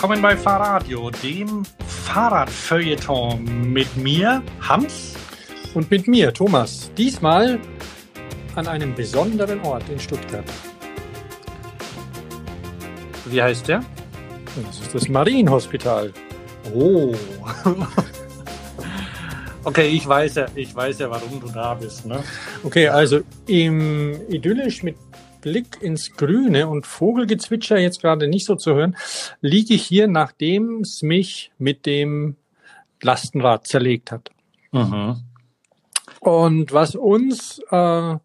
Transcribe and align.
willkommen 0.00 0.22
bei 0.22 0.34
Fahrradio, 0.34 1.10
dem 1.10 1.62
Fahrradfeuilleton 1.86 3.70
mit 3.70 3.98
mir, 3.98 4.42
Hans. 4.62 5.12
Und 5.74 5.90
mit 5.90 6.08
mir, 6.08 6.32
Thomas. 6.32 6.90
Diesmal 6.96 7.58
an 8.54 8.66
einem 8.66 8.94
besonderen 8.94 9.60
Ort 9.60 9.86
in 9.90 10.00
Stuttgart. 10.00 10.46
Wie 13.26 13.42
heißt 13.42 13.68
der? 13.68 13.84
Das 14.64 14.80
ist 14.80 14.94
das 14.94 15.08
Marienhospital. 15.10 16.14
Oh. 16.74 17.14
okay, 19.64 19.88
ich 19.88 20.08
weiß 20.08 20.36
ja, 20.36 20.46
ich 20.54 20.74
weiß 20.74 21.00
ja, 21.00 21.10
warum 21.10 21.42
du 21.42 21.48
da 21.48 21.74
bist. 21.74 22.06
Ne? 22.06 22.24
Okay, 22.62 22.88
also 22.88 23.20
im 23.46 24.18
idyllisch 24.30 24.82
mit 24.82 24.96
Blick 25.40 25.80
ins 25.80 26.16
Grüne 26.16 26.68
und 26.68 26.86
Vogelgezwitscher 26.86 27.78
jetzt 27.78 28.00
gerade 28.00 28.28
nicht 28.28 28.46
so 28.46 28.56
zu 28.56 28.74
hören, 28.74 28.96
liege 29.40 29.74
ich 29.74 29.84
hier, 29.84 30.08
nachdem 30.08 30.80
es 30.80 31.02
mich 31.02 31.52
mit 31.58 31.86
dem 31.86 32.36
Lastenrad 33.02 33.66
zerlegt 33.66 34.12
hat. 34.12 34.30
Mhm. 34.72 35.16
Und 36.20 36.72
was 36.72 36.94
uns 36.94 37.60
äh, 37.70 38.16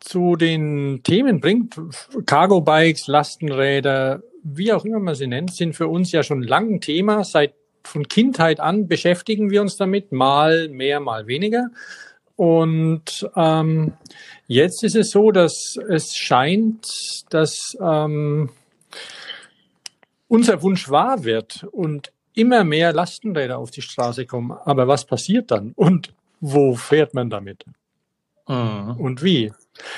zu 0.00 0.36
den 0.36 1.00
Themen 1.02 1.40
bringt, 1.40 1.80
Cargo 2.26 2.60
Bikes, 2.60 3.06
Lastenräder, 3.06 4.22
wie 4.42 4.72
auch 4.72 4.84
immer 4.84 4.98
man 4.98 5.14
sie 5.14 5.26
nennt, 5.26 5.54
sind 5.54 5.74
für 5.74 5.88
uns 5.88 6.12
ja 6.12 6.22
schon 6.22 6.42
lang 6.42 6.80
Thema. 6.80 7.24
Seit 7.24 7.54
von 7.84 8.08
Kindheit 8.08 8.60
an 8.60 8.88
beschäftigen 8.88 9.50
wir 9.50 9.62
uns 9.62 9.76
damit, 9.76 10.12
mal 10.12 10.68
mehr, 10.68 11.00
mal 11.00 11.26
weniger. 11.26 11.68
Und 12.36 13.28
ähm, 13.36 13.92
jetzt 14.46 14.82
ist 14.84 14.96
es 14.96 15.10
so, 15.10 15.30
dass 15.30 15.76
es 15.88 16.16
scheint, 16.16 16.86
dass 17.30 17.76
ähm, 17.80 18.50
unser 20.28 20.62
Wunsch 20.62 20.88
wahr 20.88 21.24
wird 21.24 21.66
und 21.72 22.12
immer 22.34 22.64
mehr 22.64 22.92
Lastenräder 22.92 23.58
auf 23.58 23.70
die 23.70 23.82
Straße 23.82 24.26
kommen. 24.26 24.52
Aber 24.64 24.88
was 24.88 25.04
passiert 25.04 25.50
dann? 25.50 25.72
Und 25.76 26.14
wo 26.40 26.74
fährt 26.74 27.14
man 27.14 27.30
damit? 27.30 27.64
Mhm. 28.48 28.96
Und 28.98 29.22
wie? 29.22 29.52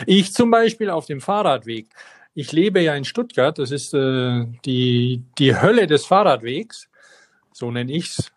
Ich 0.06 0.33
zum 0.33 0.50
Beispiel 0.50 0.91
auf 0.91 1.06
dem 1.06 1.20
Fahrradweg. 1.20 1.87
Ich 2.34 2.53
lebe 2.53 2.81
ja 2.81 2.95
in 2.95 3.05
Stuttgart. 3.05 3.59
Das 3.59 3.70
ist 3.70 3.95
äh, 3.95 4.45
die, 4.65 5.22
die 5.39 5.61
Hölle 5.61 5.87
des 5.87 6.05
Fahrradwegs. 6.05 6.89
So 7.53 7.70
nenne 7.70 7.92
ich's. 7.92 8.33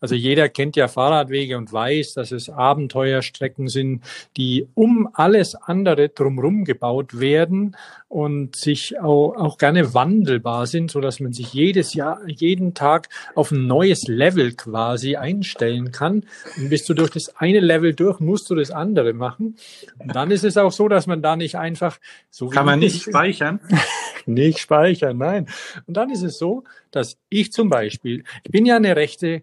Also 0.00 0.14
jeder 0.14 0.48
kennt 0.48 0.76
ja 0.76 0.88
Fahrradwege 0.88 1.56
und 1.56 1.72
weiß, 1.72 2.14
dass 2.14 2.32
es 2.32 2.48
Abenteuerstrecken 2.48 3.68
sind, 3.68 4.02
die 4.36 4.68
um 4.74 5.08
alles 5.12 5.54
andere 5.54 6.08
drumherum 6.08 6.64
gebaut 6.64 7.18
werden 7.18 7.76
und 8.08 8.56
sich 8.56 9.00
auch, 9.00 9.34
auch 9.36 9.58
gerne 9.58 9.94
wandelbar 9.94 10.66
sind, 10.66 10.90
so 10.90 11.00
dass 11.00 11.20
man 11.20 11.32
sich 11.32 11.52
jedes 11.52 11.94
Jahr, 11.94 12.20
jeden 12.26 12.74
Tag 12.74 13.08
auf 13.34 13.50
ein 13.50 13.66
neues 13.66 14.06
Level 14.06 14.52
quasi 14.52 15.16
einstellen 15.16 15.92
kann. 15.92 16.24
Und 16.56 16.68
bist 16.68 16.88
du 16.88 16.94
durch 16.94 17.10
das 17.10 17.36
eine 17.36 17.60
Level 17.60 17.94
durch, 17.94 18.20
musst 18.20 18.50
du 18.50 18.54
das 18.54 18.70
andere 18.70 19.12
machen. 19.12 19.56
Und 19.98 20.14
dann 20.14 20.30
ist 20.30 20.44
es 20.44 20.56
auch 20.56 20.72
so, 20.72 20.88
dass 20.88 21.06
man 21.06 21.22
da 21.22 21.36
nicht 21.36 21.56
einfach 21.56 21.98
so 22.30 22.48
kann 22.48 22.66
man 22.66 22.78
nicht 22.78 23.02
speichern. 23.02 23.60
nicht 24.26 24.58
speichern, 24.58 25.18
nein. 25.18 25.46
Und 25.86 25.96
dann 25.96 26.10
ist 26.10 26.22
es 26.22 26.38
so, 26.38 26.64
dass 26.90 27.18
ich 27.28 27.52
zum 27.52 27.68
Beispiel, 27.68 28.24
ich 28.44 28.50
bin 28.50 28.66
ja 28.66 28.76
eine 28.76 28.96
rechte 28.96 29.42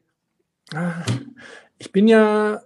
ich 1.77 1.91
bin 1.91 2.07
ja, 2.07 2.61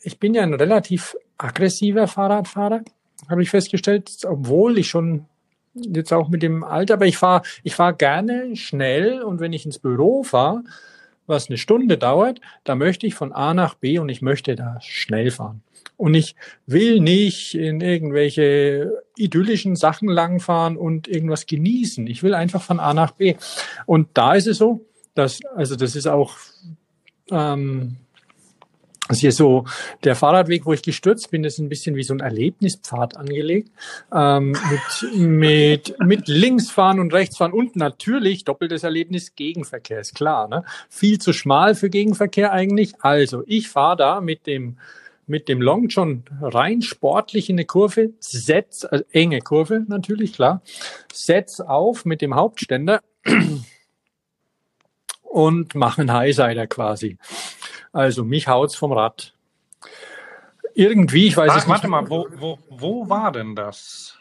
ich 0.00 0.18
bin 0.18 0.34
ja 0.34 0.42
ein 0.42 0.54
relativ 0.54 1.16
aggressiver 1.38 2.06
Fahrradfahrer, 2.06 2.82
habe 3.28 3.42
ich 3.42 3.50
festgestellt, 3.50 4.10
obwohl 4.26 4.78
ich 4.78 4.88
schon 4.88 5.26
jetzt 5.74 6.12
auch 6.12 6.28
mit 6.28 6.42
dem 6.42 6.64
Alter, 6.64 6.94
aber 6.94 7.06
ich 7.06 7.18
fahre, 7.18 7.42
ich 7.62 7.74
fahre 7.74 7.94
gerne 7.94 8.56
schnell 8.56 9.22
und 9.22 9.40
wenn 9.40 9.52
ich 9.52 9.66
ins 9.66 9.78
Büro 9.78 10.22
fahre, 10.22 10.62
was 11.26 11.48
eine 11.48 11.58
Stunde 11.58 11.98
dauert, 11.98 12.40
da 12.64 12.74
möchte 12.74 13.06
ich 13.06 13.14
von 13.14 13.32
A 13.32 13.52
nach 13.52 13.74
B 13.74 13.98
und 13.98 14.08
ich 14.08 14.22
möchte 14.22 14.54
da 14.54 14.78
schnell 14.80 15.30
fahren. 15.30 15.62
Und 15.96 16.14
ich 16.14 16.36
will 16.66 17.00
nicht 17.00 17.54
in 17.54 17.80
irgendwelche 17.80 19.02
idyllischen 19.16 19.76
Sachen 19.76 20.08
langfahren 20.08 20.76
und 20.76 21.08
irgendwas 21.08 21.46
genießen. 21.46 22.06
Ich 22.06 22.22
will 22.22 22.34
einfach 22.34 22.62
von 22.62 22.80
A 22.80 22.92
nach 22.92 23.12
B. 23.12 23.36
Und 23.86 24.08
da 24.14 24.34
ist 24.34 24.46
es 24.46 24.58
so, 24.58 24.84
dass, 25.16 25.40
also 25.54 25.76
das 25.76 25.96
ist 25.96 26.06
auch 26.06 26.36
ähm, 27.30 27.96
also 29.08 29.20
hier 29.20 29.32
so 29.32 29.64
der 30.02 30.16
Fahrradweg, 30.16 30.66
wo 30.66 30.72
ich 30.72 30.82
gestürzt 30.82 31.30
bin, 31.30 31.44
ist 31.44 31.58
ein 31.58 31.68
bisschen 31.68 31.94
wie 31.94 32.02
so 32.02 32.14
ein 32.14 32.20
Erlebnispfad 32.20 33.16
angelegt. 33.16 33.70
Ähm, 34.12 34.56
mit, 34.70 35.16
mit, 35.16 35.96
mit 36.00 36.28
linksfahren 36.28 36.98
und 36.98 37.12
rechtsfahren 37.14 37.52
und 37.52 37.76
natürlich 37.76 38.44
doppeltes 38.44 38.82
Erlebnis 38.82 39.34
Gegenverkehr, 39.36 40.00
ist 40.00 40.14
klar. 40.14 40.48
Ne? 40.48 40.64
Viel 40.88 41.18
zu 41.18 41.32
schmal 41.32 41.74
für 41.74 41.88
Gegenverkehr 41.88 42.52
eigentlich. 42.52 42.94
Also 43.00 43.44
ich 43.46 43.68
fahre 43.68 43.96
da 43.96 44.20
mit 44.20 44.46
dem 44.46 44.78
mit 45.28 45.48
dem 45.48 45.60
Long 45.60 45.88
John 45.88 46.22
rein 46.40 46.82
sportlich 46.82 47.50
in 47.50 47.56
eine 47.56 47.64
Kurve, 47.64 48.10
setz, 48.20 48.84
also 48.84 49.04
enge 49.10 49.40
Kurve 49.40 49.84
natürlich, 49.88 50.32
klar, 50.34 50.62
setz 51.12 51.58
auf 51.58 52.04
mit 52.04 52.22
dem 52.22 52.36
Hauptständer 52.36 53.00
und 55.36 55.74
machen 55.74 56.10
Highsider 56.10 56.66
quasi. 56.66 57.18
Also 57.92 58.24
mich 58.24 58.48
haut's 58.48 58.74
vom 58.74 58.92
Rad. 58.92 59.34
Irgendwie, 60.74 61.26
ich 61.26 61.36
weiß 61.36 61.50
Ach, 61.50 61.58
es 61.58 61.66
nicht. 61.66 61.74
Warte 61.74 61.88
mal, 61.88 62.08
wo, 62.08 62.26
wo, 62.36 62.58
wo 62.70 63.10
war 63.10 63.32
denn 63.32 63.54
das? 63.54 64.16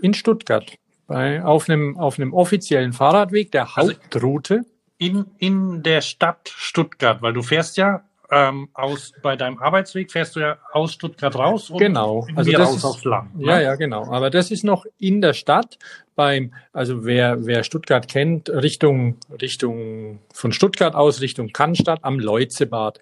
In 0.00 0.14
Stuttgart. 0.14 0.78
Bei, 1.08 1.42
auf, 1.42 1.68
einem, 1.68 1.98
auf 1.98 2.20
einem 2.20 2.32
offiziellen 2.32 2.92
Fahrradweg 2.92 3.50
der 3.50 3.76
also 3.76 3.94
Hauptroute. 3.94 4.58
Also 4.58 4.70
in, 4.98 5.26
in 5.38 5.82
der 5.82 6.02
Stadt 6.02 6.52
Stuttgart, 6.54 7.20
weil 7.20 7.32
du 7.32 7.42
fährst 7.42 7.76
ja 7.76 8.04
ähm, 8.30 8.68
aus 8.74 9.12
bei 9.22 9.36
deinem 9.36 9.58
Arbeitsweg 9.58 10.12
fährst 10.12 10.36
du 10.36 10.40
ja 10.40 10.58
aus 10.72 10.92
Stuttgart 10.92 11.34
raus 11.34 11.70
und 11.70 11.78
genau 11.78 12.26
also 12.34 12.52
das 12.52 12.60
raus 12.68 12.76
ist, 12.76 12.84
aufs 12.84 13.04
Land. 13.04 13.36
Ne? 13.38 13.46
Ja, 13.46 13.60
ja, 13.60 13.74
genau. 13.74 14.10
Aber 14.10 14.30
das 14.30 14.50
ist 14.50 14.64
noch 14.64 14.86
in 14.98 15.20
der 15.20 15.32
Stadt 15.32 15.78
beim, 16.14 16.52
also 16.72 17.04
wer 17.04 17.44
wer 17.46 17.64
Stuttgart 17.64 18.06
kennt, 18.08 18.48
Richtung 18.48 19.16
Richtung 19.40 20.20
von 20.32 20.52
Stuttgart 20.52 20.94
aus 20.94 21.20
Richtung 21.20 21.52
Cannstatt 21.52 22.00
am 22.02 22.18
Leutzebad. 22.18 23.00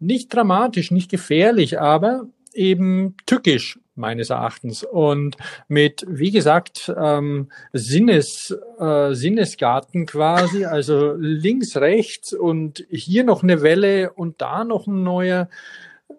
Nicht 0.00 0.34
dramatisch, 0.34 0.90
nicht 0.90 1.10
gefährlich, 1.10 1.80
aber 1.80 2.26
eben 2.52 3.16
tückisch 3.26 3.78
meines 3.94 4.30
Erachtens. 4.30 4.84
Und 4.84 5.36
mit, 5.68 6.04
wie 6.08 6.30
gesagt, 6.30 6.92
ähm, 6.96 7.50
Sinnes, 7.72 8.56
äh, 8.78 9.14
Sinnesgarten 9.14 10.06
quasi, 10.06 10.64
also 10.64 11.14
links, 11.18 11.76
rechts 11.76 12.32
und 12.32 12.84
hier 12.88 13.24
noch 13.24 13.42
eine 13.42 13.62
Welle 13.62 14.12
und 14.12 14.40
da 14.40 14.64
noch 14.64 14.86
ein 14.86 15.02
neuer, 15.02 15.48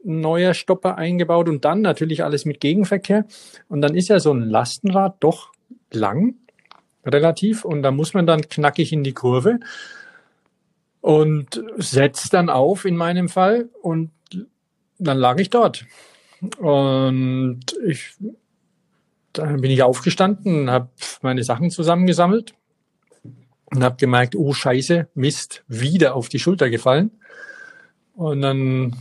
neuer 0.03 0.53
Stopper 0.53 0.97
eingebaut 0.97 1.49
und 1.49 1.65
dann 1.65 1.81
natürlich 1.81 2.23
alles 2.23 2.45
mit 2.45 2.59
Gegenverkehr. 2.59 3.25
Und 3.69 3.81
dann 3.81 3.95
ist 3.95 4.09
ja 4.09 4.19
so 4.19 4.33
ein 4.33 4.41
Lastenrad 4.41 5.17
doch 5.19 5.51
lang, 5.91 6.35
relativ, 7.05 7.65
und 7.65 7.83
da 7.83 7.91
muss 7.91 8.13
man 8.13 8.25
dann 8.25 8.41
knackig 8.41 8.93
in 8.93 9.03
die 9.03 9.13
Kurve 9.13 9.59
und 11.01 11.61
setzt 11.77 12.33
dann 12.33 12.49
auf 12.49 12.85
in 12.85 12.95
meinem 12.95 13.27
Fall 13.27 13.69
und 13.81 14.11
dann 14.99 15.17
lag 15.17 15.37
ich 15.37 15.49
dort. 15.49 15.85
Und 16.57 17.61
ich, 17.85 18.15
dann 19.33 19.61
bin 19.61 19.71
ich 19.71 19.83
aufgestanden, 19.83 20.69
habe 20.69 20.89
meine 21.21 21.43
Sachen 21.43 21.71
zusammengesammelt 21.71 22.53
und 23.65 23.83
habe 23.83 23.95
gemerkt, 23.97 24.35
oh 24.35 24.53
Scheiße, 24.53 25.07
Mist, 25.15 25.63
wieder 25.67 26.15
auf 26.15 26.29
die 26.29 26.39
Schulter 26.39 26.69
gefallen. 26.69 27.11
Und 28.15 28.41
dann 28.41 28.95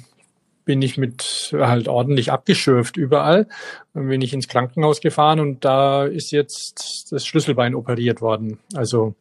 bin 0.64 0.80
ich 0.80 0.96
mit 0.96 1.50
halt 1.52 1.88
ordentlich 1.88 2.30
abgeschürft 2.30 2.96
überall. 2.96 3.48
Dann 3.94 4.08
bin 4.08 4.22
ich 4.22 4.32
ins 4.32 4.48
Krankenhaus 4.48 5.00
gefahren 5.00 5.40
und 5.40 5.64
da 5.64 6.04
ist 6.04 6.30
jetzt 6.30 7.10
das 7.10 7.26
Schlüsselbein 7.26 7.74
operiert 7.74 8.20
worden. 8.20 8.58
Also 8.74 9.14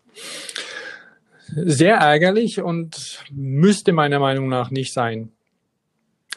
sehr 1.47 1.95
ärgerlich 1.95 2.61
und 2.61 3.23
müsste 3.31 3.91
meiner 3.91 4.19
Meinung 4.19 4.47
nach 4.47 4.71
nicht 4.71 4.93
sein. 4.93 5.31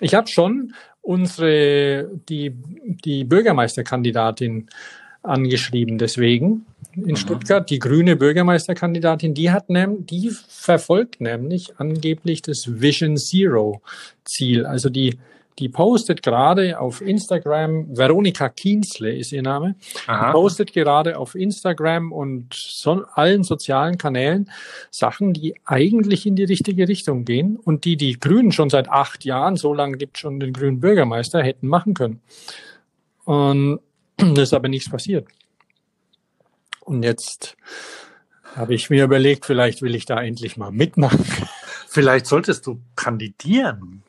Ich 0.00 0.14
habe 0.14 0.26
schon 0.26 0.74
unsere, 1.04 2.10
die, 2.28 2.56
die 3.04 3.24
Bürgermeisterkandidatin 3.24 4.68
angeschrieben 5.22 5.98
deswegen 5.98 6.66
in 6.96 7.02
mhm. 7.02 7.16
Stuttgart, 7.16 7.68
die 7.68 7.78
grüne 7.78 8.16
Bürgermeisterkandidatin, 8.16 9.34
die 9.34 9.50
hat 9.50 9.68
nämlich, 9.68 10.06
die 10.06 10.30
verfolgt 10.48 11.20
nämlich 11.20 11.78
angeblich 11.78 12.42
das 12.42 12.80
Vision 12.80 13.16
Zero 13.16 13.82
Ziel, 14.24 14.64
also 14.66 14.88
die 14.88 15.18
die 15.58 15.68
postet 15.68 16.22
gerade 16.22 16.78
auf 16.78 17.00
Instagram, 17.00 17.96
Veronika 17.96 18.48
Kienzle 18.48 19.14
ist 19.14 19.32
ihr 19.32 19.42
Name, 19.42 19.76
postet 20.32 20.72
gerade 20.72 21.18
auf 21.18 21.34
Instagram 21.34 22.12
und 22.12 22.54
so, 22.54 23.04
allen 23.14 23.42
sozialen 23.42 23.98
Kanälen 23.98 24.50
Sachen, 24.90 25.32
die 25.32 25.54
eigentlich 25.64 26.26
in 26.26 26.36
die 26.36 26.44
richtige 26.44 26.88
Richtung 26.88 27.24
gehen 27.24 27.56
und 27.56 27.84
die 27.84 27.96
die 27.96 28.18
Grünen 28.18 28.52
schon 28.52 28.70
seit 28.70 28.88
acht 28.88 29.24
Jahren, 29.24 29.56
so 29.56 29.74
lange 29.74 29.96
gibt 29.96 30.18
schon 30.18 30.40
den 30.40 30.52
grünen 30.52 30.80
Bürgermeister, 30.80 31.42
hätten 31.42 31.68
machen 31.68 31.94
können. 31.94 32.20
Und 33.24 33.80
es 34.16 34.38
ist 34.38 34.54
aber 34.54 34.68
nichts 34.68 34.90
passiert. 34.90 35.26
Und 36.80 37.02
jetzt 37.02 37.56
Habe 38.54 38.74
ich 38.74 38.88
mir 38.88 39.04
überlegt, 39.04 39.46
vielleicht 39.46 39.82
will 39.82 39.96
ich 39.96 40.06
da 40.06 40.22
endlich 40.22 40.56
mal 40.56 40.70
mitmachen. 40.70 41.24
Vielleicht 41.88 42.26
solltest 42.26 42.66
du 42.66 42.80
kandidieren. 42.94 44.03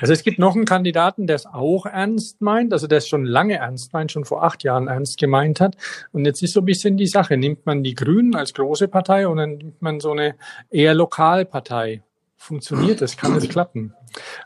Also 0.00 0.12
es 0.12 0.22
gibt 0.22 0.38
noch 0.38 0.54
einen 0.54 0.64
Kandidaten, 0.64 1.26
der 1.26 1.36
es 1.36 1.46
auch 1.46 1.86
ernst 1.86 2.40
meint, 2.40 2.72
also 2.72 2.86
der 2.86 2.98
es 2.98 3.08
schon 3.08 3.24
lange 3.24 3.54
ernst 3.54 3.92
meint, 3.92 4.12
schon 4.12 4.24
vor 4.24 4.44
acht 4.44 4.64
Jahren 4.64 4.88
ernst 4.88 5.18
gemeint 5.18 5.60
hat. 5.60 5.76
Und 6.12 6.24
jetzt 6.24 6.42
ist 6.42 6.52
so 6.52 6.60
ein 6.60 6.66
bisschen 6.66 6.96
die 6.96 7.06
Sache, 7.06 7.36
nimmt 7.36 7.66
man 7.66 7.82
die 7.82 7.94
Grünen 7.94 8.34
als 8.34 8.54
große 8.54 8.88
Partei 8.88 9.26
und 9.26 9.38
dann 9.38 9.56
nimmt 9.56 9.82
man 9.82 10.00
so 10.00 10.12
eine 10.12 10.34
eher 10.70 10.94
Lokalpartei. 10.94 12.02
Funktioniert 12.36 13.00
das? 13.00 13.16
Kann 13.16 13.34
es 13.36 13.48
klappen? 13.48 13.94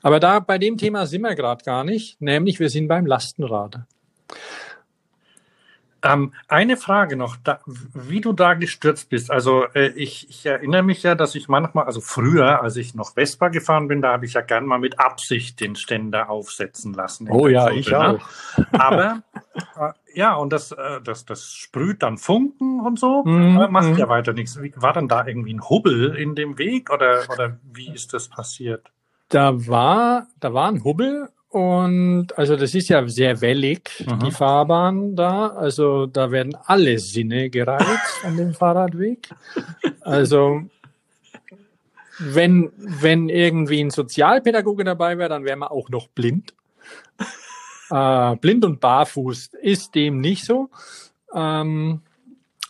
Aber 0.02 0.20
da 0.20 0.41
bei 0.41 0.58
dem 0.58 0.79
Thema 0.79 1.06
sind 1.06 1.23
wir 1.23 1.35
gerade 1.35 1.64
gar 1.64 1.85
nicht, 1.85 2.20
nämlich 2.20 2.61
wir 2.61 2.70
sind 2.70 2.88
beim 2.88 3.06
Lastenrad. 3.06 3.81
Ähm, 6.02 6.32
eine 6.49 6.76
Frage 6.76 7.17
noch, 7.17 7.37
da, 7.43 7.61
wie 7.67 8.20
du 8.20 8.32
da 8.32 8.55
gestürzt 8.55 9.11
bist. 9.11 9.31
Also 9.31 9.64
äh, 9.75 9.88
ich, 9.88 10.29
ich 10.31 10.47
erinnere 10.47 10.82
mich 10.82 11.02
ja, 11.02 11.14
dass 11.14 11.35
ich 11.35 11.49
manchmal, 11.49 11.85
also 11.85 12.00
früher, 12.00 12.62
als 12.62 12.76
ich 12.76 12.94
noch 12.94 13.14
Vespa 13.14 13.49
gefahren 13.49 13.88
bin, 13.88 14.02
da 14.02 14.12
habe 14.12 14.25
ich 14.25 14.35
ja 14.35 14.41
gern 14.41 14.67
mal 14.67 14.79
mit 14.79 14.99
Absicht 14.99 15.61
den 15.61 15.76
Ständer 15.76 16.31
aufsetzen 16.31 16.94
lassen. 16.94 17.29
Oh 17.31 17.49
ja, 17.49 17.64
Foto, 17.64 17.75
ich 17.76 17.91
ne? 17.91 17.99
auch. 17.99 18.20
Aber 18.73 19.23
äh, 19.55 19.93
ja, 20.14 20.35
und 20.35 20.52
das, 20.52 20.73
äh, 20.73 21.00
das, 21.02 21.25
das 21.25 21.52
sprüht 21.52 22.02
dann 22.02 22.19
Funken 22.19 22.81
und 22.81 22.99
so, 22.99 23.20
aber 23.26 23.69
macht 23.69 23.94
mm. 23.94 23.99
ja 23.99 24.08
weiter 24.08 24.32
nichts. 24.32 24.58
War 24.76 24.93
dann 24.93 25.08
da 25.08 25.26
irgendwie 25.26 25.55
ein 25.55 25.69
Hubbel 25.69 26.17
in 26.17 26.35
dem 26.35 26.58
Weg 26.58 26.91
oder, 26.91 27.23
oder 27.32 27.58
wie 27.73 27.93
ist 27.93 28.12
das 28.14 28.29
passiert? 28.29 28.91
Da 29.29 29.67
war, 29.69 30.26
da 30.41 30.52
war 30.52 30.69
ein 30.69 30.82
Hubbel 30.82 31.29
und 31.50 32.38
also 32.38 32.55
das 32.55 32.76
ist 32.76 32.88
ja 32.88 33.06
sehr 33.08 33.41
wellig, 33.41 34.06
mhm. 34.06 34.20
die 34.20 34.31
Fahrbahn 34.31 35.17
da. 35.17 35.49
Also 35.49 36.06
da 36.06 36.31
werden 36.31 36.56
alle 36.67 36.99
Sinne 37.00 37.50
gereizt 37.50 38.20
an 38.25 38.37
dem 38.37 38.55
Fahrradweg. 38.55 39.29
Also 40.00 40.62
wenn, 42.20 42.70
wenn 42.76 43.29
irgendwie 43.29 43.81
ein 43.82 43.91
Sozialpädagoge 43.91 44.85
dabei 44.85 45.19
wäre, 45.19 45.29
dann 45.29 45.44
wäre 45.44 45.56
man 45.56 45.69
auch 45.69 45.88
noch 45.91 46.08
blind. 46.08 46.55
Äh, 47.93 48.37
blind 48.37 48.64
und 48.64 48.79
barfuß 48.79 49.50
ist 49.62 49.97
dem 49.97 50.20
nicht 50.20 50.44
so. 50.44 50.70
Ähm, 51.35 52.02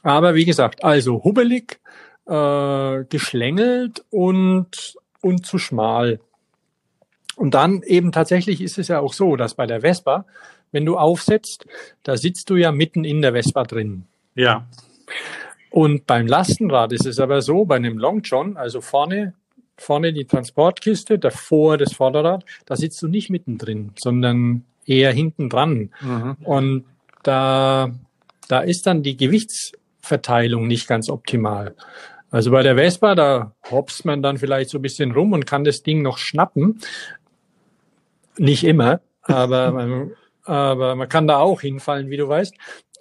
aber 0.03 0.35
wie 0.35 0.47
gesagt, 0.47 0.83
also 0.83 1.23
hubbelig, 1.23 1.79
äh, 2.25 3.05
geschlängelt 3.05 4.03
und, 4.09 4.97
und 5.21 5.45
zu 5.45 5.59
schmal. 5.59 6.21
Und 7.41 7.55
dann 7.55 7.83
eben 7.85 8.13
tatsächlich 8.13 8.61
ist 8.61 8.77
es 8.77 8.89
ja 8.89 9.01
auch 9.01 9.15
so, 9.15 9.35
dass 9.35 9.55
bei 9.55 9.67
der 9.67 9.81
Vespa, 9.81 10.27
wenn 10.73 10.85
du 10.85 10.99
aufsetzt, 10.99 11.65
da 12.03 12.19
sitzt 12.19 12.51
du 12.51 12.57
ja 12.57 12.71
mitten 12.71 13.03
in 13.03 13.23
der 13.23 13.33
Vespa 13.33 13.65
drin. 13.65 14.05
Ja. 14.35 14.67
Und 15.71 16.07
beim 16.07 16.27
Lastenrad 16.27 16.93
ist 16.93 17.07
es 17.07 17.19
aber 17.19 17.41
so, 17.41 17.65
bei 17.65 17.77
einem 17.77 17.97
Long 17.97 18.21
John, 18.21 18.59
also 18.59 18.83
vorne, 18.83 19.33
vorne 19.79 20.13
die 20.13 20.27
Transportkiste, 20.27 21.19
davor 21.19 21.79
das 21.79 21.95
Vorderrad, 21.95 22.45
da 22.67 22.77
sitzt 22.77 23.01
du 23.01 23.09
nicht 23.09 23.31
mittendrin, 23.31 23.93
sondern 23.99 24.67
eher 24.85 25.11
hinten 25.11 25.49
dran. 25.49 25.95
Mhm. 26.03 26.37
Und 26.45 26.85
da, 27.23 27.91
da 28.49 28.61
ist 28.61 28.87
dann 28.87 29.03
die 29.03 29.17
Gewichtsverteilung 29.17 30.67
nicht 30.67 30.87
ganz 30.87 31.09
optimal. 31.09 31.75
Also 32.31 32.53
bei 32.53 32.63
der 32.63 32.77
Vespa, 32.77 33.15
da 33.15 33.55
hopst 33.71 34.05
man 34.05 34.23
dann 34.23 34.37
vielleicht 34.37 34.71
so 34.71 34.79
ein 34.79 34.83
bisschen 34.83 35.13
rum 35.13 35.33
und 35.33 35.47
kann 35.47 35.65
das 35.65 35.83
Ding 35.83 36.03
noch 36.03 36.19
schnappen. 36.19 36.81
Nicht 38.39 38.65
immer, 38.65 39.01
aber 39.23 39.73
man, 39.73 40.13
aber 40.45 40.95
man 40.95 41.09
kann 41.09 41.27
da 41.27 41.39
auch 41.39 41.61
hinfallen, 41.61 42.11
wie 42.11 42.17
du 42.17 42.29
weißt. 42.29 42.55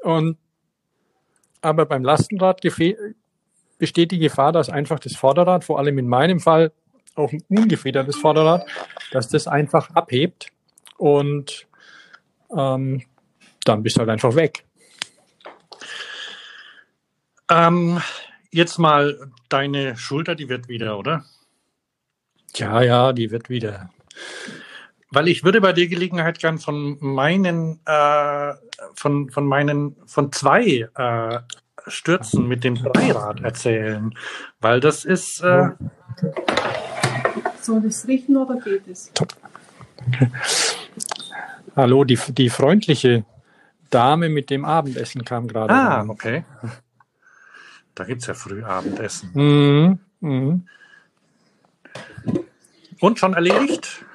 Und 0.03 0.37
aber 1.61 1.85
beim 1.85 2.03
Lastenrad 2.03 2.61
besteht 3.77 4.11
die 4.11 4.19
Gefahr, 4.19 4.51
dass 4.51 4.69
einfach 4.69 4.99
das 4.99 5.15
Vorderrad, 5.15 5.63
vor 5.63 5.79
allem 5.79 5.97
in 5.97 6.07
meinem 6.07 6.39
Fall 6.39 6.71
auch 7.15 7.31
ein 7.31 7.43
ungefedertes 7.49 8.15
Vorderrad, 8.15 8.65
dass 9.11 9.27
das 9.27 9.47
einfach 9.47 9.89
abhebt 9.91 10.51
und 10.97 11.67
ähm, 12.55 13.03
dann 13.65 13.83
bist 13.83 13.97
du 13.97 13.99
halt 13.99 14.09
einfach 14.09 14.35
weg. 14.35 14.65
Ähm, 17.51 18.01
jetzt 18.51 18.77
mal 18.77 19.31
deine 19.49 19.97
Schulter, 19.97 20.35
die 20.35 20.49
wird 20.49 20.67
wieder, 20.69 20.97
oder? 20.97 21.25
Ja, 22.55 22.81
ja, 22.81 23.13
die 23.13 23.31
wird 23.31 23.49
wieder. 23.49 23.89
Weil 25.11 25.27
ich 25.27 25.43
würde 25.43 25.59
bei 25.61 25.73
der 25.73 25.87
Gelegenheit 25.87 26.39
gern 26.39 26.59
von 26.59 26.97
meinen, 26.99 27.79
äh, 27.85 28.53
von, 28.93 29.29
von 29.31 29.45
meinen, 29.45 29.95
von 30.05 30.31
zwei 30.31 30.87
äh, 30.95 31.39
Stürzen 31.87 32.47
mit 32.47 32.63
dem 32.63 32.75
Dreirad 32.75 33.41
erzählen. 33.41 34.13
Weil 34.59 34.79
das 34.79 35.05
ist. 35.05 35.41
Äh, 35.41 35.69
Soll 37.61 37.85
es 37.85 38.07
richten 38.07 38.37
oder 38.37 38.59
geht 38.59 38.87
es? 38.87 39.11
Top. 39.13 39.33
Hallo, 41.75 42.03
die, 42.03 42.19
die 42.29 42.49
freundliche 42.49 43.25
Dame 43.89 44.29
mit 44.29 44.49
dem 44.49 44.65
Abendessen 44.65 45.25
kam 45.25 45.47
gerade. 45.47 45.73
Ah, 45.73 45.99
rein. 45.99 46.09
okay. 46.09 46.45
Da 47.95 48.03
gibt 48.03 48.21
es 48.21 48.27
ja 48.27 48.33
Frühabendessen. 48.33 49.31
Mhm. 49.33 49.99
Mhm. 50.19 50.67
Und 52.99 53.17
schon 53.19 53.33
erledigt? 53.33 54.05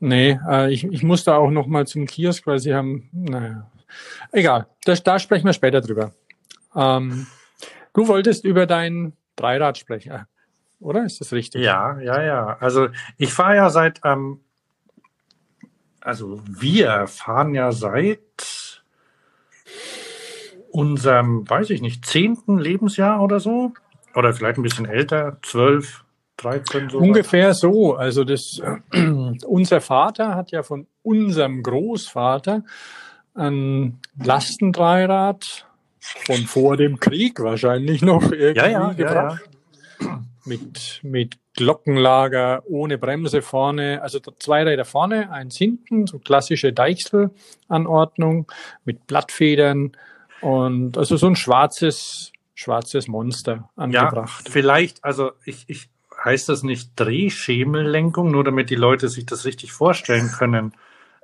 Nee, 0.00 0.40
äh, 0.48 0.72
ich, 0.72 0.84
ich 0.84 1.02
muss 1.02 1.24
da 1.24 1.36
auch 1.36 1.50
noch 1.50 1.66
mal 1.66 1.86
zum 1.86 2.06
Kiosk, 2.06 2.46
weil 2.46 2.58
sie 2.58 2.74
haben, 2.74 3.10
naja, 3.12 3.70
egal, 4.32 4.66
das, 4.84 5.02
da 5.02 5.18
sprechen 5.18 5.44
wir 5.44 5.52
später 5.52 5.82
drüber. 5.82 6.12
Ähm, 6.74 7.26
du 7.92 8.08
wolltest 8.08 8.44
über 8.44 8.66
dein 8.66 9.12
Dreirad 9.36 9.76
sprechen, 9.76 10.12
äh, 10.12 10.24
oder? 10.80 11.04
Ist 11.04 11.20
das 11.20 11.32
richtig? 11.32 11.62
Ja, 11.62 12.00
ja, 12.00 12.22
ja. 12.22 12.56
Also 12.60 12.88
ich 13.18 13.32
fahre 13.32 13.56
ja 13.56 13.68
seit, 13.68 14.00
ähm, 14.04 14.40
also 16.00 16.40
wir 16.48 17.06
fahren 17.06 17.54
ja 17.54 17.70
seit 17.70 18.82
unserem, 20.70 21.48
weiß 21.48 21.68
ich 21.70 21.82
nicht, 21.82 22.06
zehnten 22.06 22.58
Lebensjahr 22.58 23.20
oder 23.22 23.38
so. 23.38 23.74
Oder 24.14 24.32
vielleicht 24.32 24.58
ein 24.58 24.62
bisschen 24.62 24.86
älter, 24.86 25.36
zwölf, 25.42 26.04
13 26.42 26.90
so. 26.90 26.98
Ungefähr 26.98 27.54
so. 27.54 27.94
Also 27.94 28.24
das, 28.24 28.60
unser 29.46 29.80
Vater 29.80 30.34
hat 30.34 30.50
ja 30.50 30.62
von 30.62 30.86
unserem 31.02 31.62
Großvater 31.62 32.64
ein 33.34 33.98
Lastendreirad 34.22 35.66
von 36.00 36.38
vor 36.46 36.76
dem 36.76 36.98
Krieg 36.98 37.40
wahrscheinlich 37.40 38.02
noch 38.02 38.32
irgendwie 38.32 38.56
ja, 38.56 38.68
ja, 38.68 38.92
gebracht. 38.92 39.48
Ja, 40.00 40.06
ja. 40.06 40.22
Mit, 40.46 41.00
mit 41.02 41.36
Glockenlager, 41.54 42.62
ohne 42.66 42.96
Bremse 42.96 43.42
vorne, 43.42 44.00
also 44.02 44.18
zwei 44.18 44.62
Räder 44.62 44.86
vorne, 44.86 45.30
eins 45.30 45.58
hinten, 45.58 46.06
so 46.06 46.18
klassische 46.18 46.72
Deichsel-Anordnung 46.72 48.50
mit 48.84 49.06
Blattfedern 49.06 49.92
und 50.40 50.96
also 50.96 51.18
so 51.18 51.26
ein 51.26 51.36
schwarzes, 51.36 52.32
schwarzes 52.54 53.08
Monster 53.08 53.68
angebracht. 53.76 54.46
Ja, 54.46 54.50
vielleicht, 54.50 55.04
also 55.04 55.32
ich, 55.44 55.64
ich 55.66 55.90
heißt 56.24 56.48
das 56.48 56.62
nicht 56.62 56.92
Drehschemellenkung, 56.96 58.30
nur 58.30 58.44
damit 58.44 58.70
die 58.70 58.76
Leute 58.76 59.08
sich 59.08 59.26
das 59.26 59.44
richtig 59.44 59.72
vorstellen 59.72 60.30
können? 60.30 60.72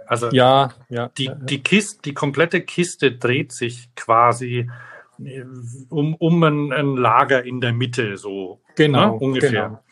Also 0.07 0.31
ja, 0.31 0.71
ja, 0.89 1.11
die, 1.19 1.31
die 1.35 1.63
Kiste, 1.63 2.01
die 2.05 2.15
komplette 2.15 2.61
Kiste 2.61 3.13
dreht 3.13 3.53
sich 3.53 3.95
quasi 3.97 4.71
äh, 5.19 5.45
um, 5.89 6.15
um 6.15 6.43
ein, 6.43 6.73
ein 6.73 6.97
Lager 6.97 7.45
in 7.45 7.61
der 7.61 7.73
Mitte, 7.73 8.17
so 8.17 8.61
genau, 8.77 9.13
ne, 9.13 9.19
ungefähr. 9.19 9.51
Genau. 9.51 9.83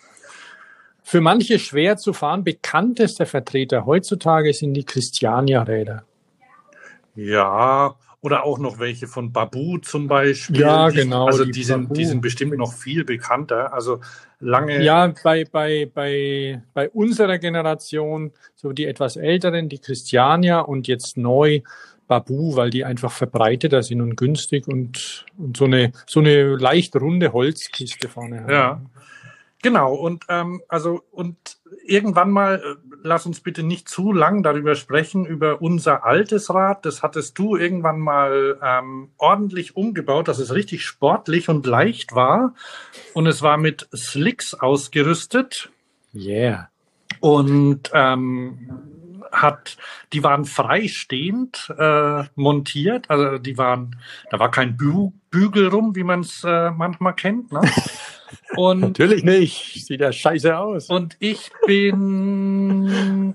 Für 1.03 1.21
manche 1.21 1.59
schwer 1.59 1.97
zu 1.97 2.13
fahren, 2.13 2.45
bekannteste 2.45 3.27
Vertreter 3.27 3.85
heutzutage 3.85 4.53
sind 4.55 4.75
die 4.75 4.85
Christiania-Räder. 4.85 6.05
Ja, 7.15 7.95
oder 8.25 8.45
auch 8.45 8.59
noch 8.59 8.79
welche 8.79 9.07
von 9.07 9.33
Babu 9.33 9.77
zum 9.77 10.09
Beispiel. 10.09 10.63
Ja, 10.63 10.89
genau. 10.89 11.27
Also 11.27 11.45
die, 11.45 11.51
die 11.51 11.63
sind, 11.63 11.95
die 11.95 12.07
sind 12.07 12.23
bestimmt 12.23 12.57
noch 12.57 12.73
viel 12.73 13.05
bekannter. 13.05 13.75
Also 13.75 14.01
lange. 14.41 14.83
Ja, 14.83 15.13
bei, 15.23 15.45
bei, 15.45 15.91
bei, 15.93 16.63
bei 16.73 16.89
unserer 16.89 17.37
Generation, 17.37 18.33
so 18.55 18.73
die 18.73 18.87
etwas 18.87 19.17
älteren, 19.17 19.69
die 19.69 19.79
Christiania 19.79 20.61
und 20.61 20.89
jetzt 20.89 21.19
neu 21.19 21.61
Babu, 22.07 22.57
weil 22.57 22.71
die 22.71 22.87
einfach 22.87 23.13
verbreiteter 23.13 23.83
sind 23.83 24.01
und 24.01 24.17
günstig 24.17 24.69
und, 24.69 25.27
und 25.37 25.59
so 25.59 25.67
eine, 25.67 25.93
so 26.07 26.21
eine 26.21 26.57
leicht 26.57 26.97
runde 26.97 27.35
Holzkiste 27.35 28.09
vorne 28.09 28.45
haben. 28.45 28.51
Ja. 28.51 28.81
Genau, 29.65 29.95
und 29.95 30.27
ähm, 30.29 30.61
also 30.69 31.03
und 31.11 31.57
irgendwann 31.87 32.31
mal, 32.31 32.57
äh, 32.57 32.97
lass 33.03 33.25
uns 33.25 33.41
bitte 33.41 33.63
nicht 33.63 33.89
zu 33.89 34.13
lang 34.13 34.43
darüber 34.43 34.75
sprechen, 34.75 35.25
über 35.25 35.63
unser 35.63 36.05
altes 36.05 36.53
Rad. 36.53 36.85
Das 36.85 37.03
hattest 37.03 37.39
du 37.39 37.57
irgendwann 37.57 37.99
mal 37.99 38.59
ähm, 38.63 39.13
ordentlich 39.17 39.75
umgebaut, 39.75 40.29
dass 40.29 40.39
es 40.39 40.53
richtig 40.53 40.85
sportlich 40.85 41.49
und 41.49 41.65
leicht 41.65 42.15
war. 42.15 42.55
Und 43.15 43.27
es 43.27 43.41
war 43.41 43.57
mit 43.57 43.89
Slicks 43.97 44.53
ausgerüstet. 44.53 45.71
Yeah. 46.15 46.69
Und 47.21 47.91
ähm, 47.95 48.69
hat, 49.33 49.79
die 50.13 50.23
waren 50.23 50.45
freistehend 50.45 51.73
äh, 51.79 52.25
montiert, 52.35 53.09
also 53.09 53.39
die 53.39 53.57
waren, 53.57 53.97
da 54.31 54.39
war 54.39 54.51
kein 54.51 54.77
Bü 54.77 55.09
Bügel 55.31 55.69
rum, 55.69 55.97
wie 55.97 56.05
man 56.05 56.21
es 56.21 56.45
äh, 56.45 56.71
manchmal 56.71 57.15
kennt. 57.15 57.51
Ne? 57.51 57.63
Und 58.57 58.81
natürlich 58.81 59.25
nicht, 59.25 59.87
sieht 59.87 60.01
ja 60.01 60.13
scheiße 60.13 60.57
aus. 60.57 60.89
Und 60.89 61.17
ich 61.19 61.51
bin, 61.67 63.35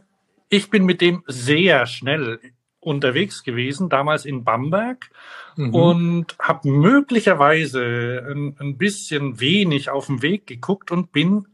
ich 0.50 0.70
bin 0.70 0.86
mit 0.86 1.02
dem 1.02 1.24
sehr 1.28 1.86
schnell 1.86 2.40
unterwegs 2.80 3.44
gewesen, 3.44 3.90
damals 3.90 4.26
in 4.26 4.44
Bamberg 4.44 5.12
mhm. 5.56 5.74
und 5.76 6.36
habe 6.40 6.70
möglicherweise 6.70 8.26
ein, 8.30 8.56
ein 8.60 8.78
bisschen 8.78 9.40
wenig 9.40 9.90
auf 9.90 10.06
dem 10.06 10.22
Weg 10.22 10.48
geguckt 10.48 10.92
und 10.92 11.12
bin 11.12 11.48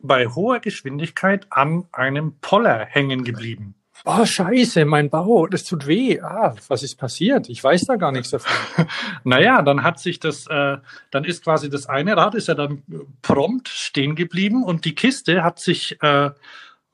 bei 0.00 0.26
hoher 0.26 0.60
Geschwindigkeit 0.60 1.46
an 1.50 1.84
einem 1.92 2.36
Poller 2.40 2.86
hängen 2.86 3.24
geblieben. 3.24 3.74
Oh, 4.04 4.24
scheiße, 4.24 4.84
mein 4.84 5.10
Bauch, 5.10 5.46
das 5.48 5.64
tut 5.64 5.86
weh. 5.86 6.20
Ah, 6.20 6.56
was 6.68 6.82
ist 6.82 6.96
passiert? 6.96 7.48
Ich 7.48 7.62
weiß 7.62 7.86
da 7.86 7.96
gar 7.96 8.10
nichts 8.10 8.30
davon. 8.30 8.86
naja, 9.24 9.62
dann 9.62 9.84
hat 9.84 10.00
sich 10.00 10.18
das, 10.18 10.46
äh, 10.48 10.78
dann 11.10 11.24
ist 11.24 11.44
quasi 11.44 11.70
das 11.70 11.86
eine 11.86 12.16
Rad 12.16 12.34
ist 12.34 12.48
ja 12.48 12.54
dann 12.54 12.82
prompt 13.22 13.68
stehen 13.68 14.16
geblieben 14.16 14.64
und 14.64 14.84
die 14.84 14.94
Kiste 14.94 15.44
hat 15.44 15.60
sich 15.60 16.02
äh, 16.02 16.30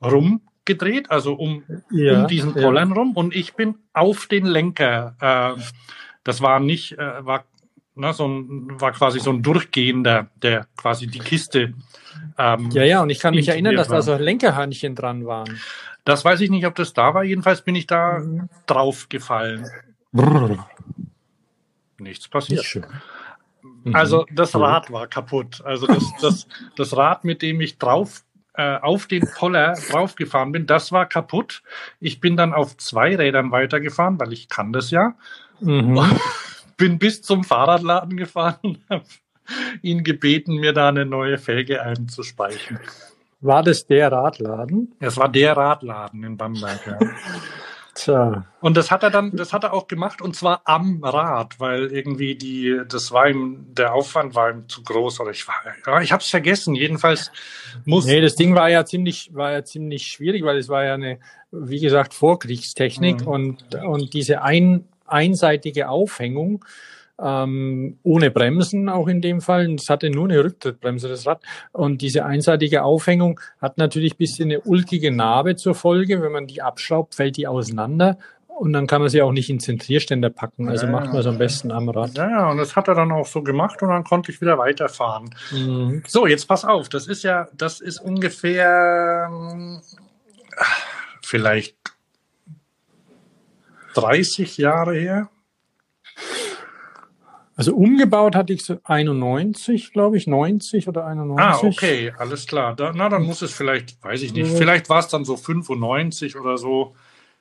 rumgedreht, 0.03 1.09
also 1.09 1.33
um, 1.33 1.63
ja, 1.89 2.21
um 2.21 2.27
diesen 2.27 2.53
Pollern 2.53 2.89
ja. 2.89 2.95
rum 2.95 3.13
und 3.13 3.35
ich 3.35 3.55
bin 3.55 3.75
auf 3.93 4.27
den 4.27 4.45
Lenker. 4.45 5.15
Äh, 5.19 5.61
das 6.23 6.41
war 6.41 6.59
nicht, 6.59 6.93
äh, 6.99 7.25
war, 7.25 7.45
na, 7.95 8.13
so 8.13 8.27
ein, 8.27 8.79
war 8.79 8.91
quasi 8.91 9.19
so 9.19 9.31
ein 9.31 9.41
durchgehender, 9.41 10.29
der 10.35 10.67
quasi 10.77 11.07
die 11.07 11.19
Kiste. 11.19 11.73
Ähm, 12.37 12.69
ja, 12.71 12.83
ja, 12.83 13.01
und 13.01 13.09
ich 13.09 13.19
kann 13.19 13.33
mich 13.33 13.47
erinnern, 13.47 13.75
dass 13.75 13.87
da 13.87 14.01
so 14.01 14.15
Lenkerhörnchen 14.15 14.95
dran 14.95 15.25
waren. 15.25 15.59
Das 16.05 16.25
weiß 16.25 16.41
ich 16.41 16.49
nicht, 16.49 16.65
ob 16.65 16.75
das 16.75 16.93
da 16.93 17.13
war. 17.13 17.23
Jedenfalls 17.23 17.61
bin 17.61 17.75
ich 17.75 17.87
da 17.87 18.19
mhm. 18.19 18.49
drauf 18.65 19.09
gefallen. 19.09 19.67
Brrr. 20.11 20.67
Nichts 21.99 22.27
passiert. 22.27 22.59
Nicht 22.59 22.87
mhm. 23.83 23.95
Also 23.95 24.25
das 24.31 24.55
Rad 24.55 24.91
war 24.91 25.07
kaputt. 25.07 25.61
Also 25.63 25.87
das, 25.87 26.03
das, 26.21 26.47
das 26.75 26.95
Rad, 26.95 27.25
mit 27.25 27.41
dem 27.41 27.61
ich 27.61 27.77
drauf 27.77 28.23
äh, 28.53 28.77
auf 28.77 29.07
den 29.07 29.27
Poller 29.35 29.73
draufgefahren 29.89 30.51
bin, 30.51 30.65
das 30.65 30.91
war 30.91 31.05
kaputt. 31.05 31.63
Ich 31.99 32.19
bin 32.19 32.35
dann 32.35 32.53
auf 32.53 32.77
zwei 32.77 33.15
Rädern 33.15 33.51
weitergefahren, 33.51 34.19
weil 34.19 34.33
ich 34.33 34.49
kann 34.49 34.73
das 34.73 34.91
ja. 34.91 35.15
Mhm. 35.59 35.99
Bin 36.77 36.97
bis 36.97 37.21
zum 37.21 37.43
Fahrradladen 37.43 38.15
gefahren 38.15 38.57
und 38.61 38.79
habe 38.89 39.03
ihn 39.81 40.05
gebeten, 40.05 40.55
mir 40.55 40.71
da 40.71 40.87
eine 40.87 41.05
neue 41.05 41.37
Felge 41.37 41.81
einzuspeichen. 41.81 42.79
War 43.41 43.63
das 43.63 43.87
der 43.87 44.11
Radladen? 44.11 44.95
Es 44.99 45.17
war 45.17 45.29
der 45.29 45.55
Radladen 45.55 46.23
in 46.23 46.37
Bamberg, 46.37 46.85
ja. 46.85 46.99
Tja. 47.95 48.45
Und 48.61 48.77
das 48.77 48.91
hat 48.91 49.03
er 49.03 49.09
dann, 49.09 49.35
das 49.35 49.51
hat 49.51 49.65
er 49.65 49.73
auch 49.73 49.87
gemacht 49.87 50.21
und 50.21 50.33
zwar 50.33 50.61
am 50.63 51.03
Rad, 51.03 51.59
weil 51.59 51.87
irgendwie 51.87 52.35
die, 52.35 52.79
das 52.87 53.11
war 53.11 53.27
ihm, 53.27 53.65
der 53.73 53.93
Aufwand 53.93 54.35
war 54.35 54.51
ihm 54.51 54.69
zu 54.69 54.83
groß 54.83 55.19
oder 55.19 55.31
ich 55.31 55.45
war, 55.47 56.01
ich 56.01 56.11
habe 56.11 56.21
es 56.21 56.29
vergessen. 56.29 56.75
Jedenfalls 56.75 57.31
muss. 57.83 58.05
Nee, 58.05 58.21
das 58.21 58.35
Ding 58.35 58.55
war 58.55 58.69
ja 58.69 58.85
ziemlich, 58.85 59.31
war 59.33 59.51
ja 59.51 59.65
ziemlich 59.65 60.07
schwierig, 60.07 60.45
weil 60.45 60.57
es 60.57 60.69
war 60.69 60.85
ja 60.85 60.93
eine, 60.93 61.19
wie 61.51 61.81
gesagt, 61.81 62.13
Vorkriegstechnik 62.13 63.21
mhm. 63.21 63.27
und 63.27 63.75
und 63.75 64.13
diese 64.13 64.43
ein, 64.43 64.87
einseitige 65.05 65.89
Aufhängung 65.89 66.63
ähm, 67.21 67.97
ohne 68.03 68.31
Bremsen 68.31 68.89
auch 68.89 69.07
in 69.07 69.21
dem 69.21 69.41
Fall. 69.41 69.73
Es 69.73 69.89
hatte 69.89 70.09
nur 70.09 70.25
eine 70.25 70.43
Rücktrittbremse, 70.43 71.09
das 71.09 71.25
Rad. 71.25 71.41
Und 71.71 72.01
diese 72.01 72.25
einseitige 72.25 72.83
Aufhängung 72.83 73.39
hat 73.61 73.77
natürlich 73.77 74.17
bisschen 74.17 74.49
eine 74.49 74.61
ulkige 74.61 75.11
Narbe 75.11 75.55
zur 75.55 75.75
Folge. 75.75 76.21
Wenn 76.21 76.31
man 76.31 76.47
die 76.47 76.61
abschraubt, 76.61 77.15
fällt 77.15 77.37
die 77.37 77.47
auseinander. 77.47 78.17
Und 78.59 78.73
dann 78.73 78.87
kann 78.87 78.99
man 78.99 79.09
sie 79.09 79.21
auch 79.21 79.31
nicht 79.31 79.49
in 79.49 79.61
Zentrierständer 79.61 80.29
packen. 80.29 80.67
Also 80.67 80.85
ja, 80.85 80.91
macht 80.91 81.07
man 81.07 81.17
es 81.17 81.25
am 81.25 81.37
besten 81.37 81.71
am 81.71 81.87
Rad. 81.87 82.17
Ja, 82.17 82.29
ja, 82.29 82.51
und 82.51 82.57
das 82.57 82.75
hat 82.75 82.89
er 82.89 82.95
dann 82.95 83.09
auch 83.11 83.25
so 83.25 83.41
gemacht 83.41 83.81
und 83.81 83.87
dann 83.87 84.03
konnte 84.03 84.33
ich 84.33 84.41
wieder 84.41 84.57
weiterfahren. 84.57 85.29
Mhm. 85.51 86.03
So, 86.05 86.27
jetzt 86.27 86.45
pass 86.45 86.65
auf. 86.65 86.89
Das 86.89 87.07
ist 87.07 87.23
ja, 87.23 87.47
das 87.53 87.79
ist 87.79 87.99
ungefähr 87.99 89.29
vielleicht 91.23 91.77
30 93.93 94.57
Jahre 94.57 94.93
her. 94.95 95.29
Also 97.59 97.75
umgebaut 97.75 98.37
hatte 98.37 98.53
ich 98.53 98.63
so 98.63 98.79
91, 98.85 99.91
glaube 99.91 100.15
ich, 100.15 100.27
90 100.27 100.87
oder 100.87 101.05
91. 101.05 101.45
Ah, 101.45 101.67
okay, 101.67 102.13
alles 102.17 102.47
klar. 102.47 102.73
Da, 102.73 102.93
na, 102.95 103.09
dann 103.09 103.23
muss 103.23 103.41
es 103.41 103.51
vielleicht, 103.51 104.01
weiß 104.01 104.21
ich 104.21 104.31
nicht, 104.31 104.49
vielleicht 104.49 104.87
war 104.87 104.99
es 104.99 105.09
dann 105.09 105.25
so 105.25 105.35
95 105.35 106.37
oder 106.37 106.57
so, 106.57 106.95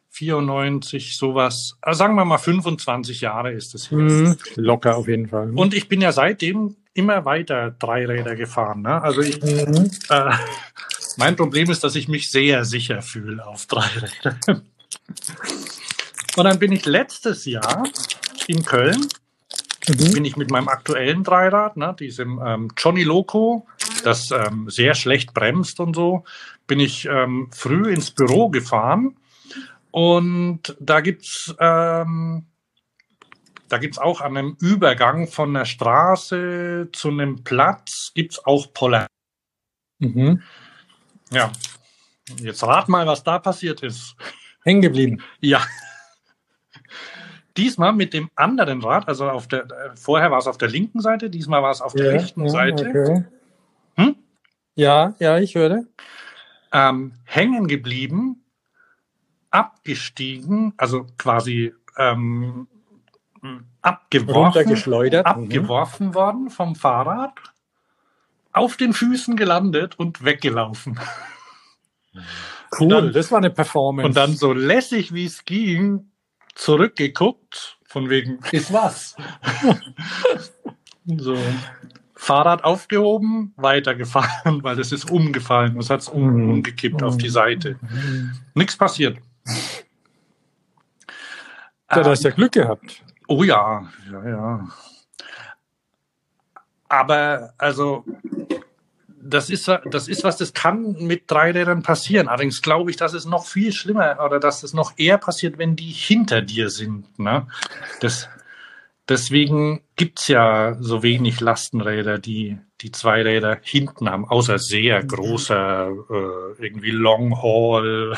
94, 0.08 1.16
sowas. 1.16 1.78
Also 1.80 1.98
sagen 1.98 2.16
wir 2.16 2.24
mal 2.24 2.36
25 2.36 3.20
Jahre 3.20 3.52
ist 3.52 3.76
es 3.76 3.90
jetzt. 3.90 3.92
Mhm, 3.92 4.36
locker 4.56 4.96
auf 4.96 5.06
jeden 5.06 5.28
Fall. 5.28 5.52
Und 5.54 5.72
ich 5.72 5.86
bin 5.86 6.00
ja 6.00 6.10
seitdem 6.10 6.74
immer 6.94 7.24
weiter 7.24 7.70
Dreiräder 7.78 8.34
gefahren. 8.34 8.82
Ne? 8.82 9.00
Also 9.00 9.20
ich, 9.20 9.40
mhm. 9.40 9.88
äh, 10.10 10.32
mein 11.16 11.36
Problem 11.36 11.70
ist, 11.70 11.84
dass 11.84 11.94
ich 11.94 12.08
mich 12.08 12.28
sehr 12.28 12.64
sicher 12.64 13.02
fühle 13.02 13.46
auf 13.46 13.66
Dreirädern. 13.66 14.40
Und 16.36 16.44
dann 16.44 16.58
bin 16.58 16.72
ich 16.72 16.86
letztes 16.86 17.44
Jahr 17.44 17.84
in 18.48 18.64
Köln 18.64 19.06
mhm. 19.88 20.12
bin 20.12 20.24
ich 20.24 20.36
mit 20.36 20.50
meinem 20.50 20.68
aktuellen 20.68 21.24
Dreirad, 21.24 21.76
ne, 21.76 21.94
diesem 21.98 22.40
ähm, 22.44 22.68
Johnny 22.76 23.02
Loco, 23.02 23.66
das 24.04 24.30
ähm, 24.30 24.68
sehr 24.68 24.94
schlecht 24.94 25.34
bremst 25.34 25.80
und 25.80 25.94
so, 25.94 26.24
bin 26.66 26.80
ich 26.80 27.06
ähm, 27.06 27.48
früh 27.52 27.92
ins 27.92 28.10
Büro 28.10 28.48
gefahren 28.48 29.16
und 29.90 30.76
da 30.80 31.00
gibt's 31.00 31.54
ähm, 31.58 32.46
da 33.68 33.76
gibt's 33.76 33.98
auch 33.98 34.20
an 34.20 34.36
einem 34.36 34.56
Übergang 34.60 35.28
von 35.28 35.52
der 35.52 35.66
Straße 35.66 36.88
zu 36.92 37.08
einem 37.08 37.44
Platz 37.44 38.12
gibt's 38.14 38.44
auch 38.44 38.72
Poller. 38.72 39.06
Mhm. 39.98 40.42
Ja. 41.30 41.52
Jetzt 42.40 42.62
rat 42.62 42.88
mal, 42.88 43.06
was 43.06 43.24
da 43.24 43.38
passiert 43.38 43.82
ist. 43.82 44.14
Hängen 44.64 44.82
geblieben. 44.82 45.22
Ja. 45.40 45.62
Diesmal 47.58 47.92
mit 47.92 48.14
dem 48.14 48.30
anderen 48.36 48.80
Rad, 48.82 49.08
also 49.08 49.28
auf 49.28 49.48
der, 49.48 49.66
vorher 49.96 50.30
war 50.30 50.38
es 50.38 50.46
auf 50.46 50.58
der 50.58 50.68
linken 50.68 51.00
Seite, 51.00 51.28
diesmal 51.28 51.60
war 51.60 51.72
es 51.72 51.80
auf 51.80 51.92
der 51.92 52.06
ja, 52.06 52.12
rechten 52.12 52.44
ja, 52.44 52.48
Seite. 52.48 52.88
Okay. 52.88 53.24
Hm? 53.96 54.16
Ja, 54.76 55.14
ja, 55.18 55.38
ich 55.38 55.56
höre. 55.56 55.82
Ähm, 56.72 57.14
hängen 57.24 57.66
geblieben, 57.66 58.44
abgestiegen, 59.50 60.72
also 60.76 61.04
quasi 61.18 61.74
ähm, 61.96 62.68
abgeworfen, 63.82 65.10
mhm. 65.10 65.24
abgeworfen 65.24 66.06
mhm. 66.08 66.14
worden 66.14 66.50
vom 66.50 66.76
Fahrrad, 66.76 67.32
auf 68.52 68.76
den 68.76 68.92
Füßen 68.92 69.34
gelandet 69.34 69.98
und 69.98 70.24
weggelaufen. 70.24 71.00
Cool, 72.78 72.88
dann, 72.88 73.12
das 73.12 73.32
war 73.32 73.38
eine 73.38 73.50
Performance. 73.50 74.06
Und 74.06 74.16
dann 74.16 74.34
so 74.34 74.52
lässig 74.52 75.12
wie 75.12 75.24
es 75.24 75.44
ging, 75.44 76.12
zurückgeguckt, 76.58 77.78
von 77.86 78.10
wegen, 78.10 78.40
ist 78.52 78.72
was. 78.72 79.16
so. 81.06 81.36
Fahrrad 82.14 82.64
aufgehoben, 82.64 83.54
weitergefahren, 83.56 84.62
weil 84.64 84.78
es 84.80 84.90
ist 84.90 85.08
umgefallen. 85.08 85.78
Es 85.78 85.88
hat 85.88 86.00
es 86.00 86.08
um, 86.08 86.34
mhm. 86.34 86.50
umgekippt 86.50 87.02
auf 87.02 87.16
die 87.16 87.28
Seite. 87.28 87.78
Nichts 88.54 88.76
passiert. 88.76 89.18
Da 91.88 92.04
hast 92.04 92.24
ja 92.24 92.30
Glück 92.30 92.52
gehabt. 92.52 93.02
Oh 93.28 93.44
ja, 93.44 93.88
ja, 94.10 94.28
ja. 94.28 94.68
Aber 96.88 97.54
also 97.56 98.04
das 99.28 99.50
ist, 99.50 99.68
das 99.90 100.08
ist 100.08 100.24
was, 100.24 100.36
das 100.36 100.54
kann 100.54 100.96
mit 101.00 101.30
drei 101.30 101.50
Rädern 101.50 101.82
passieren. 101.82 102.28
Allerdings 102.28 102.62
glaube 102.62 102.90
ich, 102.90 102.96
dass 102.96 103.12
es 103.12 103.26
noch 103.26 103.46
viel 103.46 103.72
schlimmer 103.72 104.18
oder 104.24 104.40
dass 104.40 104.62
es 104.62 104.72
noch 104.72 104.92
eher 104.96 105.18
passiert, 105.18 105.58
wenn 105.58 105.76
die 105.76 105.90
hinter 105.90 106.42
dir 106.42 106.70
sind. 106.70 107.18
Ne? 107.18 107.46
Das, 108.00 108.28
deswegen 109.08 109.82
gibt's 109.96 110.28
ja 110.28 110.76
so 110.80 111.02
wenig 111.02 111.40
Lastenräder, 111.40 112.18
die 112.18 112.58
die 112.80 112.92
zwei 112.92 113.22
Räder 113.22 113.58
hinten 113.60 114.08
haben, 114.08 114.24
außer 114.24 114.58
sehr 114.58 115.02
großer, 115.02 115.88
äh, 115.88 116.64
irgendwie 116.64 116.92
Long 116.92 117.42
Haul. 117.42 118.16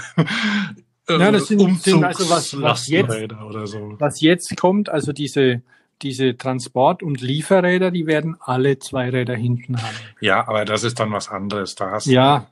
ja, 1.09 1.33
das 1.33 1.47
sind, 1.47 1.81
sind 1.83 2.05
also 2.05 2.29
was, 2.29 2.61
was 2.61 2.88
jetzt, 2.88 3.11
oder 3.11 3.67
so. 3.67 3.97
Was 3.99 4.21
jetzt 4.21 4.55
kommt, 4.59 4.90
also 4.90 5.12
diese 5.12 5.62
diese 6.02 6.37
Transport- 6.37 7.02
und 7.02 7.21
Lieferräder, 7.21 7.90
die 7.90 8.07
werden 8.07 8.37
alle 8.40 8.78
zwei 8.78 9.11
Räder 9.11 9.35
hinten 9.35 9.80
haben. 9.80 9.97
Ja, 10.21 10.47
aber 10.49 10.64
das 10.64 10.85
ist 10.85 11.00
dann 11.00 11.12
was 11.12 11.28
anderes. 11.28 11.75
Da 11.75 11.90
hast 11.90 12.07
ja, 12.07 12.47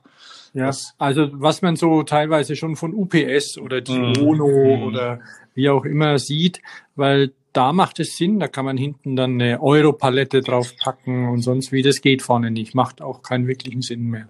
ja. 0.53 0.67
Das 0.67 0.95
also 0.97 1.29
was 1.33 1.61
man 1.61 1.75
so 1.75 2.03
teilweise 2.03 2.55
schon 2.55 2.75
von 2.75 2.93
UPS 2.93 3.57
oder 3.57 3.81
die 3.81 3.97
mm. 3.97 4.21
Ono 4.21 4.47
mm. 4.47 4.83
oder 4.83 5.19
wie 5.53 5.69
auch 5.69 5.85
immer 5.85 6.17
sieht, 6.19 6.61
weil 6.95 7.33
da 7.53 7.73
macht 7.73 7.99
es 7.99 8.15
Sinn, 8.15 8.39
da 8.39 8.47
kann 8.47 8.65
man 8.65 8.77
hinten 8.77 9.15
dann 9.15 9.33
eine 9.33 9.61
Europalette 9.61 10.41
drauf 10.41 10.75
packen 10.77 11.29
und 11.29 11.41
sonst 11.41 11.71
wie, 11.71 11.81
das 11.81 12.01
geht 12.01 12.21
vorne 12.21 12.51
nicht, 12.51 12.75
macht 12.75 13.01
auch 13.01 13.21
keinen 13.21 13.47
wirklichen 13.47 13.81
Sinn 13.81 14.03
mehr. 14.03 14.29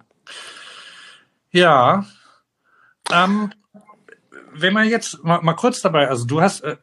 Ja, 1.52 2.06
ähm, 3.12 3.52
wenn 4.54 4.74
man 4.74 4.88
jetzt 4.88 5.24
mal, 5.24 5.42
mal 5.42 5.54
kurz 5.54 5.82
dabei, 5.82 6.08
also 6.08 6.26
du 6.26 6.42
hast, 6.42 6.62
äh, 6.62 6.78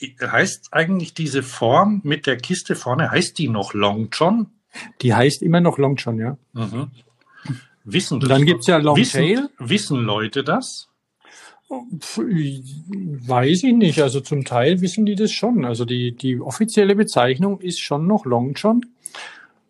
heißt 0.00 0.68
eigentlich 0.72 1.14
diese 1.14 1.42
Form 1.42 2.00
mit 2.04 2.26
der 2.26 2.36
Kiste 2.36 2.76
vorne, 2.76 3.10
heißt 3.10 3.38
die 3.38 3.48
noch 3.48 3.74
Long 3.74 4.08
John? 4.12 4.46
Die 5.02 5.14
heißt 5.14 5.42
immer 5.42 5.60
noch 5.60 5.78
Long 5.78 5.96
John, 5.96 6.18
ja. 6.18 6.36
Mhm. 6.52 6.90
Wissen 7.84 8.22
Und 8.22 8.28
dann 8.28 8.44
gibt's 8.44 8.66
ja 8.66 8.76
Long 8.76 8.96
wissen, 8.96 9.20
Tail. 9.20 9.48
wissen 9.58 9.98
Leute 10.02 10.44
das? 10.44 10.88
Weiß 11.68 13.62
ich 13.62 13.74
nicht. 13.74 14.00
Also 14.00 14.20
zum 14.20 14.44
Teil 14.44 14.80
wissen 14.80 15.04
die 15.06 15.14
das 15.14 15.32
schon. 15.32 15.64
Also 15.64 15.84
die, 15.84 16.12
die 16.16 16.40
offizielle 16.40 16.94
Bezeichnung 16.94 17.60
ist 17.60 17.80
schon 17.80 18.06
noch 18.06 18.24
Long 18.24 18.54
John. 18.54 18.84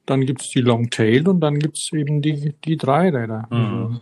Dann 0.07 0.25
gibt's 0.25 0.51
die 0.51 0.61
Long 0.61 0.91
Tail 0.91 1.29
und 1.29 1.41
dann 1.41 1.59
gibt's 1.59 1.93
eben 1.93 2.23
die, 2.23 2.55
die 2.65 2.77
Dreiräder. 2.77 3.47
Mhm. 3.51 4.01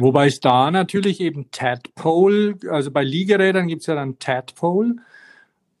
Wobei 0.00 0.26
es 0.26 0.40
da 0.40 0.70
natürlich 0.70 1.20
eben 1.20 1.50
Tadpole, 1.50 2.56
also 2.70 2.90
bei 2.90 3.04
Liegerädern 3.04 3.68
gibt's 3.68 3.86
ja 3.86 3.94
dann 3.94 4.18
Tadpole. 4.18 4.96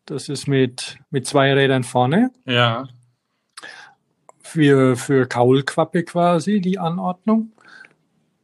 Das 0.06 0.28
ist 0.28 0.46
mit, 0.46 0.98
mit 1.10 1.26
zwei 1.26 1.52
Rädern 1.52 1.84
vorne. 1.84 2.30
Ja. 2.44 2.88
für, 4.50 4.96
für 4.96 5.26
Kaulquappe 5.26 6.02
quasi, 6.02 6.60
die 6.60 6.78
Anordnung. 6.78 7.52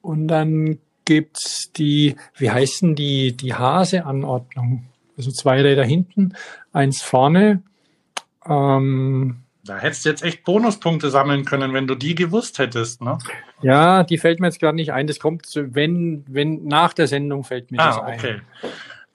Und 0.03 0.29
dann 0.29 0.79
gibt's 1.05 1.73
die, 1.77 2.17
wie 2.37 2.51
heißen 2.51 2.95
die, 2.95 3.37
die 3.37 3.55
Hase-Anordnung? 3.55 4.87
Also 5.17 5.31
zwei 5.33 5.63
Räder 5.63 5.85
hinten, 5.85 6.35
eins 6.73 7.03
vorne. 7.03 7.63
Ähm, 8.47 9.39
Da 9.67 9.79
hättest 9.79 10.05
du 10.05 10.09
jetzt 10.11 10.23
echt 10.23 10.45
Bonuspunkte 10.45 11.11
sammeln 11.11 11.45
können, 11.45 11.73
wenn 11.75 11.87
du 11.87 11.95
die 11.95 12.15
gewusst 12.15 12.59
hättest, 12.59 13.03
ne? 13.03 13.19
ja, 13.63 14.05
die 14.05 14.19
fällt 14.19 14.41
mir 14.41 14.47
jetzt 14.47 14.61
gerade 14.61 14.77
nicht 14.77 14.93
ein. 14.93 15.07
Das 15.07 15.19
kommt, 15.19 15.47
wenn, 15.55 16.25
wenn, 16.29 16.65
nach 16.65 16.93
der 16.93 17.07
Sendung 17.09 17.45
fällt 17.45 17.71
mir 17.71 17.79
das 17.79 17.97
Ah, 17.99 18.03
ein. 18.05 18.19
okay. 18.19 18.41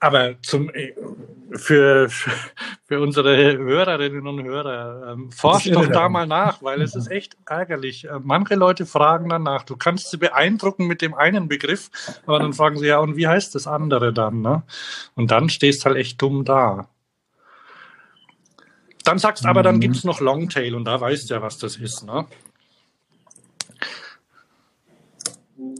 Aber 0.00 0.34
zum, 0.42 0.68
äh, 0.74 0.94
für, 1.52 2.08
für 2.08 3.00
unsere 3.00 3.56
Hörerinnen 3.56 4.26
und 4.26 4.42
Hörer, 4.42 5.12
ähm, 5.12 5.30
forscht 5.30 5.72
doch 5.72 5.86
da 5.86 6.08
mal 6.08 6.26
nach, 6.26 6.60
weil 6.60 6.82
es 6.82 6.96
ist 6.96 7.08
echt 7.08 7.36
ärgerlich. 7.46 8.06
Äh, 8.08 8.18
Manche 8.20 8.56
Leute 8.56 8.84
fragen 8.84 9.28
danach. 9.28 9.62
Du 9.62 9.76
kannst 9.76 10.10
sie 10.10 10.16
beeindrucken 10.16 10.88
mit 10.88 11.02
dem 11.02 11.14
einen 11.14 11.46
Begriff, 11.46 11.88
aber 12.26 12.40
dann 12.40 12.52
fragen 12.52 12.78
sie 12.78 12.86
ja, 12.88 12.98
und 12.98 13.16
wie 13.16 13.28
heißt 13.28 13.54
das 13.54 13.68
andere 13.68 14.12
dann, 14.12 14.40
ne? 14.42 14.64
Und 15.14 15.30
dann 15.30 15.48
stehst 15.48 15.84
halt 15.86 15.96
echt 15.96 16.20
dumm 16.20 16.44
da. 16.44 16.88
Dann 19.04 19.18
sagst 19.18 19.46
aber, 19.46 19.62
dann 19.62 19.76
Mhm. 19.76 19.80
gibt's 19.80 20.04
noch 20.04 20.20
Longtail 20.20 20.74
und 20.74 20.84
da 20.84 21.00
weißt 21.00 21.28
du 21.30 21.34
ja, 21.34 21.42
was 21.42 21.58
das 21.58 21.76
ist, 21.76 22.04
ne? 22.04 22.26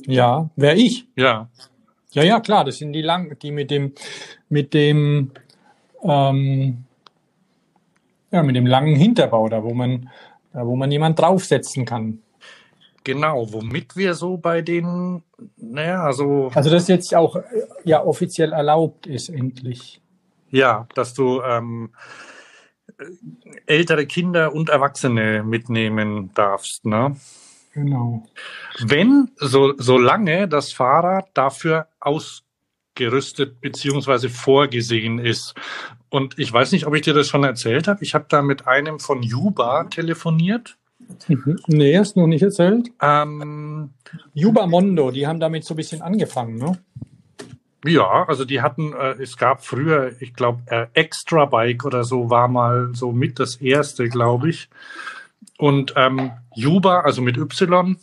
Ja, 0.07 0.51
wer 0.57 0.77
ich? 0.77 1.07
Ja. 1.17 1.49
Ja, 2.11 2.23
ja, 2.23 2.41
klar, 2.41 2.65
das 2.65 2.79
sind 2.79 2.93
die 2.93 3.03
lang, 3.03 3.39
die 3.39 3.51
mit 3.53 3.71
dem, 3.71 3.95
mit 4.49 4.75
dem, 4.75 5.31
ähm, 6.03 6.85
ja, 8.31 8.43
mit 8.43 8.57
dem 8.57 8.67
langen 8.67 8.97
Hinterbau, 8.97 9.49
da 9.49 9.63
wo 9.63 9.73
man, 9.73 10.11
da 10.53 10.67
wo 10.67 10.77
man 10.77 10.91
jemand 10.91 11.19
draufsetzen 11.19 11.85
kann. 11.85 12.19
Genau, 13.05 13.53
womit 13.53 13.97
wir 13.97 14.15
so 14.15 14.37
bei 14.37 14.63
den, 14.63 15.23
naja, 15.57 16.13
so, 16.13 16.51
Also 16.55 16.71
das 16.71 16.87
jetzt 16.89 17.15
auch 17.15 17.37
äh, 17.37 17.43
ja 17.85 18.05
offiziell 18.05 18.53
erlaubt 18.53 19.07
ist 19.07 19.29
endlich. 19.29 20.01
ja, 20.51 20.87
dass 20.95 21.15
du 21.15 21.41
ähm, 21.43 21.91
ältere 23.67 24.07
Kinder 24.07 24.55
und 24.55 24.69
Erwachsene 24.69 25.43
mitnehmen 25.45 26.31
darfst, 26.35 26.85
ne? 26.85 27.17
Genau. 27.75 28.27
Wenn, 28.81 29.31
so, 29.37 29.75
solange 29.79 30.47
das 30.47 30.73
Fahrrad 30.73 31.29
dafür 31.35 31.89
ausgerüstet 32.01 33.61
beziehungsweise 33.61 34.29
vorgesehen 34.29 35.19
ist. 35.19 35.55
Und 36.11 36.39
ich 36.39 36.53
weiß 36.53 36.73
nicht, 36.73 36.87
ob 36.87 36.95
ich 36.95 37.03
dir 37.03 37.15
das 37.15 37.29
schon 37.29 37.45
erzählt 37.45 37.89
habe. 37.89 38.05
Ich 38.05 38.15
habe 38.15 38.27
da 38.29 38.43
mit 38.43 38.67
einem 38.67 38.99
von 38.99 39.23
Juba 39.23 39.85
telefoniert. 39.85 40.77
Mhm. 41.29 41.59
Nee, 41.67 41.99
hast 41.99 42.17
du 42.17 42.21
noch 42.21 42.27
nicht 42.27 42.43
erzählt. 42.43 42.91
Ähm, 43.01 43.91
Juba 44.35 44.67
Mondo, 44.67 45.11
die 45.11 45.27
haben 45.27 45.41
damit 45.41 45.65
so 45.65 45.75
ein 45.75 45.79
bisschen 45.79 46.03
angefangen, 46.03 46.57
ne? 46.57 46.79
Ja, 47.85 48.25
also 48.29 48.45
die 48.45 48.63
hatten, 48.63 48.93
äh, 48.93 49.15
es 49.21 49.37
gab 49.37 49.65
früher, 49.65 50.13
ich 50.21 50.35
glaube, 50.35 50.63
äh, 50.67 50.87
Extra 50.95 51.47
Bike 51.47 51.85
oder 51.85 52.05
so 52.05 52.31
war 52.31 52.49
mal 52.49 52.91
so 52.93 53.13
mit 53.13 53.41
das 53.41 53.57
erste, 53.57 54.09
glaube 54.09 54.51
ich. 54.51 54.69
Und 55.59 55.95
ähm, 55.97 56.33
Juba, 56.55 57.01
also 57.01 57.23
mit 57.23 57.37
Y, 57.37 57.97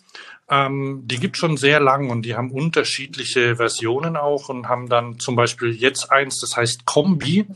ähm, 0.50 1.04
die 1.06 1.18
gibt 1.18 1.38
schon 1.38 1.58
sehr 1.58 1.80
lang 1.80 2.10
und 2.10 2.24
die 2.24 2.36
haben 2.36 2.52
unterschiedliche 2.52 3.56
Versionen 3.56 4.18
auch 4.18 4.50
und 4.50 4.68
haben 4.68 4.90
dann 4.90 5.20
zum 5.20 5.36
Beispiel 5.36 5.72
jetzt 5.72 6.12
eins, 6.12 6.40
das 6.40 6.58
heißt 6.58 6.86
Kombi. 6.86 7.48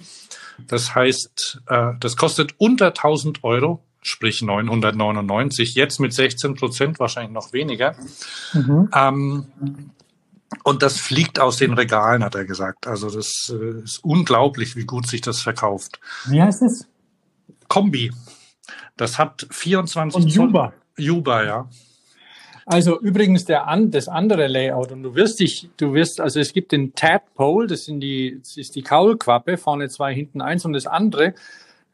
Das 0.68 0.94
heißt, 0.94 1.64
äh, 1.68 1.94
das 2.00 2.16
kostet 2.16 2.54
unter 2.58 2.88
1000 2.88 3.44
Euro, 3.44 3.84
sprich 4.02 4.42
999, 4.42 5.74
jetzt 5.76 6.00
mit 6.00 6.14
16 6.14 6.56
Prozent 6.56 7.00
wahrscheinlich 7.00 7.34
noch 7.34 7.52
weniger. 7.52 7.96
Ähm, 8.94 9.46
und 10.64 10.82
das 10.84 11.00
fliegt 11.00 11.40
aus 11.40 11.58
den 11.58 11.74
Regalen, 11.74 12.24
hat 12.24 12.36
er 12.36 12.46
gesagt. 12.46 12.88
Also 12.88 13.10
das 13.10 13.52
äh, 13.54 13.82
ist 13.84 14.04
unglaublich, 14.04 14.76
wie 14.76 14.86
gut 14.86 15.08
sich 15.08 15.22
das 15.22 15.42
verkauft. 15.42 16.00
Wie 16.26 16.42
heißt 16.42 16.62
es? 16.64 16.88
Kombi. 17.68 18.12
Das 18.98 19.18
hat 19.18 19.48
24 19.50 20.24
Und 20.24 20.30
Zoll- 20.32 20.46
Juba. 20.48 20.74
Juba, 20.98 21.44
ja. 21.44 21.70
Also 22.66 23.00
übrigens 23.02 23.44
der 23.44 23.68
an, 23.68 23.92
das 23.92 24.08
andere 24.08 24.48
Layout 24.48 24.92
und 24.94 25.04
du 25.04 25.16
wirst 25.16 25.40
dich, 25.42 25.70
du 25.76 25.94
wirst, 25.94 26.22
also 26.22 26.40
es 26.40 26.54
gibt 26.54 26.72
den 26.72 26.94
Tadpole, 26.96 27.68
das 27.68 27.84
sind 27.86 28.00
die, 28.00 28.38
das 28.40 28.56
ist 28.56 28.76
die 28.76 28.84
Kaulquappe, 28.84 29.58
vorne 29.58 29.90
zwei, 29.90 30.14
hinten 30.14 30.40
eins 30.42 30.64
und 30.64 30.72
das 30.72 30.88
andere 30.88 31.34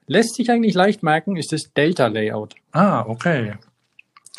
lässt 0.06 0.36
sich 0.36 0.52
eigentlich 0.52 0.76
leicht 0.76 1.02
merken, 1.02 1.38
ist 1.38 1.54
das 1.54 1.74
Delta 1.74 2.06
Layout. 2.08 2.54
Ah, 2.72 3.04
okay. 3.08 3.54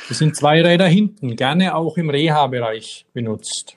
Das 0.08 0.18
sind 0.18 0.36
zwei 0.36 0.60
Räder 0.62 0.86
hinten, 0.86 1.36
gerne 1.36 1.74
auch 1.74 1.96
im 1.96 2.10
Reha-Bereich 2.10 3.06
benutzt. 3.12 3.76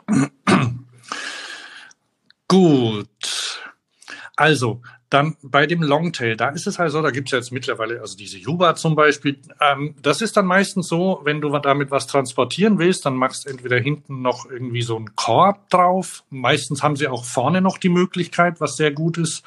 Gut. 2.48 3.08
Also, 4.36 4.82
dann 5.14 5.36
bei 5.44 5.68
dem 5.68 5.84
Longtail, 5.84 6.36
da 6.36 6.50
ist 6.50 6.66
es 6.66 6.80
halt 6.80 6.92
so, 6.92 7.02
da 7.02 7.12
gibt 7.12 7.28
es 7.28 7.32
ja 7.34 7.38
jetzt 7.38 7.52
mittlerweile, 7.52 8.02
also 8.02 8.18
diese 8.18 8.38
Juba 8.38 8.76
zum 8.76 8.96
Beispiel, 8.96 9.38
ähm, 9.62 9.94
das 10.02 10.22
ist 10.22 10.36
dann 10.36 10.48
meistens 10.48 10.88
so, 10.88 11.22
wenn 11.24 11.40
du 11.40 11.58
damit 11.60 11.92
was 11.92 12.08
transportieren 12.08 12.80
willst, 12.80 13.06
dann 13.06 13.16
machst 13.16 13.46
du 13.46 13.50
entweder 13.50 13.80
hinten 13.80 14.22
noch 14.22 14.50
irgendwie 14.50 14.82
so 14.82 14.96
einen 14.98 15.16
Korb 15.16 15.70
drauf. 15.70 16.24
Meistens 16.32 16.82
haben 16.82 16.96
sie 16.96 17.08
auch 17.08 17.26
vorne 17.26 17.62
noch 17.62 17.78
die 17.78 17.90
Möglichkeit, 17.90 18.60
was 18.60 18.76
sehr 18.76 18.92
gut 18.92 19.18
ist. 19.18 19.44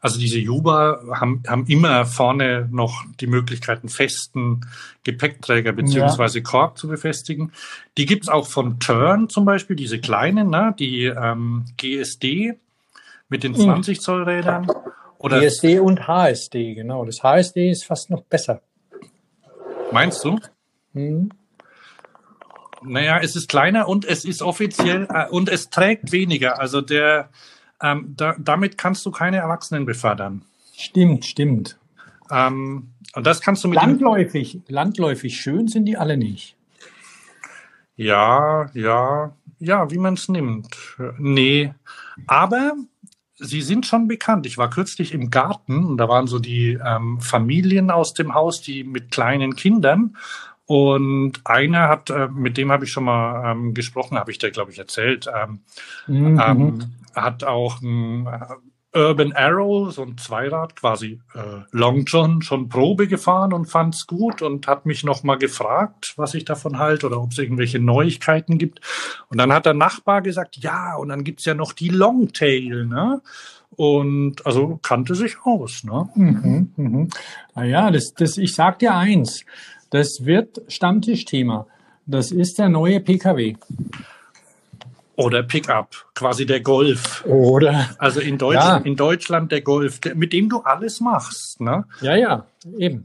Also 0.00 0.18
diese 0.18 0.38
Juba 0.38 1.00
haben, 1.12 1.42
haben 1.46 1.66
immer 1.66 2.06
vorne 2.06 2.68
noch 2.72 3.04
die 3.20 3.28
Möglichkeit, 3.28 3.80
einen 3.80 3.88
festen 3.88 4.66
Gepäckträger 5.04 5.72
beziehungsweise 5.72 6.42
Korb 6.42 6.76
zu 6.78 6.88
befestigen. 6.88 7.52
Die 7.98 8.06
gibt's 8.06 8.28
auch 8.28 8.48
von 8.48 8.80
Turn 8.80 9.28
zum 9.28 9.44
Beispiel, 9.44 9.76
diese 9.76 10.00
kleinen, 10.00 10.50
ne, 10.50 10.74
die 10.76 11.04
ähm, 11.04 11.66
GSD 11.76 12.54
mit 13.28 13.44
den 13.44 13.52
Mhm. 13.52 13.56
20 13.56 14.00
Zoll 14.00 14.24
Rädern. 14.24 14.68
Oder 15.22 15.40
GSD 15.40 15.78
und 15.80 16.06
HSD, 16.06 16.74
genau. 16.74 17.04
Das 17.04 17.22
HSD 17.22 17.70
ist 17.70 17.84
fast 17.84 18.10
noch 18.10 18.22
besser. 18.22 18.60
meinst 19.92 20.24
du? 20.24 20.38
Hm. 20.94 21.30
Naja, 22.84 23.20
es 23.22 23.36
ist 23.36 23.48
kleiner 23.48 23.88
und 23.88 24.04
es 24.04 24.24
ist 24.24 24.42
offiziell 24.42 25.06
äh, 25.12 25.28
und 25.28 25.48
es 25.48 25.70
trägt 25.70 26.10
weniger. 26.10 26.60
Also 26.60 26.80
der 26.80 27.30
ähm, 27.82 28.14
da, 28.16 28.36
damit 28.38 28.78
kannst 28.78 29.04
du 29.04 29.10
keine 29.10 29.38
Erwachsenen 29.38 29.84
befördern. 29.84 30.44
Stimmt, 30.72 31.24
stimmt. 31.26 31.78
Ähm, 32.30 32.92
und 33.14 33.26
das 33.26 33.40
kannst 33.40 33.64
du 33.64 33.68
mit 33.68 33.80
dem, 33.80 33.88
Landläufig, 33.88 34.60
landläufig 34.68 35.40
schön 35.40 35.68
sind 35.68 35.84
die 35.84 35.96
alle 35.96 36.16
nicht. 36.16 36.56
Ja, 37.96 38.70
ja, 38.72 39.34
ja, 39.58 39.90
wie 39.90 39.98
man 39.98 40.14
es 40.14 40.28
nimmt. 40.28 40.76
Nee, 41.18 41.74
aber 42.26 42.74
sie 43.42 43.60
sind 43.62 43.86
schon 43.86 44.08
bekannt. 44.08 44.46
Ich 44.46 44.56
war 44.58 44.70
kürzlich 44.70 45.12
im 45.12 45.30
Garten 45.30 45.84
und 45.84 45.96
da 45.98 46.08
waren 46.08 46.26
so 46.26 46.38
die 46.38 46.78
ähm, 46.84 47.20
Familien 47.20 47.90
aus 47.90 48.14
dem 48.14 48.34
Haus, 48.34 48.60
die 48.62 48.84
mit 48.84 49.10
kleinen 49.10 49.56
Kindern. 49.56 50.16
Und 50.64 51.40
einer 51.44 51.88
hat, 51.88 52.08
äh, 52.10 52.28
mit 52.28 52.56
dem 52.56 52.70
habe 52.72 52.84
ich 52.84 52.92
schon 52.92 53.04
mal 53.04 53.50
ähm, 53.52 53.74
gesprochen, 53.74 54.16
habe 54.18 54.30
ich 54.30 54.38
dir, 54.38 54.50
glaube 54.50 54.70
ich, 54.70 54.78
erzählt, 54.78 55.28
ähm, 55.34 55.60
Mhm. 56.06 56.40
ähm, 56.40 56.78
hat 57.14 57.44
auch 57.44 57.82
ein 57.82 58.26
äh, 58.26 58.46
Urban 58.94 59.32
Arrow, 59.32 59.90
so 59.90 60.02
ein 60.02 60.18
Zweirad, 60.18 60.76
quasi 60.76 61.20
äh, 61.34 61.62
Long 61.70 62.04
John, 62.04 62.42
schon 62.42 62.68
Probe 62.68 63.08
gefahren 63.08 63.52
und 63.52 63.66
fand's 63.66 64.06
gut 64.06 64.42
und 64.42 64.66
hat 64.66 64.84
mich 64.84 65.02
nochmal 65.02 65.38
gefragt, 65.38 66.12
was 66.16 66.34
ich 66.34 66.44
davon 66.44 66.78
halte 66.78 67.06
oder 67.06 67.20
ob 67.20 67.32
es 67.32 67.38
irgendwelche 67.38 67.78
Neuigkeiten 67.78 68.58
gibt. 68.58 68.80
Und 69.30 69.38
dann 69.38 69.52
hat 69.52 69.64
der 69.64 69.74
Nachbar 69.74 70.20
gesagt, 70.20 70.58
ja, 70.58 70.94
und 70.96 71.08
dann 71.08 71.24
gibt's 71.24 71.46
ja 71.46 71.54
noch 71.54 71.72
die 71.72 71.88
Longtail, 71.88 72.84
ne? 72.86 73.22
Und 73.74 74.44
also 74.44 74.78
kannte 74.82 75.14
sich 75.14 75.36
aus, 75.44 75.84
ne? 75.84 76.10
Mhm, 76.14 76.72
mhm. 76.76 77.08
Naja, 77.54 77.90
das, 77.90 78.12
das, 78.12 78.36
ich 78.36 78.54
sag 78.54 78.78
dir 78.80 78.94
eins, 78.94 79.46
das 79.88 80.26
wird 80.26 80.60
Stammtischthema. 80.68 81.66
Das 82.04 82.30
ist 82.30 82.58
der 82.58 82.68
neue 82.68 83.00
PKW. 83.00 83.54
Oder 85.14 85.42
Pickup, 85.42 86.06
quasi 86.14 86.46
der 86.46 86.60
Golf. 86.60 87.24
Oder? 87.26 87.90
Also 87.98 88.20
in 88.20 88.38
Deutschland, 88.38 88.84
ja. 88.84 88.90
in 88.90 88.96
Deutschland 88.96 89.52
der 89.52 89.60
Golf, 89.60 90.00
mit 90.14 90.32
dem 90.32 90.48
du 90.48 90.60
alles 90.60 91.00
machst. 91.00 91.60
Ne? 91.60 91.84
Ja, 92.00 92.16
ja, 92.16 92.46
eben. 92.78 93.04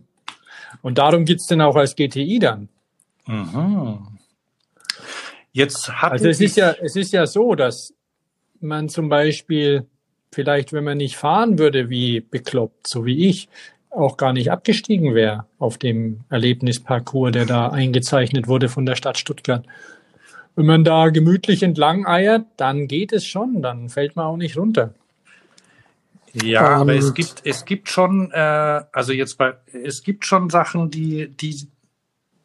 Und 0.81 0.97
darum 0.97 1.25
gibt's 1.25 1.47
den 1.47 1.61
auch 1.61 1.75
als 1.75 1.95
GTI 1.95 2.39
dann. 2.39 2.69
Mhm. 3.25 4.07
Jetzt 5.51 5.91
hat 5.91 6.13
also 6.13 6.29
es 6.29 6.39
ist 6.39 6.55
ja, 6.55 6.75
es 6.81 6.95
ist 6.95 7.11
ja 7.11 7.25
so, 7.25 7.55
dass 7.55 7.93
man 8.59 8.89
zum 8.89 9.09
Beispiel 9.09 9.85
vielleicht, 10.31 10.71
wenn 10.71 10.83
man 10.83 10.97
nicht 10.97 11.17
fahren 11.17 11.57
würde 11.59 11.89
wie 11.89 12.21
bekloppt, 12.21 12.87
so 12.87 13.05
wie 13.05 13.27
ich, 13.27 13.49
auch 13.89 14.17
gar 14.17 14.33
nicht 14.33 14.51
abgestiegen 14.51 15.15
wäre 15.15 15.45
auf 15.57 15.77
dem 15.77 16.21
Erlebnisparcours, 16.29 17.31
der 17.31 17.45
da 17.45 17.69
eingezeichnet 17.69 18.47
wurde 18.47 18.69
von 18.69 18.85
der 18.85 18.95
Stadt 18.95 19.17
Stuttgart. 19.17 19.65
Wenn 20.57 20.65
man 20.65 20.83
da 20.83 21.09
gemütlich 21.09 21.61
entlang 21.61 22.07
eiert, 22.07 22.47
dann 22.57 22.87
geht 22.87 23.13
es 23.13 23.27
schon, 23.27 23.61
dann 23.61 23.89
fällt 23.89 24.15
man 24.15 24.25
auch 24.25 24.37
nicht 24.37 24.57
runter. 24.57 24.95
Ja, 26.33 26.77
Und 26.77 26.81
aber 26.81 26.95
es 26.95 27.13
gibt, 27.13 27.41
es 27.43 27.63
gibt 27.63 27.89
schon, 27.89 28.31
äh, 28.31 28.81
also 28.91 29.13
jetzt 29.13 29.37
bei, 29.37 29.53
es 29.71 30.01
gibt 30.01 30.25
schon 30.25 30.49
Sachen, 30.49 30.89
die, 30.89 31.29
die, 31.29 31.67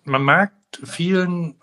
man 0.05 0.27
merkt 0.27 0.53
vielen, 0.85 1.55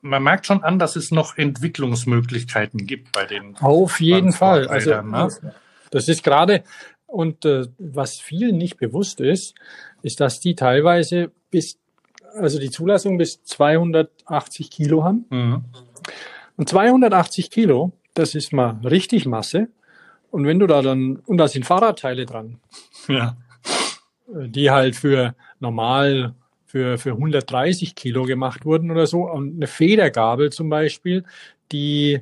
man 0.00 0.22
merkt 0.22 0.46
schon 0.46 0.62
an, 0.62 0.78
dass 0.78 0.94
es 0.94 1.10
noch 1.10 1.36
Entwicklungsmöglichkeiten 1.36 2.86
gibt 2.86 3.10
bei 3.10 3.24
den. 3.24 3.56
Auf 3.56 4.00
jeden 4.00 4.32
Fall. 4.32 4.68
Also, 4.68 5.02
ne? 5.02 5.28
das 5.90 6.06
ist 6.06 6.22
gerade, 6.22 6.62
und 7.06 7.44
äh, 7.44 7.66
was 7.78 8.20
vielen 8.20 8.58
nicht 8.58 8.78
bewusst 8.78 9.18
ist, 9.18 9.56
ist, 10.02 10.20
dass 10.20 10.38
die 10.38 10.54
teilweise 10.54 11.32
bis, 11.50 11.80
also 12.34 12.60
die 12.60 12.70
Zulassung 12.70 13.18
bis 13.18 13.42
280 13.42 14.70
Kilo 14.70 15.02
haben. 15.02 15.24
Mhm. 15.30 15.64
Und 16.56 16.68
280 16.68 17.50
Kilo, 17.50 17.92
das 18.14 18.34
ist 18.34 18.52
mal 18.52 18.80
richtig 18.84 19.26
Masse. 19.26 19.68
Und 20.30 20.46
wenn 20.46 20.58
du 20.58 20.66
da 20.66 20.82
dann, 20.82 21.16
und 21.26 21.36
da 21.38 21.48
sind 21.48 21.64
Fahrradteile 21.64 22.26
dran. 22.26 22.58
Ja. 23.08 23.36
Die 24.28 24.70
halt 24.70 24.96
für 24.96 25.34
normal 25.60 26.34
für, 26.66 26.98
für 26.98 27.12
130 27.12 27.94
Kilo 27.94 28.24
gemacht 28.24 28.64
wurden 28.64 28.90
oder 28.90 29.06
so. 29.06 29.30
Und 29.30 29.56
eine 29.56 29.66
Federgabel 29.66 30.50
zum 30.50 30.68
Beispiel, 30.68 31.24
die 31.72 32.20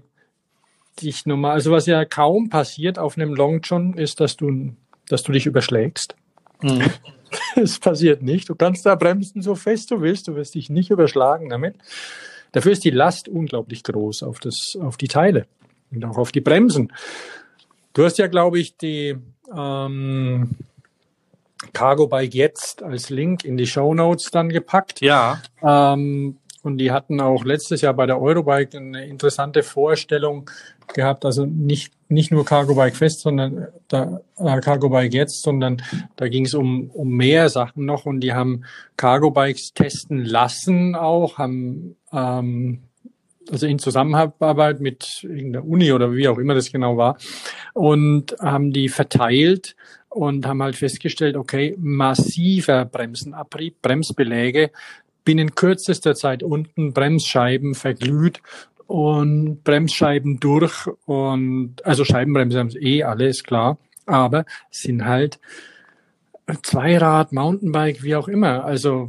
dich 1.02 1.26
normal, 1.26 1.52
also 1.52 1.72
was 1.72 1.86
ja 1.86 2.04
kaum 2.04 2.50
passiert 2.50 2.98
auf 2.98 3.16
einem 3.16 3.34
Long 3.34 3.60
John, 3.62 3.94
ist, 3.94 4.20
dass 4.20 4.36
du, 4.36 4.74
dass 5.08 5.22
du 5.22 5.32
dich 5.32 5.46
überschlägst. 5.46 6.14
Mhm. 6.62 6.82
Es 7.56 7.80
passiert 7.80 8.22
nicht. 8.22 8.48
Du 8.48 8.54
kannst 8.54 8.86
da 8.86 8.94
bremsen, 8.94 9.42
so 9.42 9.56
fest 9.56 9.90
du 9.90 10.00
willst. 10.00 10.28
Du 10.28 10.36
wirst 10.36 10.54
dich 10.54 10.70
nicht 10.70 10.90
überschlagen 10.90 11.48
damit. 11.48 11.74
Dafür 12.54 12.70
ist 12.70 12.84
die 12.84 12.90
Last 12.90 13.28
unglaublich 13.28 13.82
groß 13.82 14.22
auf, 14.22 14.38
das, 14.38 14.78
auf 14.80 14.96
die 14.96 15.08
Teile 15.08 15.46
und 15.90 16.04
auch 16.04 16.16
auf 16.16 16.30
die 16.30 16.40
Bremsen. 16.40 16.92
Du 17.94 18.04
hast 18.04 18.16
ja, 18.18 18.28
glaube 18.28 18.60
ich, 18.60 18.76
die 18.76 19.16
ähm, 19.52 20.50
Cargo 21.72 22.06
Bike 22.06 22.32
jetzt 22.32 22.84
als 22.84 23.10
Link 23.10 23.44
in 23.44 23.56
die 23.56 23.66
Show 23.66 23.92
Notes 23.92 24.30
dann 24.30 24.50
gepackt. 24.50 25.00
Ja. 25.00 25.42
Ähm, 25.62 26.36
und 26.62 26.78
die 26.78 26.92
hatten 26.92 27.20
auch 27.20 27.44
letztes 27.44 27.80
Jahr 27.80 27.92
bei 27.92 28.06
der 28.06 28.22
Eurobike 28.22 28.78
eine 28.78 29.04
interessante 29.04 29.64
Vorstellung 29.64 30.48
gehabt. 30.94 31.24
Also 31.24 31.44
nicht, 31.44 31.92
nicht 32.08 32.30
nur 32.30 32.46
Cargo 32.46 32.74
Bike 32.74 32.96
Fest, 32.96 33.20
sondern 33.20 33.66
da, 33.88 34.20
äh, 34.38 34.60
Cargo 34.60 34.88
Bike 34.88 35.12
jetzt, 35.12 35.42
sondern 35.42 35.82
da 36.16 36.28
ging 36.28 36.46
es 36.46 36.54
um, 36.54 36.88
um 36.90 37.10
mehr 37.10 37.50
Sachen 37.50 37.84
noch. 37.84 38.06
Und 38.06 38.20
die 38.20 38.32
haben 38.32 38.64
Cargo 38.96 39.30
Bikes 39.30 39.72
testen 39.74 40.24
lassen 40.24 40.94
auch, 40.94 41.36
haben 41.36 41.96
ähm, 42.14 42.80
also 43.50 43.66
in 43.66 43.78
Zusammenarbeit 43.78 44.80
mit 44.80 45.22
irgendeiner 45.22 45.64
Uni 45.64 45.92
oder 45.92 46.12
wie 46.14 46.28
auch 46.28 46.38
immer 46.38 46.54
das 46.54 46.72
genau 46.72 46.96
war 46.96 47.18
und 47.74 48.34
haben 48.40 48.72
die 48.72 48.88
verteilt 48.88 49.76
und 50.08 50.46
haben 50.46 50.62
halt 50.62 50.76
festgestellt, 50.76 51.36
okay, 51.36 51.74
massiver 51.78 52.84
Bremsenabrieb, 52.84 53.82
Bremsbeläge, 53.82 54.70
binnen 55.24 55.54
kürzester 55.54 56.14
Zeit 56.14 56.42
unten 56.42 56.92
Bremsscheiben 56.92 57.74
verglüht 57.74 58.40
und 58.86 59.64
Bremsscheiben 59.64 60.40
durch 60.40 60.86
und 61.06 61.84
also 61.84 62.04
Scheibenbremse 62.04 62.58
haben 62.58 62.70
sie 62.70 62.78
eh 62.78 63.02
alles 63.02 63.42
klar, 63.42 63.78
aber 64.06 64.44
sind 64.70 65.04
halt 65.04 65.38
Zweirad, 66.62 67.32
Mountainbike, 67.32 68.02
wie 68.02 68.16
auch 68.16 68.28
immer. 68.28 68.64
Also 68.64 69.08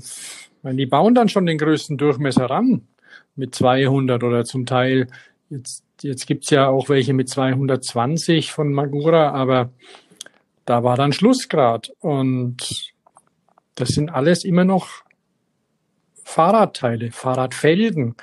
die 0.63 0.85
bauen 0.85 1.13
dann 1.13 1.27
schon 1.27 1.45
den 1.45 1.57
größten 1.57 1.97
Durchmesser 1.97 2.45
ran 2.45 2.87
mit 3.36 3.56
200 3.56 4.24
oder 4.24 4.45
zum 4.45 4.65
Teil 4.65 5.08
jetzt 5.50 5.86
jetzt 6.02 6.28
gibt's 6.28 6.50
ja 6.50 6.67
auch 6.67 6.89
welche 6.89 7.13
mit 7.13 7.30
220 7.30 8.52
von 8.52 8.74
Magura, 8.74 9.32
aber 9.32 9.69
da 10.65 10.84
war 10.84 10.98
dann 10.98 11.13
Schlussgrad 11.13 11.91
und 12.00 12.93
das 13.76 13.89
sind 13.89 14.10
alles 14.10 14.43
immer 14.43 14.65
noch 14.65 14.88
Fahrradteile, 16.24 17.12
Fahrradfelgen. 17.12 18.15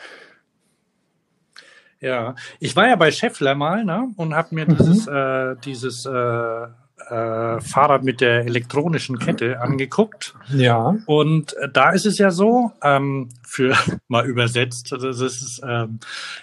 Ja, 2.01 2.35
ich 2.59 2.75
war 2.75 2.89
ja 2.89 2.97
bei 2.97 3.13
Scheffler 3.13 3.55
mal 3.55 3.85
ne, 3.85 4.13
und 4.17 4.35
habe 4.35 4.55
mir 4.55 4.69
mhm. 4.69 4.77
dieses, 4.77 5.07
äh, 5.07 5.57
dieses 5.65 6.05
äh, 6.05 6.67
äh, 7.13 7.61
Fahrrad 7.61 8.05
mit 8.05 8.21
der 8.23 8.47
elektronischen 8.47 9.19
Kette 9.19 9.61
angeguckt. 9.61 10.35
Ja. 10.49 10.97
Und 11.07 11.55
äh, 11.59 11.69
da 11.71 11.91
ist 11.91 12.07
es 12.07 12.17
ja 12.17 12.31
so, 12.31 12.73
ähm, 12.83 13.29
für 13.47 13.77
mal 14.09 14.27
übersetzt, 14.27 14.93
das 14.93 15.21
ist 15.21 15.61
ähm, 15.67 16.01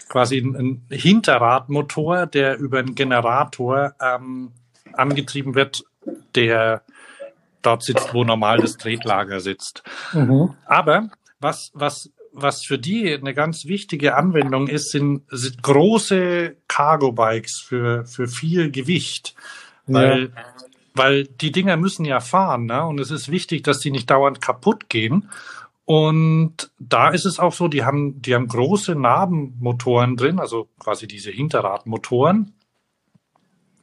quasi 0.08 0.38
ein, 0.38 0.56
ein 0.56 0.82
Hinterradmotor, 0.90 2.28
der 2.28 2.60
über 2.60 2.80
einen 2.80 2.94
Generator 2.94 3.96
ähm, 4.00 4.52
angetrieben 4.94 5.56
wird, 5.56 5.84
der 6.36 6.84
dort 7.62 7.84
sitzt, 7.84 8.14
wo 8.14 8.24
normal 8.24 8.60
das 8.60 8.78
Tretlager 8.78 9.40
sitzt. 9.40 9.84
Mhm. 10.14 10.54
Aber 10.66 11.10
was, 11.40 11.72
was, 11.74 12.12
was 12.32 12.64
für 12.64 12.78
die 12.78 13.12
eine 13.14 13.34
ganz 13.34 13.66
wichtige 13.66 14.16
Anwendung 14.16 14.68
ist, 14.68 14.92
sind, 14.92 15.24
sind 15.30 15.64
große 15.64 16.56
Cargo-Bikes 16.68 17.60
für, 17.60 18.06
für 18.06 18.28
viel 18.28 18.72
Gewicht. 18.72 19.36
Weil, 19.94 20.32
ja. 20.36 20.44
weil 20.96 21.24
die 21.26 21.52
Dinger 21.52 21.78
müssen 21.78 22.06
ja 22.06 22.20
fahren, 22.20 22.66
ne? 22.66 22.86
Und 22.86 23.00
es 23.00 23.12
ist 23.12 23.30
wichtig, 23.30 23.64
dass 23.64 23.80
die 23.80 23.92
nicht 23.92 24.10
dauernd 24.10 24.42
kaputt 24.42 24.90
gehen. 24.90 25.30
Und 25.86 26.72
da 26.78 27.10
ist 27.10 27.26
es 27.26 27.40
auch 27.40 27.54
so, 27.54 27.68
die 27.68 27.84
haben, 27.84 28.22
die 28.22 28.36
haben 28.36 28.48
große 28.48 28.94
Narbenmotoren 28.94 30.18
drin, 30.18 30.40
also 30.40 30.68
quasi 30.78 31.08
diese 31.08 31.32
Hinterradmotoren. 31.32 32.54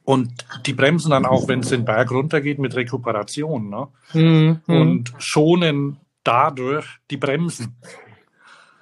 Und 0.05 0.45
die 0.65 0.71
bremsen 0.71 1.11
dann 1.11 1.25
auch, 1.25 1.49
wenn 1.49 1.59
es 1.59 1.67
den 1.67 1.83
Berg 1.83 2.11
runtergeht, 2.11 2.59
mit 2.59 2.77
Rekuperation. 2.77 3.69
Ne? 3.69 3.87
Mhm. 4.13 4.61
Und 4.67 5.13
schonen 5.17 5.97
dadurch 6.23 6.85
die 7.11 7.17
Bremsen. 7.17 7.75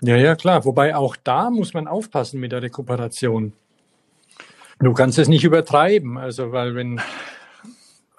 Ja, 0.01 0.17
ja, 0.17 0.35
klar. 0.35 0.63
Wobei 0.65 0.95
auch 0.95 1.15
da 1.15 1.49
muss 1.49 1.73
man 1.73 1.87
aufpassen 1.87 2.39
mit 2.39 2.51
der 2.51 2.61
Rekuperation. 2.61 3.53
Du 4.79 4.93
kannst 4.93 5.17
es 5.17 5.27
nicht 5.27 5.43
übertreiben, 5.43 6.17
also 6.17 6.51
weil 6.51 6.75
wenn 6.75 7.01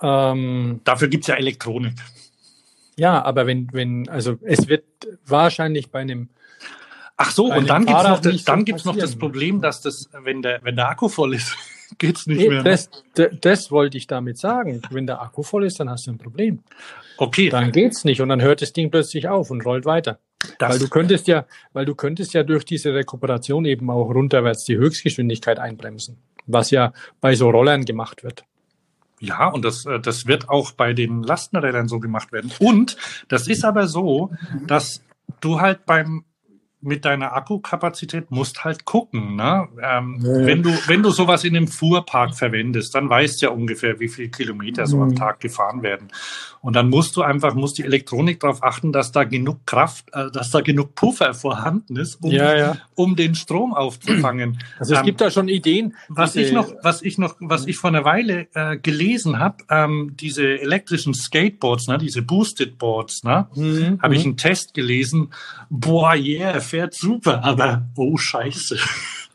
ähm, 0.02 0.80
dafür 0.84 1.08
gibt's 1.08 1.26
ja 1.26 1.36
Elektronik. 1.36 1.94
Ja, 2.96 3.22
aber 3.22 3.46
wenn, 3.46 3.72
wenn, 3.72 4.08
also 4.08 4.38
es 4.42 4.68
wird 4.68 4.84
wahrscheinlich 5.26 5.90
bei 5.90 6.00
einem 6.00 6.28
Ach 7.18 7.30
so, 7.30 7.46
und 7.46 7.68
dann 7.68 7.86
gibt's 7.86 8.02
noch, 8.02 8.20
das, 8.20 8.44
dann 8.44 8.58
so 8.60 8.64
gibt's 8.64 8.84
noch 8.84 8.96
das 8.96 9.16
Problem, 9.16 9.62
dass 9.62 9.80
das, 9.80 10.10
wenn 10.22 10.42
der, 10.42 10.60
wenn 10.62 10.76
der 10.76 10.90
Akku 10.90 11.08
voll 11.08 11.34
ist, 11.34 11.56
geht's 11.98 12.26
nicht 12.26 12.38
nee, 12.38 12.48
mehr. 12.48 12.62
Das, 12.62 12.90
das, 13.14 13.28
das 13.40 13.70
wollte 13.70 13.96
ich 13.96 14.06
damit 14.06 14.36
sagen. 14.36 14.82
Wenn 14.90 15.06
der 15.06 15.22
Akku 15.22 15.42
voll 15.42 15.64
ist, 15.64 15.80
dann 15.80 15.88
hast 15.88 16.06
du 16.06 16.10
ein 16.10 16.18
Problem. 16.18 16.62
Okay. 17.16 17.48
Dann 17.48 17.72
geht's 17.72 18.04
nicht 18.04 18.20
und 18.20 18.28
dann 18.28 18.42
hört 18.42 18.60
das 18.60 18.74
Ding 18.74 18.90
plötzlich 18.90 19.28
auf 19.28 19.50
und 19.50 19.64
rollt 19.64 19.86
weiter. 19.86 20.18
Das 20.58 20.72
weil 20.72 20.78
du 20.78 20.88
könntest 20.88 21.26
ja, 21.26 21.46
weil 21.72 21.86
du 21.86 21.94
könntest 21.94 22.34
ja 22.34 22.42
durch 22.42 22.64
diese 22.66 22.92
Rekuperation 22.92 23.64
eben 23.64 23.88
auch 23.88 24.10
runterwärts 24.10 24.64
die 24.64 24.76
Höchstgeschwindigkeit 24.76 25.58
einbremsen, 25.58 26.18
was 26.46 26.70
ja 26.70 26.92
bei 27.20 27.34
so 27.34 27.50
Rollern 27.50 27.84
gemacht 27.84 28.22
wird. 28.22 28.44
Ja, 29.20 29.48
und 29.48 29.64
das, 29.64 29.86
äh, 29.86 30.00
das 30.00 30.26
wird 30.26 30.48
auch 30.48 30.72
bei 30.72 30.92
den 30.92 31.22
Lastenrädern 31.22 31.88
so 31.88 32.00
gemacht 32.00 32.32
werden. 32.32 32.52
Und 32.58 32.96
das 33.28 33.48
ist 33.48 33.64
aber 33.64 33.86
so, 33.86 34.30
dass 34.66 35.02
du 35.40 35.60
halt 35.60 35.86
beim 35.86 36.24
mit 36.86 37.04
deiner 37.04 37.34
Akkukapazität 37.34 38.30
musst 38.30 38.64
halt 38.64 38.84
gucken. 38.84 39.36
Ne? 39.36 39.68
Ähm, 39.82 40.20
ja. 40.22 40.46
Wenn 40.46 40.62
du 40.62 40.70
wenn 40.86 41.02
du 41.02 41.10
sowas 41.10 41.44
in 41.44 41.56
einem 41.56 41.68
Fuhrpark 41.68 42.34
verwendest, 42.34 42.94
dann 42.94 43.10
weißt 43.10 43.42
du 43.42 43.46
ja 43.46 43.52
ungefähr, 43.52 44.00
wie 44.00 44.08
viele 44.08 44.28
Kilometer 44.28 44.86
so 44.86 45.02
am 45.02 45.08
mhm. 45.08 45.16
Tag 45.16 45.40
gefahren 45.40 45.82
werden. 45.82 46.08
Und 46.60 46.74
dann 46.74 46.88
musst 46.88 47.16
du 47.16 47.22
einfach 47.22 47.54
muss 47.54 47.74
die 47.74 47.84
Elektronik 47.84 48.40
darauf 48.40 48.62
achten, 48.62 48.92
dass 48.92 49.12
da 49.12 49.24
genug 49.24 49.66
Kraft, 49.66 50.06
äh, 50.12 50.30
dass 50.30 50.50
da 50.50 50.60
genug 50.60 50.94
Puffer 50.94 51.34
vorhanden 51.34 51.96
ist, 51.96 52.16
um, 52.22 52.30
ja, 52.30 52.56
ja. 52.56 52.76
um 52.94 53.16
den 53.16 53.34
Strom 53.34 53.74
aufzufangen. 53.74 54.58
Also 54.78 54.94
es 54.94 55.00
ähm, 55.00 55.06
gibt 55.06 55.20
da 55.20 55.30
schon 55.30 55.48
Ideen. 55.48 55.94
Was 56.08 56.36
ich 56.36 56.52
noch 56.52 56.70
was 56.82 57.02
ich 57.02 57.18
noch 57.18 57.36
was 57.40 57.66
ich 57.66 57.76
vor 57.76 57.88
einer 57.88 58.04
Weile 58.04 58.46
äh, 58.54 58.76
gelesen 58.76 59.38
habe, 59.38 59.56
ähm, 59.70 60.12
diese 60.18 60.60
elektrischen 60.60 61.14
Skateboards, 61.14 61.88
ne, 61.88 61.98
diese 61.98 62.22
Boosted 62.22 62.78
Boards, 62.78 63.24
ne, 63.24 63.48
mhm. 63.54 63.98
habe 64.02 64.14
ich 64.14 64.24
mhm. 64.24 64.30
einen 64.30 64.36
Test 64.36 64.74
gelesen. 64.74 65.32
Boah, 65.70 66.14
yeah 66.14 66.60
fährt 66.76 66.94
super, 66.94 67.42
aber 67.44 67.86
oh 67.96 68.16
scheiße, 68.16 68.76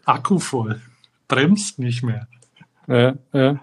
Akku 0.06 0.38
voll. 0.40 0.80
bremst 1.28 1.80
nicht 1.80 2.04
mehr. 2.04 2.28
Ja, 2.88 3.16
ja. 3.34 3.60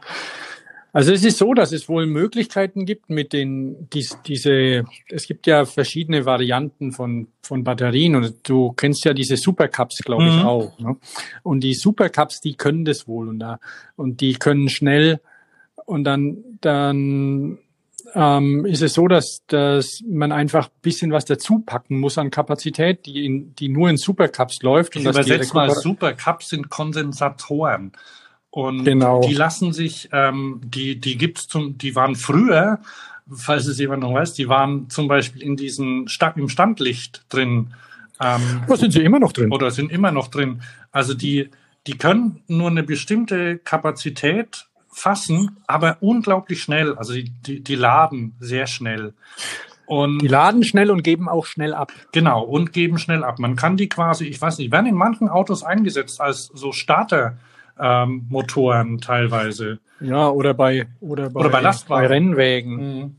Also 0.92 1.12
es 1.12 1.22
ist 1.22 1.38
so, 1.38 1.52
dass 1.54 1.70
es 1.72 1.88
wohl 1.88 2.06
Möglichkeiten 2.06 2.86
gibt 2.86 3.10
mit 3.10 3.32
den 3.32 3.88
dies, 3.92 4.18
diese 4.26 4.84
es 5.10 5.26
gibt 5.26 5.46
ja 5.46 5.64
verschiedene 5.66 6.24
Varianten 6.24 6.92
von 6.92 7.28
von 7.42 7.62
Batterien 7.62 8.16
und 8.16 8.34
du 8.48 8.72
kennst 8.72 9.04
ja 9.04 9.12
diese 9.12 9.36
Supercups, 9.36 9.98
glaube 9.98 10.24
ich 10.28 10.36
Mhm. 10.36 10.46
auch. 10.46 10.78
Ne? 10.80 10.96
Und 11.42 11.60
die 11.60 11.74
Supercups, 11.74 12.40
die 12.40 12.54
können 12.54 12.84
das 12.84 13.06
wohl 13.06 13.28
und 13.28 13.38
da 13.38 13.60
und 13.96 14.20
die 14.22 14.34
können 14.34 14.68
schnell 14.70 15.20
und 15.84 16.04
dann 16.04 16.38
dann 16.62 17.58
ähm, 18.14 18.64
ist 18.64 18.82
es 18.82 18.94
so, 18.94 19.08
dass, 19.08 19.42
dass 19.46 20.02
man 20.08 20.32
einfach 20.32 20.66
ein 20.68 20.80
bisschen 20.82 21.12
was 21.12 21.24
dazu 21.24 21.60
packen 21.60 21.98
muss 22.00 22.18
an 22.18 22.30
Kapazität, 22.30 23.06
die, 23.06 23.24
in, 23.26 23.54
die 23.54 23.68
nur 23.68 23.88
in 23.90 23.96
Supercups 23.96 24.62
läuft. 24.62 24.96
Ich 24.96 25.02
die 25.02 25.08
übersetze 25.08 25.54
mal, 25.54 25.70
Supercups 25.70 26.48
sind 26.48 26.70
Kondensatoren. 26.70 27.92
Und 28.50 28.84
Genau. 28.84 29.20
die 29.20 29.34
lassen 29.34 29.72
sich, 29.72 30.08
ähm, 30.12 30.60
die, 30.64 30.98
die 30.98 31.16
gibt's 31.18 31.48
zum, 31.48 31.76
die 31.78 31.94
waren 31.94 32.16
früher, 32.16 32.80
falls 33.30 33.66
es 33.66 33.78
jemand 33.78 34.02
noch 34.02 34.14
weiß, 34.14 34.34
die 34.34 34.48
waren 34.48 34.88
zum 34.88 35.06
Beispiel 35.06 35.42
in 35.42 35.56
diesen 35.56 36.08
Sta 36.08 36.28
im 36.36 36.48
Standlicht 36.48 37.24
drin. 37.28 37.74
Ähm, 38.20 38.62
Da 38.66 38.76
sind 38.76 38.92
sie 38.92 39.02
immer 39.02 39.20
noch 39.20 39.32
drin. 39.32 39.52
oder 39.52 39.70
sind 39.70 39.92
immer 39.92 40.12
noch 40.12 40.28
drin. 40.28 40.62
Also 40.90 41.14
die, 41.14 41.50
die 41.86 41.98
können 41.98 42.42
nur 42.48 42.70
eine 42.70 42.82
bestimmte 42.82 43.58
Kapazität 43.58 44.66
fassen, 44.90 45.56
aber 45.66 45.96
unglaublich 46.00 46.62
schnell. 46.62 46.94
Also 46.96 47.12
die, 47.14 47.30
die, 47.46 47.62
die 47.62 47.74
laden 47.74 48.34
sehr 48.40 48.66
schnell. 48.66 49.14
Und 49.86 50.18
Die 50.20 50.28
laden 50.28 50.64
schnell 50.64 50.90
und 50.90 51.02
geben 51.02 51.28
auch 51.28 51.46
schnell 51.46 51.72
ab. 51.72 51.92
genau, 52.12 52.42
und 52.42 52.72
geben 52.74 52.98
schnell 52.98 53.24
ab. 53.24 53.38
Man 53.38 53.56
kann 53.56 53.76
die 53.78 53.88
quasi, 53.88 54.26
ich 54.26 54.40
weiß 54.40 54.58
nicht, 54.58 54.70
werden 54.70 54.86
in 54.86 54.94
manchen 54.94 55.28
Autos 55.30 55.62
eingesetzt 55.62 56.20
als 56.20 56.46
so 56.54 56.72
Starter. 56.72 57.38
Ähm, 57.80 58.26
Motoren 58.28 58.98
teilweise. 59.00 59.78
Ja, 60.00 60.28
oder 60.30 60.52
bei 60.52 60.88
oder 61.00 61.30
bei, 61.30 61.40
Oder 61.40 61.48
bei 61.48 61.60
Lastwagen. 61.60 62.02
bei 62.08 62.12
Rennwägen. 62.14 63.17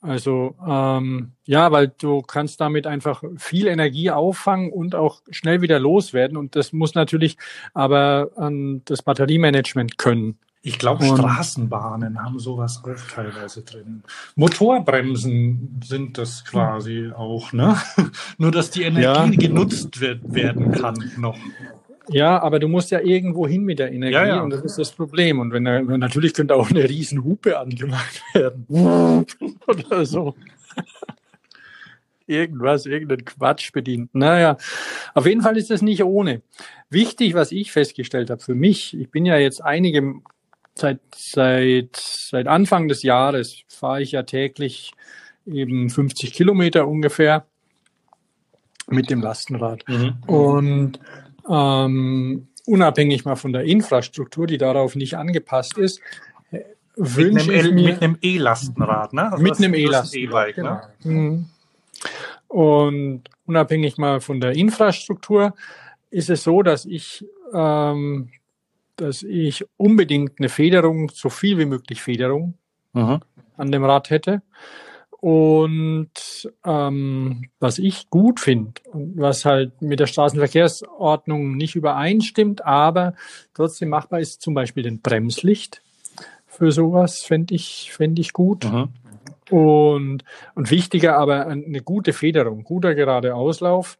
Also 0.00 0.54
ähm, 0.66 1.32
ja, 1.44 1.72
weil 1.72 1.88
du 1.88 2.22
kannst 2.22 2.60
damit 2.60 2.86
einfach 2.86 3.22
viel 3.36 3.66
Energie 3.66 4.10
auffangen 4.10 4.72
und 4.72 4.94
auch 4.94 5.22
schnell 5.30 5.60
wieder 5.60 5.78
loswerden. 5.80 6.36
Und 6.36 6.54
das 6.54 6.72
muss 6.72 6.94
natürlich 6.94 7.36
aber 7.74 8.30
an 8.36 8.82
das 8.84 9.02
Batteriemanagement 9.02 9.98
können. 9.98 10.38
Ich 10.60 10.78
glaube, 10.78 11.04
Straßenbahnen 11.04 12.22
haben 12.22 12.38
sowas 12.38 12.82
auch 12.84 13.14
teilweise 13.14 13.62
drin. 13.62 14.02
Motorbremsen 14.34 15.80
sind 15.84 16.18
das 16.18 16.44
quasi 16.44 17.10
auch, 17.16 17.52
ne? 17.52 17.76
Nur, 18.38 18.50
dass 18.50 18.70
die 18.70 18.82
Energie 18.82 19.02
Ja. 19.04 19.26
genutzt 19.26 20.00
wird, 20.00 20.34
werden 20.34 20.72
kann 20.72 21.12
noch. 21.16 21.38
Ja, 22.08 22.40
aber 22.40 22.58
du 22.58 22.68
musst 22.68 22.90
ja 22.90 23.00
irgendwo 23.00 23.46
hin 23.46 23.64
mit 23.64 23.78
der 23.78 23.92
Energie 23.92 24.14
Ja, 24.14 24.26
ja. 24.26 24.40
und 24.42 24.50
das 24.50 24.62
ist 24.62 24.78
das 24.78 24.92
Problem. 24.92 25.38
Und 25.40 25.52
wenn 25.52 25.62
natürlich 25.62 26.34
könnte 26.34 26.54
auch 26.54 26.70
eine 26.70 26.88
riesen 26.88 27.24
Hupe 27.24 27.58
angemacht 27.58 28.22
werden. 28.34 28.66
Oder 29.66 30.06
so. 30.06 30.34
Irgendwas, 32.26 32.86
irgendein 32.86 33.24
Quatsch 33.24 33.72
bedient. 33.72 34.14
Naja, 34.14 34.58
auf 35.14 35.26
jeden 35.26 35.40
Fall 35.40 35.56
ist 35.56 35.70
das 35.70 35.80
nicht 35.80 36.04
ohne. 36.04 36.42
Wichtig, 36.90 37.34
was 37.34 37.52
ich 37.52 37.72
festgestellt 37.72 38.30
habe 38.30 38.42
für 38.42 38.54
mich, 38.54 38.98
ich 38.98 39.10
bin 39.10 39.24
ja 39.24 39.38
jetzt 39.38 39.64
einige, 39.64 40.14
seit, 40.74 41.00
seit, 41.14 41.96
seit 41.96 42.46
Anfang 42.46 42.88
des 42.88 43.02
Jahres 43.02 43.62
fahre 43.68 44.02
ich 44.02 44.12
ja 44.12 44.24
täglich 44.24 44.92
eben 45.46 45.88
50 45.88 46.32
Kilometer 46.32 46.86
ungefähr 46.86 47.46
mit 48.88 49.10
dem 49.10 49.22
Lastenrad. 49.22 49.84
Und 50.26 51.00
ähm, 51.48 52.48
unabhängig 52.66 53.24
mal 53.24 53.36
von 53.36 53.52
der 53.52 53.64
Infrastruktur, 53.64 54.46
die 54.46 54.58
darauf 54.58 54.94
nicht 54.94 55.14
angepasst 55.14 55.78
ist, 55.78 56.00
wünsche 56.96 57.52
ich 57.52 57.72
mir 57.72 57.92
mit 57.92 58.02
einem 58.02 58.18
E-Lastenrad, 58.20 59.12
ne? 59.12 59.32
Also 59.32 59.42
mit 59.42 59.56
einem 59.58 59.74
E-Lastenrad, 59.74 60.48
E-Bike, 60.48 60.58
ne? 60.58 60.80
Mhm. 61.04 61.46
Und 62.48 63.22
unabhängig 63.46 63.98
mal 63.98 64.20
von 64.20 64.40
der 64.40 64.52
Infrastruktur 64.52 65.54
ist 66.10 66.30
es 66.30 66.42
so, 66.44 66.62
dass 66.62 66.84
ich, 66.86 67.24
ähm, 67.52 68.30
dass 68.96 69.22
ich 69.22 69.64
unbedingt 69.76 70.32
eine 70.38 70.48
Federung, 70.48 71.10
so 71.10 71.28
viel 71.28 71.58
wie 71.58 71.66
möglich 71.66 72.02
Federung 72.02 72.54
Mhm. 72.94 73.20
an 73.56 73.72
dem 73.72 73.84
Rad 73.84 74.10
hätte. 74.10 74.42
Und 75.20 76.48
ähm, 76.64 77.50
was 77.58 77.78
ich 77.78 78.08
gut 78.08 78.38
finde 78.38 78.72
und 78.92 79.14
was 79.16 79.44
halt 79.44 79.82
mit 79.82 79.98
der 79.98 80.06
Straßenverkehrsordnung 80.06 81.56
nicht 81.56 81.74
übereinstimmt, 81.74 82.64
aber 82.64 83.14
trotzdem 83.52 83.88
machbar 83.88 84.20
ist, 84.20 84.40
zum 84.40 84.54
Beispiel 84.54 84.84
den 84.84 85.00
Bremslicht. 85.00 85.82
Für 86.46 86.70
sowas 86.70 87.22
fände 87.24 87.54
ich, 87.54 87.92
fänd 87.92 88.18
ich 88.20 88.32
gut. 88.32 88.64
Mhm. 88.64 88.90
Und, 89.50 90.24
und 90.54 90.70
wichtiger 90.70 91.16
aber 91.16 91.46
eine 91.46 91.80
gute 91.80 92.12
Federung, 92.12 92.62
guter 92.62 92.94
gerade 92.94 93.34
Auslauf 93.34 93.98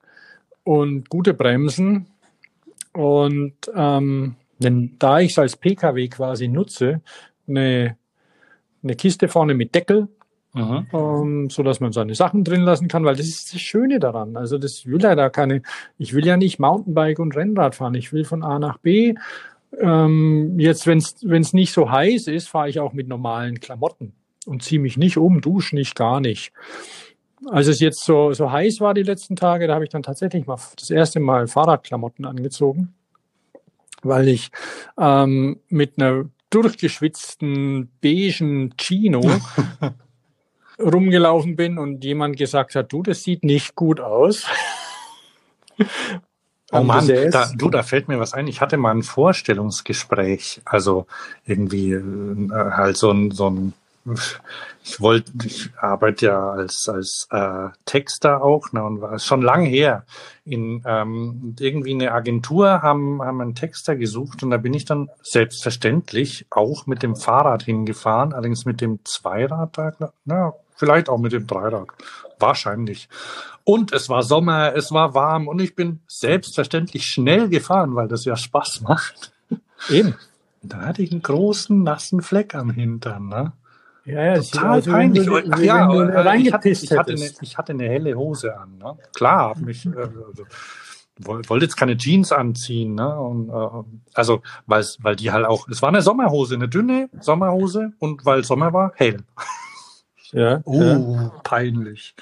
und 0.63 1.09
gute 1.09 1.35
Bremsen. 1.35 2.07
Und 2.93 3.55
ähm, 3.75 4.37
denn 4.59 4.97
da 4.99 5.21
ich 5.21 5.33
es 5.33 5.39
als 5.39 5.57
Pkw 5.57 6.09
quasi 6.09 6.47
nutze, 6.47 7.01
eine, 7.49 7.97
eine 8.83 8.95
Kiste 8.95 9.29
vorne 9.29 9.55
mit 9.55 9.75
Deckel, 9.75 10.09
Mhm. 10.55 10.87
ähm, 10.93 11.51
so 11.51 11.63
dass 11.63 11.81
man 11.81 11.93
seine 11.93 12.15
Sachen 12.15 12.43
drin 12.43 12.63
lassen 12.63 12.89
kann, 12.89 13.05
weil 13.05 13.17
das 13.17 13.27
ist 13.27 13.53
das 13.53 13.61
Schöne 13.61 13.99
daran. 14.01 14.37
Also 14.37 14.59
das 14.59 14.87
will 14.87 15.03
ja 15.03 15.15
da 15.15 15.29
keine, 15.29 15.63
ich 15.99 16.15
will 16.15 16.27
ja 16.27 16.37
nicht 16.37 16.59
Mountainbike 16.59 17.19
und 17.19 17.37
Rennrad 17.37 17.75
fahren. 17.75 17.95
Ich 17.95 18.13
will 18.13 18.25
von 18.25 18.43
A 18.43 18.59
nach 18.59 18.79
B. 18.79 19.15
Ähm, 19.79 20.59
jetzt, 20.59 20.87
wenn 20.87 20.99
es 20.99 21.53
nicht 21.53 21.73
so 21.73 21.91
heiß 21.91 22.29
ist, 22.29 22.49
fahre 22.49 22.71
ich 22.71 22.81
auch 22.81 22.95
mit 22.95 23.09
normalen 23.09 23.61
Klamotten 23.61 24.15
und 24.47 24.63
ziehe 24.63 24.81
mich 24.81 24.97
nicht 24.97 25.19
um, 25.19 25.41
dusche 25.41 25.75
nicht, 25.75 25.95
gar 25.95 26.21
nicht. 26.21 26.53
Als 27.51 27.67
es 27.67 27.81
jetzt 27.81 28.05
so, 28.05 28.33
so 28.33 28.51
heiß 28.51 28.81
war 28.81 28.95
die 28.95 29.03
letzten 29.03 29.37
Tage, 29.37 29.67
da 29.67 29.75
habe 29.75 29.85
ich 29.85 29.91
dann 29.91 30.03
tatsächlich 30.03 30.47
mal 30.47 30.59
das 30.77 30.91
erste 30.91 31.21
Mal 31.21 31.47
Fahrradklamotten 31.47 32.25
angezogen, 32.25 32.95
weil 34.03 34.29
ich 34.29 34.51
ähm, 34.99 35.61
mit 35.69 35.99
einer 35.99 36.25
durchgeschwitzten 36.51 37.91
beigen 38.03 38.75
Chino 38.79 39.21
rumgelaufen 40.81 41.57
bin 41.57 41.79
und 41.79 42.05
jemand 42.05 42.37
gesagt 42.37 42.75
hat, 42.75 42.93
du, 42.93 43.03
das 43.03 43.23
sieht 43.23 43.45
nicht 43.45 43.75
gut 43.75 44.01
aus. 44.01 44.47
Oh 46.71 46.83
Mann, 46.83 47.09
da, 47.31 47.51
du, 47.57 47.71
da 47.71 47.83
fällt 47.83 48.09
mir 48.09 48.21
was 48.21 48.35
ein. 48.35 48.47
Ich 48.47 48.61
hatte 48.61 48.77
mal 48.77 48.91
ein 48.91 49.03
Vorstellungsgespräch. 49.03 50.61
Also 50.67 51.07
irgendwie 51.47 51.93
äh, 51.93 52.51
halt 52.53 52.99
so 52.99 53.11
ein, 53.11 53.31
so 53.31 53.49
ein 53.49 53.73
ich 54.85 55.01
wollte, 55.01 55.33
ich 55.45 55.71
arbeite 55.77 56.27
ja 56.27 56.51
als, 56.51 56.89
als 56.89 57.29
äh, 57.31 57.69
Texter 57.85 58.43
auch, 58.43 58.73
ne, 58.73 58.83
und 58.83 59.01
war 59.01 59.19
schon 59.19 59.43
lang 59.43 59.65
her. 59.65 60.05
In 60.45 60.83
ähm, 60.87 61.57
irgendwie 61.59 61.93
eine 61.93 62.13
Agentur 62.13 62.83
haben, 62.83 63.23
haben 63.23 63.41
einen 63.41 63.55
Texter 63.55 63.97
gesucht 63.97 64.43
und 64.43 64.51
da 64.51 64.57
bin 64.57 64.73
ich 64.73 64.85
dann 64.85 65.11
selbstverständlich 65.23 66.47
auch 66.51 66.87
mit 66.87 67.03
dem 67.03 67.17
Fahrrad 67.17 67.63
hingefahren, 67.63 68.33
allerdings 68.33 68.65
mit 68.65 68.81
dem 68.81 69.01
Zweirad 69.05 69.77
da, 69.77 69.93
na, 70.25 70.55
vielleicht 70.79 71.11
auch 71.11 71.19
mit 71.19 71.33
dem 71.33 71.47
Dreirad. 71.47 71.89
Wahrscheinlich. 72.39 73.09
Und 73.65 73.93
es 73.93 74.09
war 74.09 74.23
Sommer, 74.23 74.75
es 74.75 74.93
war 74.93 75.13
warm 75.13 75.47
und 75.47 75.61
ich 75.61 75.75
bin 75.75 76.01
selbstverständlich 76.07 77.05
schnell 77.05 77.51
gefahren, 77.51 77.95
weil 77.95 78.09
das 78.09 78.25
ja 78.25 78.35
Spaß 78.37 78.81
macht. 78.81 79.33
Eben. 79.91 80.15
Da 80.63 80.79
hatte 80.79 81.03
ich 81.03 81.13
einen 81.13 81.21
großen 81.23 81.83
nassen 81.83 82.23
Fleck 82.23 82.55
am 82.55 82.71
Hintern, 82.71 83.29
ne? 83.29 83.53
Ja, 84.05 84.25
ja, 84.25 84.41
Total 84.41 84.87
wie 84.87 84.91
peinlich. 84.91 85.27
Du, 85.27 85.37
Ach 85.37 85.59
ja, 85.59 85.93
äh, 85.93 86.39
ich, 86.41 86.53
hatte, 86.53 86.71
ich, 86.71 86.91
hatte 86.93 87.13
eine, 87.13 87.31
ich 87.43 87.59
hatte 87.59 87.73
eine 87.75 87.85
helle 87.85 88.15
Hose 88.15 88.59
an. 88.59 88.79
Ne? 88.79 88.97
Klar, 89.15 89.51
hab 89.51 89.59
mich, 89.59 89.85
äh, 89.85 89.91
also, 89.99 90.47
woll- 91.19 91.43
wollte 91.49 91.67
jetzt 91.67 91.77
keine 91.77 91.97
Jeans 91.99 92.33
anziehen. 92.33 92.95
Ne? 92.95 93.19
Und, 93.21 93.51
äh, 93.51 93.85
also, 94.15 94.41
weil 94.67 95.17
die 95.17 95.31
halt 95.31 95.45
auch, 95.45 95.69
es 95.69 95.83
war 95.83 95.91
eine 95.91 96.01
Sommerhose, 96.01 96.55
eine 96.55 96.69
dünne 96.71 97.11
Sommerhose 97.21 97.93
und 97.99 98.25
weil 98.25 98.45
Sommer 98.45 98.73
war, 98.73 98.93
hell. 98.97 99.19
Ja, 100.33 100.61
Oh, 100.65 100.81
ja. 100.83 101.33
peinlich. 101.45 102.15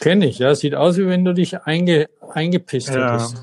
kenne 0.00 0.26
ich. 0.26 0.38
Ja, 0.38 0.54
sieht 0.54 0.74
aus, 0.74 0.96
wie 0.96 1.06
wenn 1.06 1.24
du 1.24 1.34
dich 1.34 1.62
einge, 1.64 2.08
eingepisst 2.32 2.88
Ja. 2.88 3.12
hättest. 3.12 3.36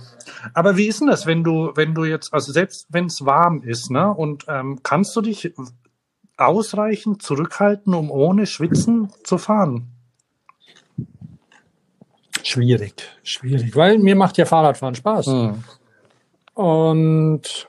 Aber 0.54 0.76
wie 0.78 0.88
ist 0.88 1.00
denn 1.02 1.08
das, 1.08 1.26
wenn 1.26 1.44
du, 1.44 1.72
wenn 1.76 1.94
du 1.94 2.04
jetzt, 2.06 2.34
also 2.34 2.52
selbst 2.52 2.88
wenn 2.90 3.06
es 3.06 3.26
warm 3.26 3.62
ist, 3.64 3.92
ne, 3.92 4.12
und 4.14 4.46
ähm, 4.48 4.80
kannst 4.84 5.16
du 5.16 5.22
dich 5.22 5.54
ausreichend 6.38 7.22
zurückhalten, 7.22 7.94
um 7.94 8.10
ohne 8.12 8.46
Schwitzen 8.46 9.12
zu 9.24 9.38
fahren? 9.38 9.88
Schwierig, 12.44 12.94
schwierig. 13.24 13.76
Weil 13.76 13.98
mir 14.00 14.16
macht 14.16 14.38
ja 14.38 14.46
Fahrradfahren 14.46 14.96
Spaß. 14.96 15.26
Hm. 15.28 15.64
Und 16.56 17.68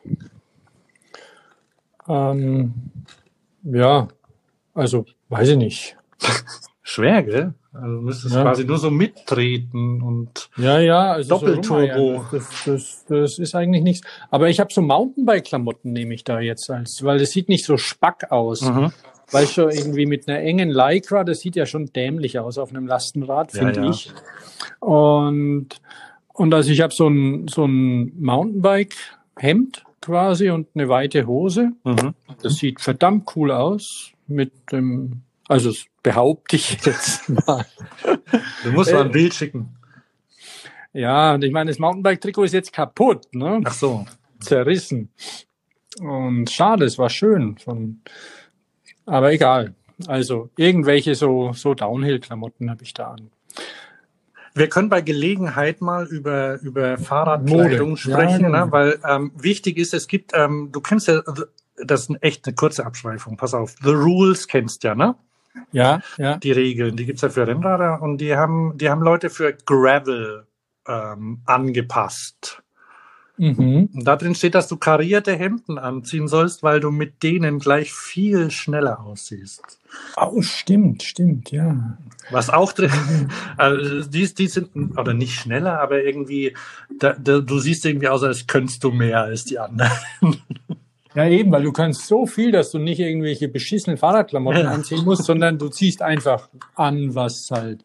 ähm, 2.09 2.75
ja, 3.65 4.09
also 4.75 5.05
weiß 5.29 5.49
ich 5.51 5.57
nicht. 5.57 5.98
Schwer, 6.83 7.23
gell? 7.23 7.55
Also 7.73 7.97
du 7.97 8.01
müsstest 8.01 8.35
Ja. 8.35 8.43
quasi 8.43 8.65
nur 8.65 8.79
so 8.79 8.91
mittreten 8.91 10.01
und 10.03 10.49
Ja, 10.57 10.79
ja, 10.81 11.13
also 11.13 11.29
Doppelturbo. 11.39 12.25
So 12.31 12.37
das, 12.39 12.65
das, 12.65 13.05
das 13.09 13.39
ist 13.39 13.55
eigentlich 13.55 13.83
nichts. 13.83 14.07
Aber 14.31 14.49
ich 14.49 14.59
habe 14.59 14.73
so 14.73 14.81
Mountainbike-Klamotten, 14.81 15.93
nehme 15.93 16.15
ich 16.15 16.25
da 16.25 16.41
jetzt 16.41 16.71
als, 16.71 17.05
weil 17.05 17.19
das 17.19 17.31
sieht 17.31 17.49
nicht 17.49 17.65
so 17.67 17.77
spack 17.77 18.31
aus. 18.33 18.63
Mhm. 18.63 18.91
Weil 19.31 19.47
schon 19.47 19.71
irgendwie 19.71 20.07
mit 20.07 20.27
einer 20.27 20.39
engen 20.41 20.71
Lycra, 20.71 21.23
das 21.25 21.41
sieht 21.41 21.55
ja 21.57 21.67
schon 21.67 21.93
dämlich 21.93 22.39
aus 22.39 22.57
auf 22.57 22.71
einem 22.71 22.87
Lastenrad, 22.87 23.53
Ja, 23.53 23.59
finde 23.61 23.81
ja. 23.81 23.91
ich. 23.91 24.11
Und, 24.81 25.69
und 26.33 26.55
also 26.55 26.71
ich 26.71 26.81
habe 26.81 26.95
so 26.95 27.07
ein, 27.09 27.47
so 27.49 27.67
ein 27.67 28.13
Mountainbike-Hemd 28.19 29.85
quasi 30.01 30.49
und 30.51 30.69
eine 30.75 30.89
weite 30.89 31.27
Hose. 31.27 31.73
Mhm. 31.85 32.15
Das 32.43 32.55
sieht 32.55 32.81
verdammt 32.81 33.31
cool 33.37 33.51
aus 33.51 34.13
mit 34.27 34.53
dem, 34.73 35.21
also 35.49 35.71
das 35.71 35.85
behaupte 36.03 36.57
ich 36.57 36.79
jetzt 36.85 37.29
mal. 37.29 37.67
Du 38.65 38.71
musst 38.73 38.93
mal 38.93 39.01
Äh, 39.01 39.05
ein 39.05 39.11
Bild 39.11 39.35
schicken. 39.35 39.75
Ja, 40.93 41.35
und 41.35 41.45
ich 41.45 41.53
meine, 41.53 41.71
das 41.71 41.79
Mountainbike-Trikot 41.79 42.45
ist 42.45 42.55
jetzt 42.55 42.73
kaputt, 42.73 43.27
ne? 43.35 43.61
Ach 43.65 43.73
so. 43.73 44.07
Zerrissen. 44.41 45.11
Und 46.01 46.51
schade, 46.51 46.85
es 46.85 46.99
war 46.99 47.11
schön. 47.11 47.59
Von, 47.59 48.01
aber 49.07 49.33
egal. 49.33 49.75
Also 50.07 50.51
irgendwelche 50.57 51.15
so, 51.15 51.53
so 51.53 51.75
Downhill-Klamotten 51.75 52.71
habe 52.71 52.85
ich 52.85 52.95
da 52.95 53.13
an. 53.13 53.31
Wir 54.55 54.69
können 54.69 54.89
bei 54.89 55.01
Gelegenheit 55.03 55.81
mal 55.81 56.07
über, 56.07 56.59
über 56.63 56.99
Fahrradkleidung 56.99 57.97
sprechen, 57.97 58.41
Ja, 58.41 58.49
genau. 58.49 58.65
ne? 58.67 58.73
weil 58.73 58.99
ähm, 59.09 59.33
wichtig 59.37 59.77
ist, 59.77 59.95
es 59.95 60.09
gibt, 60.09 60.33
ähm, 60.35 60.71
du 60.73 60.81
kennst 60.81 61.07
ja, 61.09 61.23
das 61.85 62.09
ist 62.09 62.17
echt 62.23 62.47
eine 62.47 62.55
kurze 62.55 62.85
Abschweifung, 62.87 63.37
pass 63.37 63.55
auf, 63.55 63.75
The 63.83 63.91
Rules 63.91 64.49
kennst 64.49 64.83
ja, 64.85 64.95
ne? 64.97 65.15
Ja, 65.73 66.01
ja. 66.17 66.37
Die 66.37 66.53
Regeln, 66.53 66.97
die 66.97 67.07
gibt's 67.07 67.23
ja 67.23 67.29
für 67.29 67.47
Rennräder 67.47 68.01
und 68.03 68.19
die 68.19 68.37
haben, 68.37 68.77
die 68.77 68.89
haben 68.91 69.03
Leute 69.03 69.31
für 69.31 69.53
Gravel 69.53 70.47
ähm, 70.87 71.41
angepasst. 71.45 72.63
Mhm. 73.39 73.91
Und 73.95 74.05
da 74.05 74.17
drin 74.17 74.35
steht, 74.35 74.57
dass 74.57 74.67
du 74.67 74.77
karierte 74.77 75.35
Hemden 75.37 75.79
anziehen 75.79 76.27
sollst, 76.27 76.65
weil 76.65 76.81
du 76.81 76.91
mit 76.91 77.23
denen 77.23 77.61
gleich 77.61 77.93
viel 77.93 78.51
schneller 78.51 79.01
aussiehst. 79.01 79.79
Oh, 80.17 80.43
stimmt, 80.43 81.05
stimmt, 81.05 81.53
ja. 81.53 81.97
Was 82.31 82.51
auch 82.51 82.73
drin, 82.73 82.91
also 83.57 84.09
die, 84.09 84.35
die 84.35 84.49
sind, 84.49 84.99
oder 84.99 85.15
nicht 85.15 85.35
schneller, 85.35 85.81
aber 85.81 86.03
irgendwie, 86.03 86.55
da, 86.99 87.13
da, 87.13 87.39
du 87.39 87.59
siehst 87.61 87.87
irgendwie 87.87 88.09
aus, 88.09 88.25
als 88.25 88.47
könntest 88.49 88.83
du 88.83 88.91
mehr 88.91 89.23
als 89.23 89.45
die 89.45 89.59
anderen. 89.59 89.93
Ja, 91.15 91.27
eben, 91.27 91.51
weil 91.53 91.63
du 91.63 91.73
kannst 91.73 92.07
so 92.07 92.27
viel, 92.27 92.53
dass 92.53 92.71
du 92.71 92.79
nicht 92.79 93.01
irgendwelche 93.01 93.49
beschissenen 93.49 93.97
Fahrradklamotten 93.97 94.67
anziehen 94.67 95.05
musst, 95.05 95.25
sondern 95.25 95.59
du 95.59 95.69
ziehst 95.69 96.03
einfach 96.03 96.49
an, 96.75 97.15
was 97.15 97.51
halt, 97.51 97.83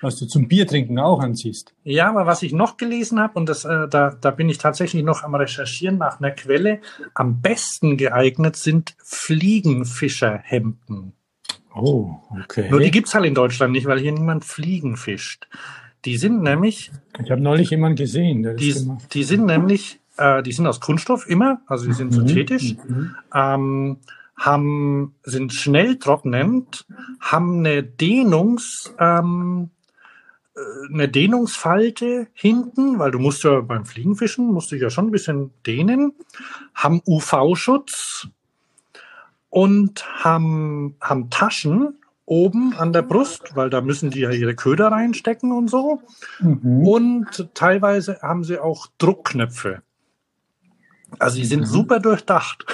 was 0.00 0.18
du 0.18 0.26
zum 0.26 0.48
Biertrinken 0.48 0.98
auch 0.98 1.20
anziehst. 1.20 1.72
Ja, 1.84 2.10
aber 2.10 2.26
was 2.26 2.42
ich 2.42 2.52
noch 2.52 2.76
gelesen 2.76 3.20
habe, 3.20 3.38
und 3.38 3.48
das, 3.48 3.64
äh, 3.64 3.88
da, 3.88 4.16
da 4.20 4.30
bin 4.30 4.48
ich 4.48 4.58
tatsächlich 4.58 5.04
noch 5.04 5.22
am 5.22 5.34
Recherchieren 5.34 5.98
nach 5.98 6.20
einer 6.20 6.32
Quelle, 6.32 6.80
am 7.14 7.40
besten 7.40 7.96
geeignet 7.96 8.56
sind 8.56 8.96
Fliegenfischerhemden. 9.02 11.12
Oh, 11.74 12.16
okay. 12.42 12.68
Nur 12.70 12.80
die 12.80 12.90
gibt's 12.90 13.14
halt 13.14 13.24
in 13.24 13.34
Deutschland 13.34 13.72
nicht, 13.72 13.86
weil 13.86 13.98
hier 13.98 14.12
niemand 14.12 14.44
Fliegen 14.44 14.96
fischt. 14.96 15.48
Die 16.04 16.18
sind 16.18 16.42
nämlich 16.42 16.92
ich 17.22 17.30
habe 17.30 17.40
neulich 17.40 17.70
jemanden 17.70 17.96
gesehen, 17.96 18.42
der 18.42 18.54
das 18.54 18.62
Die, 18.62 18.72
gemacht 18.72 19.14
die 19.14 19.24
sind 19.24 19.46
nämlich, 19.46 20.00
äh, 20.16 20.42
die 20.42 20.52
sind 20.52 20.66
aus 20.66 20.80
Kunststoff 20.80 21.28
immer, 21.28 21.60
also 21.66 21.86
die 21.86 21.92
sind 21.92 22.08
Mhm. 22.08 22.14
synthetisch, 22.14 22.76
ähm, 23.34 23.98
haben, 24.36 25.14
sind 25.22 25.52
schnell 25.52 25.98
trocknend, 25.98 26.86
haben 27.20 27.58
eine 27.58 27.82
Dehnungs, 27.82 28.92
ähm, 28.98 29.70
äh, 30.56 30.92
eine 30.92 31.08
Dehnungsfalte 31.08 32.26
hinten, 32.32 32.98
weil 32.98 33.10
du 33.10 33.18
musst 33.18 33.44
ja 33.44 33.60
beim 33.60 33.84
Fliegenfischen, 33.84 34.52
musst 34.52 34.72
du 34.72 34.76
ja 34.76 34.90
schon 34.90 35.06
ein 35.06 35.12
bisschen 35.12 35.50
dehnen, 35.66 36.12
haben 36.74 37.00
UV-Schutz 37.06 38.28
und 39.50 40.04
haben, 40.24 40.96
haben 41.00 41.30
Taschen 41.30 41.96
oben 42.26 42.74
an 42.74 42.92
der 42.92 43.02
Brust, 43.02 43.54
weil 43.54 43.70
da 43.70 43.80
müssen 43.80 44.10
die 44.10 44.20
ja 44.20 44.30
ihre 44.30 44.54
Köder 44.54 44.88
reinstecken 44.88 45.52
und 45.52 45.68
so. 45.68 46.00
Mhm. 46.40 46.86
Und 46.86 47.50
teilweise 47.54 48.18
haben 48.22 48.44
sie 48.44 48.58
auch 48.58 48.86
Druckknöpfe. 48.98 49.82
Also 51.18 51.38
die 51.38 51.44
sind 51.44 51.66
super 51.66 52.00
durchdacht 52.00 52.64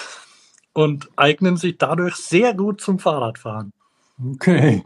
und 0.72 1.08
eignen 1.16 1.56
sich 1.56 1.78
dadurch 1.78 2.16
sehr 2.16 2.54
gut 2.54 2.80
zum 2.80 2.98
Fahrradfahren. 2.98 3.72
Okay. 4.34 4.84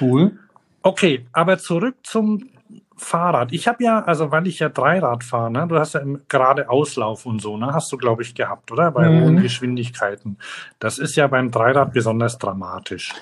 Cool. 0.00 0.38
Okay, 0.82 1.26
aber 1.32 1.58
zurück 1.58 1.96
zum 2.02 2.50
Fahrrad. 2.96 3.52
Ich 3.52 3.68
habe 3.68 3.82
ja, 3.84 4.02
also 4.02 4.30
weil 4.32 4.46
ich 4.46 4.58
ja 4.58 4.68
Dreirad 4.68 5.22
fahre, 5.22 5.50
ne, 5.50 5.66
du 5.68 5.78
hast 5.78 5.94
ja 5.94 6.02
gerade 6.28 6.68
Auslauf 6.68 7.26
und 7.26 7.40
so, 7.40 7.56
ne, 7.56 7.72
hast 7.72 7.90
du 7.92 7.96
glaube 7.96 8.22
ich 8.22 8.34
gehabt, 8.34 8.72
oder? 8.72 8.90
Bei 8.90 9.08
Mhm. 9.08 9.22
hohen 9.22 9.36
Geschwindigkeiten. 9.40 10.38
Das 10.78 10.98
ist 10.98 11.16
ja 11.16 11.26
beim 11.28 11.50
Dreirad 11.50 11.92
besonders 11.92 12.38
dramatisch. 12.38 13.14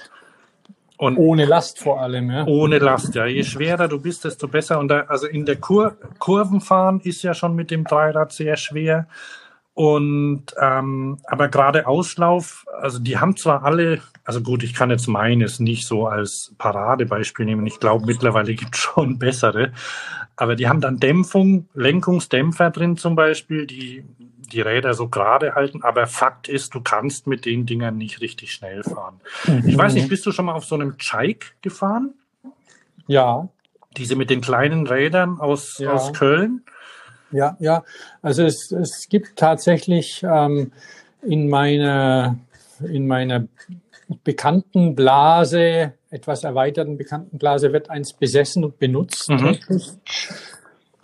Und 0.99 1.19
Ohne 1.19 1.45
Last 1.45 1.79
vor 1.79 2.01
allem, 2.01 2.31
ja. 2.31 2.47
Ohne 2.47 2.79
Last, 2.79 3.15
ja. 3.15 3.27
Je 3.27 3.45
schwerer 3.45 3.89
du 3.89 4.01
bist, 4.01 4.25
desto 4.25 4.49
besser. 4.49 4.79
Und 4.79 4.89
da, 4.89 5.01
also 5.03 5.27
in 5.27 5.45
der 5.45 5.57
Kur 5.57 5.97
Kurvenfahren 6.19 7.01
ist 7.01 7.23
ja 7.23 7.35
schon 7.35 7.55
mit 7.55 7.71
dem 7.71 7.85
Dreirad 7.85 8.33
sehr 8.33 8.57
schwer. 8.57 9.07
Und 9.75 10.55
ähm, 10.59 11.19
aber 11.27 11.49
gerade 11.49 11.87
Auslauf, 11.87 12.65
also 12.81 12.99
die 12.99 13.19
haben 13.19 13.37
zwar 13.37 13.63
alle, 13.63 14.01
also 14.25 14.41
gut, 14.41 14.63
ich 14.63 14.73
kann 14.73 14.89
jetzt 14.89 15.07
meines 15.07 15.61
nicht 15.61 15.87
so 15.87 16.07
als 16.07 16.55
Paradebeispiel 16.57 17.45
nehmen. 17.45 17.67
Ich 17.67 17.79
glaube, 17.79 18.07
mittlerweile 18.07 18.55
gibt 18.55 18.75
es 18.75 18.81
schon 18.81 19.19
bessere. 19.19 19.73
Aber 20.35 20.57
die 20.57 20.67
haben 20.67 20.81
dann 20.81 20.99
Dämpfung, 20.99 21.69
Lenkungsdämpfer 21.75 22.71
drin 22.71 22.97
zum 22.97 23.17
Beispiel, 23.17 23.67
die 23.67 24.05
die 24.53 24.61
Räder 24.61 24.95
so 24.95 25.09
gerade 25.09 25.55
halten. 25.55 25.83
Aber 25.83 26.07
Fakt 26.07 26.49
ist, 26.49 26.75
du 26.75 26.81
kannst 26.81 27.27
mit 27.27 27.45
den 27.45 27.67
Dingern 27.67 27.97
nicht 27.97 28.21
richtig 28.21 28.53
schnell 28.53 28.83
fahren. 28.83 29.21
Ich 29.67 29.77
weiß 29.77 29.95
nicht, 29.95 30.09
bist 30.09 30.25
du 30.27 30.33
schon 30.33 30.47
mal 30.47 30.55
auf 30.55 30.65
so 30.65 30.75
einem 30.75 30.97
Chike 30.99 31.47
gefahren? 31.63 32.15
Ja, 33.07 33.49
Diese 33.97 34.17
mit 34.17 34.31
den 34.31 34.41
kleinen 34.41 34.87
Rädern 34.87 35.41
aus, 35.41 35.79
Ja. 35.79 35.93
aus 35.93 36.13
Köln? 36.13 36.63
ja, 37.33 37.57
ja. 37.61 37.85
Also 38.23 38.45
es, 38.45 38.71
es 38.73 39.09
gibt 39.09 39.37
tatsächlich 39.39 40.23
ähm, 40.29 40.73
in 41.23 41.49
meiner 41.49 42.37
in 42.81 43.07
meiner 43.07 43.47
bekannten 44.23 44.95
Blase, 44.95 45.95
etwas 46.11 46.45
erweiterten 46.45 46.97
bekannten 46.97 47.39
Blase, 47.39 47.73
wird 47.73 47.91
eins 47.91 48.13
besessen 48.13 48.65
und 48.65 48.79
benutzt. 48.79 49.29
Mhm. 49.31 49.59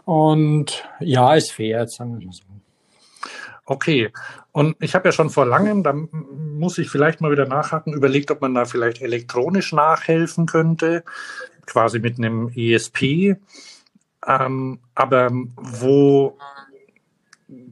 Und 0.05 0.85
ja, 1.01 1.35
es 1.37 1.51
fährt, 1.51 1.91
sagen 1.93 2.19
wir 2.19 2.27
mal 2.27 2.33
so. 2.33 2.43
Okay. 3.73 4.13
Und 4.53 4.77
ich 4.81 4.95
habe 4.95 5.09
ja 5.09 5.13
schon 5.13 5.31
vor 5.31 5.47
langem, 5.47 5.83
da 5.83 5.95
muss 5.95 6.77
ich 6.77 6.91
vielleicht 6.91 7.23
mal 7.23 7.33
wieder 7.33 7.49
nachhaken, 7.49 7.95
überlegt, 7.95 8.31
ob 8.31 8.43
man 8.43 8.55
da 8.55 8.67
vielleicht 8.67 9.01
elektronisch 9.01 9.73
nachhelfen 9.73 10.45
könnte, 10.45 11.05
quasi 11.65 11.99
mit 11.99 12.19
einem 12.19 12.51
ESP. 12.55 13.37
Ähm, 14.27 14.79
aber 14.95 15.31
wo, 15.57 16.37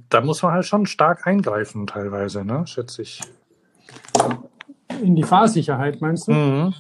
da 0.09 0.23
muss 0.23 0.43
man 0.43 0.53
halt 0.53 0.65
schon 0.65 0.87
stark 0.87 1.27
eingreifen 1.27 1.87
teilweise, 1.87 2.47
ne, 2.47 2.67
schätze 2.67 3.03
ich. 3.03 3.21
In 5.03 5.17
die 5.17 5.23
Fahrsicherheit 5.23 6.01
meinst 6.01 6.29
du? 6.29 6.33
Mhm. 6.33 6.75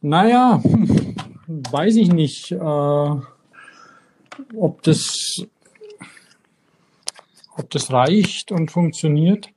Naja, 0.00 0.62
weiß 1.46 1.96
ich 1.96 2.10
nicht, 2.10 2.52
äh, 2.52 2.56
ob 2.56 3.26
das 4.82 5.46
ob 7.56 7.70
das 7.70 7.90
reicht 7.92 8.52
und 8.52 8.70
funktioniert. 8.70 9.48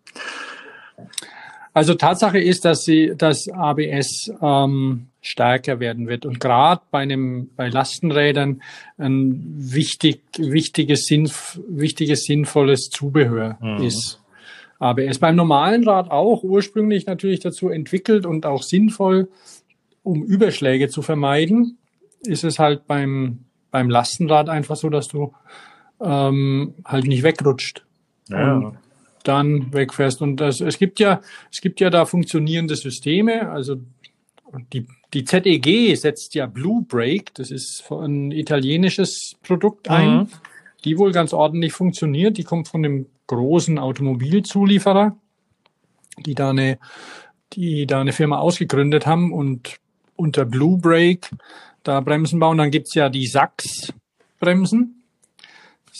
Also 1.73 1.93
Tatsache 1.93 2.39
ist, 2.39 2.65
dass 2.65 2.83
sie, 2.83 3.13
dass 3.15 3.47
ABS 3.47 4.31
ähm, 4.41 5.07
stärker 5.21 5.79
werden 5.79 6.07
wird 6.07 6.25
und 6.25 6.39
gerade 6.39 6.81
bei 6.91 6.99
einem 6.99 7.49
bei 7.55 7.69
Lastenrädern 7.69 8.61
ein 8.97 9.43
wichtig 9.57 10.21
wichtiges 10.37 11.05
sinnf 11.05 11.59
wichtiges 11.67 12.23
sinnvolles 12.23 12.89
Zubehör 12.89 13.57
Mhm. 13.61 13.83
ist. 13.83 14.19
ABS 14.79 15.19
beim 15.19 15.35
normalen 15.35 15.83
Rad 15.87 16.09
auch 16.09 16.43
ursprünglich 16.43 17.05
natürlich 17.05 17.41
dazu 17.41 17.69
entwickelt 17.69 18.25
und 18.25 18.45
auch 18.45 18.63
sinnvoll, 18.63 19.27
um 20.03 20.23
Überschläge 20.23 20.87
zu 20.87 21.01
vermeiden, 21.01 21.77
ist 22.21 22.45
es 22.45 22.59
halt 22.59 22.87
beim 22.87 23.39
beim 23.71 23.89
Lastenrad 23.89 24.49
einfach 24.49 24.75
so, 24.77 24.89
dass 24.89 25.09
du 25.09 25.33
ähm, 26.01 26.73
halt 26.85 27.05
nicht 27.05 27.23
wegrutscht 27.23 27.85
Ja. 28.29 28.55
Und 28.55 28.77
dann 29.23 29.73
wegfährst. 29.73 30.21
Und 30.21 30.37
das, 30.37 30.61
es 30.61 30.77
gibt 30.77 30.99
ja, 30.99 31.21
es 31.51 31.61
gibt 31.61 31.79
ja 31.79 31.89
da 31.89 32.05
funktionierende 32.05 32.75
Systeme. 32.75 33.49
Also 33.51 33.77
die, 34.73 34.87
die 35.13 35.25
ZEG 35.25 35.95
setzt 35.97 36.35
ja 36.35 36.45
Blue 36.45 36.83
Brake, 36.87 37.31
das 37.33 37.51
ist 37.51 37.83
ein 37.91 38.31
italienisches 38.31 39.35
Produkt 39.43 39.89
ein, 39.89 40.09
Mhm. 40.17 40.27
die 40.85 40.97
wohl 40.97 41.11
ganz 41.11 41.33
ordentlich 41.33 41.73
funktioniert. 41.73 42.37
Die 42.37 42.43
kommt 42.43 42.67
von 42.67 42.83
einem 42.85 43.05
großen 43.27 43.77
Automobilzulieferer, 43.77 45.15
die 46.25 46.33
da 46.33 46.49
eine, 46.51 46.79
die 47.53 47.85
da 47.85 48.01
eine 48.01 48.13
Firma 48.13 48.39
ausgegründet 48.39 49.05
haben 49.05 49.33
und 49.33 49.77
unter 50.15 50.45
Blue 50.45 50.77
Brake 50.77 51.29
da 51.83 52.01
Bremsen 52.01 52.39
bauen. 52.39 52.57
Dann 52.57 52.71
gibt's 52.71 52.95
ja 52.95 53.09
die 53.09 53.27
Sachs-Bremsen. 53.27 54.98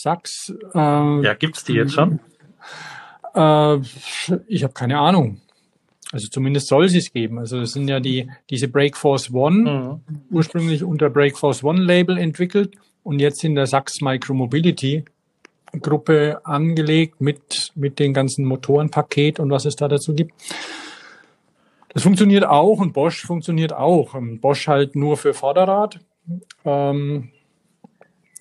Sachs. 0.02 0.54
Äh, 0.74 0.78
ja, 0.78 1.34
gibt's 1.34 1.64
die 1.64 1.74
jetzt 1.74 1.94
schon? 1.94 2.20
Äh, 3.36 3.78
ich 4.48 4.64
habe 4.64 4.74
keine 4.74 5.00
Ahnung. 5.00 5.42
Also 6.12 6.28
zumindest 6.28 6.68
soll 6.68 6.90
sie 6.90 6.98
es 6.98 7.14
geben. 7.14 7.38
Also 7.38 7.60
das 7.60 7.74
sind 7.74 7.88
ja 7.88 8.00
die 8.00 8.30
diese 8.50 8.68
Breakforce 8.68 9.32
One 9.32 10.02
mhm. 10.08 10.22
ursprünglich 10.32 10.84
unter 10.84 11.10
Breakforce 11.10 11.64
One 11.64 11.82
Label 11.82 12.18
entwickelt 12.18 12.76
und 13.04 13.20
jetzt 13.20 13.44
in 13.44 13.56
der 13.56 13.68
Sachs 13.68 14.02
Micromobility 14.02 15.06
Gruppe 15.82 16.42
angelegt 16.46 17.22
mit 17.22 17.72
mit 17.76 18.00
den 18.00 18.14
ganzen 18.14 18.46
Motorenpaket 18.46 19.40
und 19.40 19.52
was 19.52 19.66
es 19.66 19.76
da 19.76 19.88
dazu 19.88 20.16
gibt. 20.16 20.34
Das 21.94 22.04
funktioniert 22.04 22.46
auch 22.46 22.80
und 22.80 22.94
Bosch 22.94 23.26
funktioniert 23.26 23.74
auch. 23.74 24.16
Ähm, 24.16 24.40
Bosch 24.40 24.68
halt 24.68 24.96
nur 24.96 25.18
für 25.18 25.34
Vorderrad. 25.34 26.00
Ähm, 26.66 27.30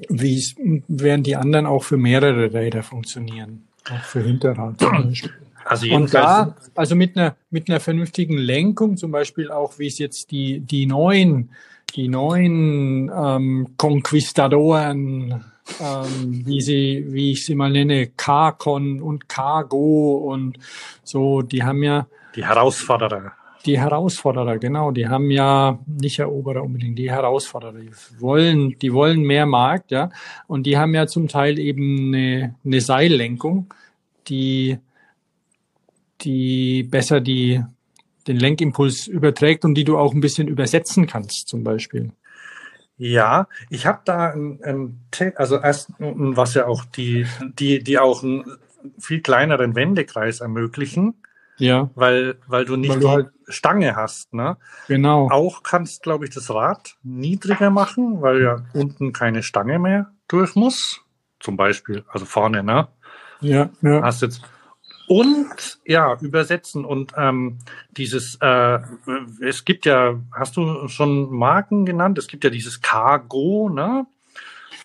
wie 0.08 0.82
während 0.88 1.26
die 1.26 1.36
anderen 1.36 1.66
auch 1.66 1.84
für 1.84 1.96
mehrere 1.96 2.52
Räder 2.52 2.82
funktionieren. 2.82 3.64
Auch 3.90 4.04
für 4.04 4.22
Hinterrad 4.22 4.78
zum 4.80 4.92
Beispiel. 5.08 5.32
Also 5.64 5.86
und 5.94 6.14
da, 6.14 6.54
also 6.74 6.94
mit 6.94 7.16
einer, 7.16 7.36
mit 7.50 7.68
einer 7.68 7.80
vernünftigen 7.80 8.38
Lenkung, 8.38 8.96
zum 8.96 9.10
Beispiel 9.10 9.50
auch, 9.50 9.78
wie 9.78 9.86
es 9.86 9.98
jetzt 9.98 10.30
die, 10.30 10.60
die 10.60 10.86
neuen, 10.86 11.50
die 11.94 12.08
neuen 12.08 13.10
ähm, 13.14 13.74
Conquistadoren, 13.76 15.44
ähm, 15.80 16.46
wie 16.46 16.62
sie, 16.62 17.06
wie 17.08 17.32
ich 17.32 17.44
sie 17.44 17.54
mal 17.54 17.70
nenne, 17.70 18.06
Carcon 18.06 19.02
und 19.02 19.28
Cargo 19.28 20.16
und 20.32 20.58
so, 21.04 21.42
die 21.42 21.62
haben 21.62 21.82
ja. 21.82 22.06
Die 22.34 22.46
Herausforderer. 22.46 23.32
Die 23.66 23.78
Herausforderer, 23.78 24.58
genau, 24.58 24.92
die 24.92 25.08
haben 25.08 25.30
ja 25.30 25.78
nicht 25.86 26.18
Eroberer 26.18 26.62
unbedingt, 26.62 26.98
die 26.98 27.10
Herausforderer, 27.10 27.72
die 27.72 27.90
wollen, 28.18 28.78
die 28.78 28.92
wollen 28.92 29.22
mehr 29.22 29.46
Markt, 29.46 29.90
ja, 29.90 30.10
und 30.46 30.64
die 30.64 30.78
haben 30.78 30.94
ja 30.94 31.06
zum 31.06 31.28
Teil 31.28 31.58
eben 31.58 32.14
eine, 32.14 32.54
eine 32.64 32.80
Seillenkung, 32.80 33.74
die 34.28 34.78
die 36.20 36.82
besser 36.82 37.20
die, 37.20 37.62
den 38.26 38.36
Lenkimpuls 38.36 39.06
überträgt 39.06 39.64
und 39.64 39.74
die 39.74 39.84
du 39.84 39.98
auch 39.98 40.12
ein 40.12 40.20
bisschen 40.20 40.48
übersetzen 40.48 41.06
kannst, 41.06 41.48
zum 41.48 41.64
Beispiel. 41.64 42.12
Ja, 42.96 43.46
ich 43.70 43.86
habe 43.86 44.00
da 44.04 44.30
ein, 44.30 44.60
ein, 44.62 45.00
also 45.36 45.58
erst 45.58 45.92
was 45.98 46.54
ja 46.54 46.66
auch 46.66 46.84
die, 46.84 47.26
die, 47.40 47.82
die 47.82 47.98
auch 47.98 48.22
einen 48.22 48.44
viel 48.98 49.20
kleineren 49.20 49.76
Wendekreis 49.76 50.40
ermöglichen. 50.40 51.14
Ja. 51.58 51.90
Weil, 51.94 52.38
weil 52.46 52.64
du 52.64 52.76
nicht 52.76 52.90
weil 52.90 53.00
du 53.00 53.06
die 53.06 53.12
halt 53.12 53.28
Stange 53.48 53.96
hast, 53.96 54.32
ne? 54.34 54.56
Genau. 54.86 55.30
Auch 55.30 55.62
kannst, 55.62 56.02
glaube 56.02 56.24
ich, 56.24 56.34
das 56.34 56.50
Rad 56.50 56.96
niedriger 57.02 57.70
machen, 57.70 58.22
weil 58.22 58.42
ja 58.42 58.56
unten 58.74 59.12
keine 59.12 59.42
Stange 59.42 59.78
mehr 59.78 60.12
durch 60.28 60.54
muss. 60.54 61.02
Zum 61.40 61.56
Beispiel, 61.56 62.04
also 62.08 62.26
vorne, 62.26 62.62
ne? 62.62 62.88
Ja, 63.40 63.70
ja. 63.82 64.02
Hast 64.02 64.22
jetzt 64.22 64.42
und 65.08 65.78
ja, 65.86 66.18
übersetzen 66.20 66.84
und 66.84 67.14
ähm, 67.16 67.58
dieses, 67.92 68.36
äh, 68.42 68.78
es 69.40 69.64
gibt 69.64 69.86
ja, 69.86 70.20
hast 70.32 70.56
du 70.56 70.86
schon 70.88 71.30
Marken 71.30 71.86
genannt? 71.86 72.18
Es 72.18 72.28
gibt 72.28 72.44
ja 72.44 72.50
dieses 72.50 72.82
Cargo, 72.82 73.70
ne? 73.70 74.06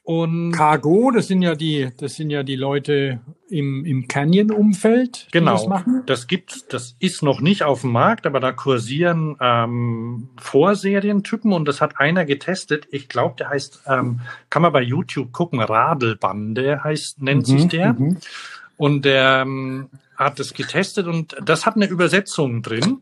Und 0.06 0.52
Cargo, 0.52 1.12
das 1.12 1.28
sind 1.28 1.42
ja 1.42 1.56
die, 1.56 1.90
das 1.98 2.16
sind 2.16 2.30
ja 2.30 2.44
die 2.44 2.58
Leute 2.58 3.22
im, 3.50 3.86
im 3.86 4.10
Canyon-Umfeld. 4.10 5.30
Genau. 5.32 5.54
Das, 5.54 5.68
machen. 5.68 6.04
das 6.06 6.28
gibt, 6.28 6.74
das 6.74 6.98
ist 7.00 7.24
noch 7.24 7.40
nicht 7.40 7.64
auf 7.64 7.82
dem 7.82 7.94
Markt, 7.94 8.28
aber 8.28 8.42
da 8.42 8.52
kursieren 8.52 9.38
ähm, 9.40 10.28
Vorserientypen 10.38 11.54
und 11.54 11.66
das 11.70 11.80
hat 11.80 12.02
einer 12.02 12.26
getestet. 12.26 12.86
Ich 12.92 13.08
glaube, 13.08 13.36
der 13.40 13.50
heißt, 13.50 13.84
ähm, 13.88 14.20
kann 14.50 14.62
man 14.62 14.74
bei 14.74 14.82
YouTube 14.82 15.32
gucken, 15.32 15.62
Radelbande 15.62 16.84
heißt, 16.84 17.22
nennt 17.22 17.48
mhm, 17.48 17.58
sich 17.58 17.68
der. 17.70 17.94
Mhm. 17.94 18.18
Und 18.76 19.06
der 19.06 19.44
ähm, 19.46 19.88
hat 20.18 20.38
es 20.42 20.54
getestet 20.54 21.08
und 21.08 21.38
das 21.42 21.66
hat 21.66 21.78
eine 21.78 21.86
Übersetzung 21.86 22.62
drin. 22.62 23.00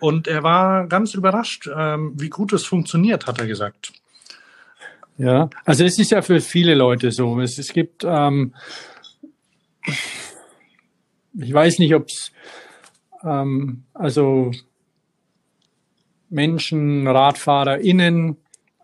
Und 0.00 0.26
er 0.26 0.42
war 0.42 0.88
ganz 0.88 1.14
überrascht, 1.14 1.70
ähm, 1.72 2.12
wie 2.16 2.28
gut 2.28 2.52
es 2.52 2.66
funktioniert, 2.66 3.28
hat 3.28 3.38
er 3.38 3.46
gesagt. 3.46 3.92
Ja, 5.16 5.48
also 5.64 5.84
es 5.84 5.98
ist 5.98 6.10
ja 6.10 6.22
für 6.22 6.40
viele 6.40 6.74
Leute 6.74 7.12
so. 7.12 7.40
Es, 7.40 7.58
es 7.58 7.72
gibt, 7.72 8.04
ähm, 8.04 8.54
ich 11.34 11.52
weiß 11.52 11.78
nicht, 11.78 11.94
ob 11.94 12.08
es, 12.08 12.32
ähm, 13.22 13.84
also 13.94 14.50
Menschen, 16.30 17.06
RadfahrerInnen, 17.06 18.36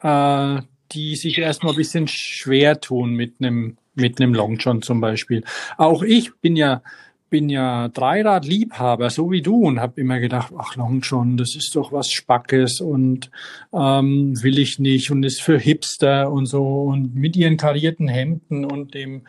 äh, 0.03 0.61
die 0.93 1.17
sich 1.17 1.39
erstmal 1.39 1.73
ein 1.73 1.77
bisschen 1.79 2.07
schwer 2.09 2.81
tun 2.81 3.15
mit 3.15 3.35
einem 3.41 3.77
mit 3.95 4.21
einem 4.21 4.35
Longjohn 4.35 4.83
zum 4.83 5.01
Beispiel. 5.01 5.45
Auch 5.77 6.03
ich 6.03 6.35
bin 6.37 6.57
ja 6.57 6.83
bin 7.31 7.49
ja 7.49 7.89
Dreiradliebhaber, 7.89 9.09
so 9.09 9.31
wie 9.31 9.41
du, 9.41 9.57
und 9.67 9.81
habe 9.81 10.01
immer 10.01 10.19
gedacht, 10.21 10.53
ach 10.59 10.77
Longjohn, 10.77 11.37
das 11.37 11.55
ist 11.55 11.75
doch 11.77 11.93
was 11.93 12.11
Spackes 12.11 12.81
und 12.81 13.31
ähm, 13.73 14.35
will 14.43 14.59
ich 14.59 14.79
nicht 14.79 15.11
und 15.11 15.23
ist 15.23 15.41
für 15.41 15.59
Hipster 15.59 16.31
und 16.31 16.47
so 16.47 16.83
und 16.83 17.15
mit 17.15 17.37
ihren 17.37 17.57
karierten 17.57 18.09
Hemden 18.09 18.65
und 18.65 18.95
dem 18.95 19.23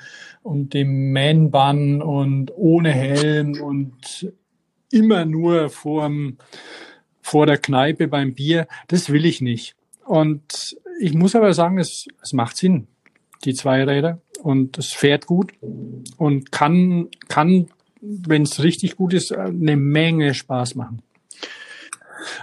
und 0.44 0.74
dem 0.74 1.14
Man-Bun 1.14 2.02
und 2.02 2.52
ohne 2.56 2.92
Helm 2.92 3.62
und 3.62 4.34
immer 4.92 5.26
nur 5.26 5.70
vorm, 5.70 6.38
vor 7.22 7.46
der 7.46 7.58
Kneipe 7.58 8.08
beim 8.08 8.34
Bier, 8.34 8.68
das 8.88 9.10
will 9.12 9.26
ich 9.26 9.42
nicht. 9.42 9.76
Und 10.06 10.76
ich 11.00 11.14
muss 11.14 11.36
aber 11.36 11.54
sagen, 11.54 11.78
es, 11.78 12.08
es 12.22 12.34
macht 12.34 12.58
Sinn, 12.58 12.88
die 13.46 13.54
Zweiräder 13.54 14.20
und 14.42 14.78
es 14.78 14.92
fährt 14.92 15.28
gut 15.28 15.54
und 16.18 16.52
kann, 16.52 17.08
kann, 17.28 17.68
wenn 18.02 18.44
es 18.44 18.64
richtig 18.64 18.96
gut 18.96 19.14
ist, 19.14 19.32
eine 19.32 19.78
Menge 19.78 20.34
Spaß 20.34 20.76
machen. 20.76 21.02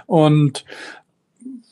Und 0.05 0.65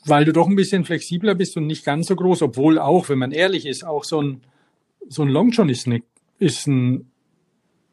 weil 0.04 0.24
du 0.24 0.32
doch 0.32 0.46
ein 0.46 0.56
bisschen 0.56 0.84
flexibler 0.84 1.34
bist 1.34 1.56
und 1.56 1.66
nicht 1.66 1.84
ganz 1.84 2.06
so 2.06 2.16
groß, 2.16 2.42
obwohl 2.42 2.78
auch, 2.78 3.08
wenn 3.08 3.18
man 3.18 3.32
ehrlich 3.32 3.66
ist, 3.66 3.84
auch 3.84 4.04
so 4.04 4.22
ein, 4.22 4.40
so 5.08 5.22
ein 5.22 5.28
Longjohn 5.28 5.68
ist, 5.68 5.86
eine, 5.86 6.02
ist 6.38 6.66
ein, 6.66 7.10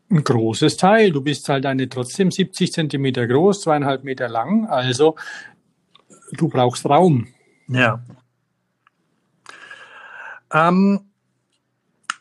ein 0.10 0.24
großes 0.24 0.78
Teil. 0.78 1.12
Du 1.12 1.22
bist 1.22 1.50
halt 1.50 1.66
eine 1.66 1.90
trotzdem 1.90 2.32
70 2.32 2.72
Zentimeter 2.72 3.28
groß, 3.28 3.62
zweieinhalb 3.62 4.04
Meter 4.04 4.30
lang, 4.30 4.66
also 4.68 5.16
du 6.34 6.48
brauchst 6.48 6.86
Raum. 6.86 7.28
Ja. 7.68 8.04
Ähm, 10.54 11.02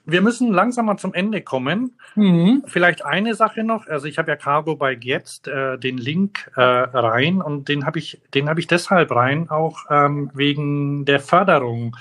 wir 0.07 0.21
müssen 0.21 0.53
langsam 0.53 0.87
mal 0.87 0.99
zum 0.99 1.15
Ende 1.15 1.43
kommen. 1.43 1.99
Mhm. 2.15 2.65
Vielleicht 2.67 3.05
eine 3.05 3.35
Sache 3.35 3.65
noch. 3.65 3.87
Also 3.87 4.07
ich 4.07 4.19
habe 4.19 4.31
ja 4.31 4.37
Cargo 4.37 4.77
Bike 4.77 5.05
jetzt 5.05 5.49
äh, 5.49 5.79
den 5.79 5.99
Link 5.99 6.51
äh, 6.57 6.61
rein 6.61 7.41
und 7.41 7.69
den 7.69 7.87
habe 7.87 7.99
ich, 7.99 8.21
den 8.35 8.49
habe 8.49 8.61
ich 8.61 8.67
deshalb 8.67 9.11
rein 9.11 9.49
auch 9.49 9.85
ähm, 9.91 10.31
wegen 10.35 11.05
der 11.05 11.21
Förderung. 11.21 11.97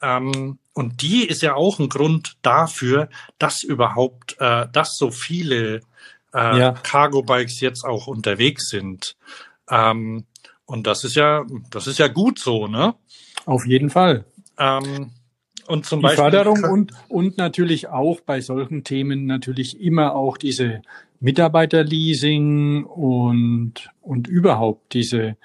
Ähm, 0.00 0.58
und 0.72 1.02
die 1.02 1.26
ist 1.26 1.42
ja 1.42 1.54
auch 1.54 1.80
ein 1.80 1.88
Grund 1.88 2.36
dafür, 2.42 3.08
dass 3.38 3.62
überhaupt, 3.62 4.36
äh, 4.38 4.66
dass 4.72 4.96
so 4.96 5.10
viele 5.10 5.80
äh, 6.32 6.58
ja. 6.58 6.72
Cargo 6.72 7.22
Bikes 7.22 7.60
jetzt 7.60 7.84
auch 7.84 8.06
unterwegs 8.06 8.68
sind. 8.68 9.16
Ähm, 9.68 10.24
und 10.66 10.86
das 10.86 11.02
ist 11.02 11.16
ja, 11.16 11.44
das 11.70 11.86
ist 11.86 11.98
ja 11.98 12.08
gut 12.08 12.38
so, 12.38 12.68
ne? 12.68 12.94
Auf 13.46 13.66
jeden 13.66 13.90
Fall. 13.90 14.24
Ähm, 14.58 15.10
und 15.68 15.86
zum 15.86 16.00
die 16.00 16.04
Beispiel 16.04 16.30
Förderung 16.30 16.64
und, 16.64 16.92
und 17.08 17.38
natürlich 17.38 17.88
auch 17.88 18.20
bei 18.20 18.40
solchen 18.40 18.84
Themen 18.84 19.26
natürlich 19.26 19.80
immer 19.80 20.14
auch 20.14 20.36
diese 20.36 20.82
Mitarbeiterleasing 21.20 22.84
und, 22.84 23.90
und 24.00 24.28
überhaupt 24.28 24.94
diese, 24.94 25.36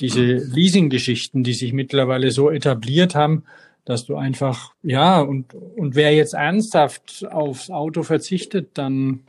diese 0.00 0.22
Leasing-Geschichten, 0.22 1.44
die 1.44 1.54
sich 1.54 1.72
mittlerweile 1.72 2.30
so 2.30 2.50
etabliert 2.50 3.14
haben, 3.14 3.44
dass 3.84 4.06
du 4.06 4.16
einfach, 4.16 4.72
ja, 4.82 5.20
und, 5.20 5.54
und 5.54 5.94
wer 5.94 6.14
jetzt 6.14 6.34
ernsthaft 6.34 7.26
aufs 7.30 7.70
Auto 7.70 8.02
verzichtet, 8.02 8.70
dann, 8.74 9.20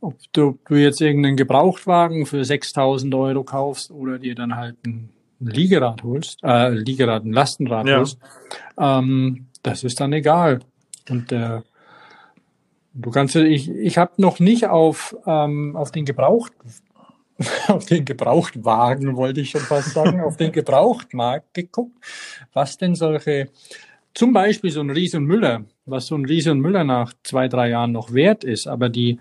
ob 0.00 0.16
du, 0.32 0.58
du 0.68 0.74
jetzt 0.74 1.00
irgendeinen 1.00 1.36
Gebrauchtwagen 1.36 2.26
für 2.26 2.44
6000 2.44 3.14
Euro 3.14 3.44
kaufst 3.44 3.90
oder 3.90 4.18
dir 4.18 4.34
dann 4.34 4.56
halt 4.56 4.76
ein 4.86 5.10
Liegerad 5.38 6.02
holst, 6.02 6.42
äh, 6.42 6.70
Liegerad, 6.70 7.24
ein 7.24 7.32
Lastenrad 7.32 7.86
ja. 7.86 7.98
holst, 7.98 8.18
ähm, 8.78 9.46
das 9.66 9.82
ist 9.82 10.00
dann 10.00 10.12
egal. 10.12 10.60
Und 11.10 11.30
der, 11.32 11.64
du 12.94 13.10
kannst, 13.10 13.34
ich, 13.34 13.68
ich 13.68 13.98
habe 13.98 14.12
noch 14.16 14.38
nicht 14.38 14.68
auf, 14.68 15.16
ähm, 15.26 15.74
auf 15.76 15.90
den 15.90 16.04
Gebraucht, 16.04 16.52
auf 17.68 17.84
den 17.86 18.04
Gebrauchtwagen, 18.04 19.16
wollte 19.16 19.40
ich 19.40 19.50
schon 19.50 19.60
fast 19.60 19.90
sagen, 19.90 20.20
auf 20.20 20.36
den 20.36 20.52
Gebrauchtmarkt 20.52 21.52
geguckt, 21.52 21.96
was 22.52 22.78
denn 22.78 22.94
solche, 22.94 23.48
zum 24.14 24.32
Beispiel 24.32 24.70
so 24.70 24.80
ein 24.80 24.90
Ries 24.90 25.14
Müller, 25.14 25.64
was 25.84 26.06
so 26.06 26.14
ein 26.14 26.24
Ries 26.24 26.46
Müller 26.46 26.84
nach 26.84 27.12
zwei, 27.24 27.48
drei 27.48 27.70
Jahren 27.70 27.92
noch 27.92 28.14
wert 28.14 28.44
ist. 28.44 28.68
Aber 28.68 28.88
die 28.88 29.18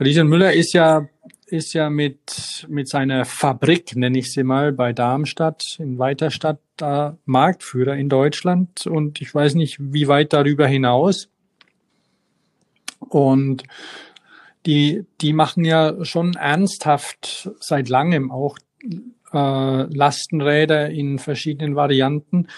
Ries 0.00 0.22
Müller 0.22 0.52
ist 0.52 0.72
ja 0.72 1.08
ist 1.46 1.72
ja 1.74 1.90
mit, 1.90 2.66
mit 2.68 2.88
seiner 2.88 3.24
Fabrik, 3.24 3.94
nenne 3.94 4.18
ich 4.18 4.32
sie 4.32 4.42
mal, 4.42 4.72
bei 4.72 4.92
Darmstadt 4.92 5.76
in 5.78 5.98
Weiterstadt 5.98 6.58
da 6.76 7.16
Marktführer 7.24 7.94
in 7.96 8.08
Deutschland 8.08 8.86
und 8.86 9.20
ich 9.20 9.34
weiß 9.34 9.54
nicht, 9.54 9.78
wie 9.80 10.08
weit 10.08 10.32
darüber 10.32 10.66
hinaus. 10.66 11.28
Und 12.98 13.62
die, 14.66 15.04
die 15.20 15.32
machen 15.32 15.64
ja 15.64 16.04
schon 16.04 16.34
ernsthaft 16.34 17.50
seit 17.60 17.88
langem 17.88 18.32
auch 18.32 18.58
äh, 19.32 19.82
Lastenräder 19.94 20.90
in 20.90 21.18
verschiedenen 21.18 21.76
Varianten 21.76 22.48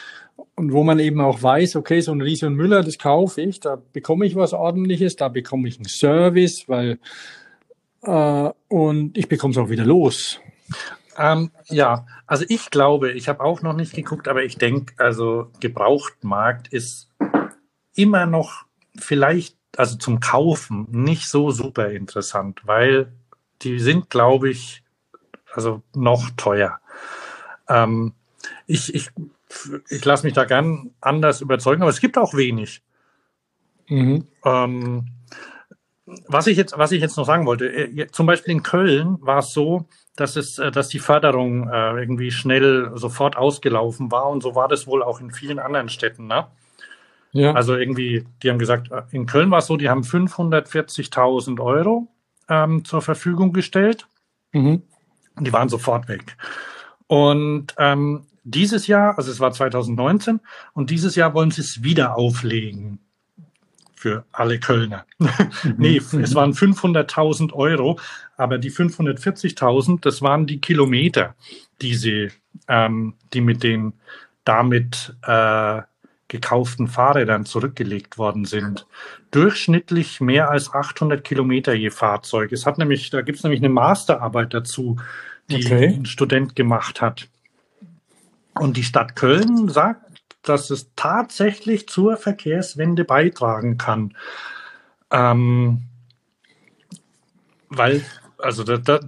und 0.55 0.73
wo 0.73 0.83
man 0.83 0.99
eben 0.99 1.21
auch 1.21 1.43
weiß, 1.43 1.77
okay, 1.77 2.01
so 2.01 2.13
ein 2.13 2.23
Riese 2.23 2.47
und 2.47 2.55
Müller, 2.55 2.83
das 2.83 2.99
kaufe 2.99 3.43
ich, 3.43 3.61
da 3.61 3.81
bekomme 3.93 4.27
ich 4.27 4.35
was 4.35 4.53
ordentliches, 4.53 5.17
da 5.17 5.29
bekomme 5.29 5.69
ich 5.69 5.77
einen 5.77 5.89
Service, 5.89 6.69
weil 6.69 6.99
äh, 8.03 8.51
und 8.69 9.17
ich 9.17 9.29
bekomme 9.29 9.53
es 9.53 9.59
auch 9.59 9.71
wieder 9.71 9.85
los. 9.85 10.41
Ähm, 11.17 11.51
ja, 11.67 12.07
also 12.27 12.45
ich 12.49 12.71
glaube, 12.71 13.13
ich 13.13 13.29
habe 13.29 13.43
auch 13.43 13.63
noch 13.63 13.75
nicht 13.75 13.93
geguckt, 13.95 14.29
aber 14.29 14.45
ich 14.45 14.57
denke, 14.57 14.95
also 14.99 15.51
Gebrauchtmarkt 15.61 16.69
ist 16.69 17.11
immer 17.95 18.27
noch 18.27 18.65
vielleicht, 18.97 19.57
also 19.77 19.97
zum 19.97 20.21
Kaufen 20.21 20.87
nicht 20.91 21.29
so 21.29 21.51
super 21.51 21.91
interessant, 21.91 22.63
weil 22.65 23.13
die 23.63 23.81
sind, 23.81 24.11
glaube 24.11 24.51
ich, 24.51 24.85
also 25.53 25.83
noch 25.95 26.31
teuer. 26.37 26.81
Ähm, 27.69 28.15
ich 28.67 28.95
ich, 28.95 29.11
ich 29.89 30.05
lasse 30.05 30.25
mich 30.25 30.35
da 30.35 30.45
gern 30.45 30.91
anders 31.01 31.41
überzeugen, 31.41 31.83
aber 31.83 31.91
es 31.91 32.01
gibt 32.01 32.17
auch 32.17 32.35
wenig. 32.35 32.83
Mhm. 33.89 34.27
Ähm, 34.45 35.07
was 36.27 36.47
ich 36.47 36.57
jetzt, 36.57 36.77
was 36.77 36.93
ich 36.93 37.01
jetzt 37.01 37.17
noch 37.17 37.27
sagen 37.27 37.47
wollte, 37.47 37.67
äh, 37.67 38.07
zum 38.11 38.27
Beispiel 38.27 38.53
in 38.53 38.63
Köln 38.63 39.19
war 39.21 39.39
es 39.39 39.53
so, 39.53 39.87
dass 40.17 40.37
es, 40.37 40.59
äh, 40.59 40.71
dass 40.71 40.89
die 40.89 40.99
Förderung 40.99 41.69
äh, 41.69 42.01
irgendwie 42.01 42.31
schnell 42.31 42.91
sofort 42.95 43.37
ausgelaufen 43.37 44.11
war 44.11 44.29
und 44.29 44.43
so 44.43 44.55
war 44.55 44.69
das 44.69 44.87
wohl 44.87 45.03
auch 45.03 45.21
in 45.21 45.31
vielen 45.31 45.59
anderen 45.59 45.89
Städten, 45.89 46.27
ne? 46.27 46.47
Ja. 47.33 47.53
Also 47.53 47.77
irgendwie, 47.77 48.25
die 48.43 48.49
haben 48.49 48.59
gesagt, 48.59 48.89
in 49.11 49.27
Köln 49.27 49.51
war 49.51 49.59
es 49.59 49.67
so, 49.67 49.77
die 49.77 49.91
haben 49.91 50.01
540.000 50.01 51.61
Euro 51.61 52.09
ähm, 52.49 52.87
zur 52.87 53.03
Verfügung 53.03 53.53
gestellt. 53.53 54.07
Mhm. 54.53 54.83
Und 55.37 55.47
die 55.47 55.53
waren 55.53 55.69
sofort 55.69 56.09
weg. 56.09 56.39
Und 57.07 57.75
ähm, 57.77 58.27
dieses 58.45 58.87
Jahr, 58.87 59.19
also 59.19 59.31
es 59.31 59.41
war 59.41 59.53
2019, 59.53 60.41
und 60.73 60.89
dieses 60.89 61.17
Jahr 61.17 61.35
wollen 61.35 61.51
sie 61.51 61.61
es 61.61 61.83
wieder 61.83 62.17
auflegen 62.17 62.99
für 63.99 64.25
alle 64.33 64.61
Kölner. 64.61 65.05
nee, 65.77 66.01
mhm. 66.13 66.21
es 66.21 66.35
waren 66.35 66.53
500.000 66.53 67.53
Euro, 67.53 67.99
aber 68.37 68.59
die 68.59 68.71
540.000, 68.71 70.01
das 70.01 70.23
waren 70.23 70.47
die 70.47 70.61
Kilometer, 70.61 71.35
die 71.83 71.95
sie, 71.95 72.29
ähm, 72.69 73.15
die 73.33 73.41
mit 73.41 73.63
den 73.63 73.95
damit 74.45 75.17
äh, 75.23 75.83
gekauften 76.29 76.89
Fahrrädern 76.89 77.45
zurückgelegt 77.45 78.19
worden 78.19 78.45
sind. 78.45 78.87
Durchschnittlich 79.31 80.21
mehr 80.21 80.51
als 80.51 80.73
800 80.73 81.25
Kilometer 81.25 81.75
je 81.75 81.91
Fahrzeug. 81.91 82.53
Es 82.53 82.67
hat 82.67 82.79
nämlich, 82.79 83.11
da 83.11 83.23
gibt 83.23 83.39
es 83.39 83.45
nämlich 83.45 83.61
eine 83.61 83.71
Masterarbeit 83.71 84.55
dazu, 84.55 84.99
die 85.51 85.65
okay. 85.65 85.87
ein 85.87 86.07
Student 86.07 86.55
gemacht 86.55 87.01
hat. 87.01 87.29
Und 88.55 88.77
die 88.77 88.85
Stadt 88.85 89.17
Köln 89.17 89.69
sagt, 89.69 90.08
dass 90.49 90.71
es 90.71 90.91
tatsächlich 90.97 91.89
zur 91.89 92.17
Verkehrswende 92.17 93.05
beitragen 93.05 93.79
kann. 93.79 94.17
Ähm, 95.11 95.83
weil 97.69 98.05
also 98.39 98.65
da, 98.65 98.77
da, 98.79 99.01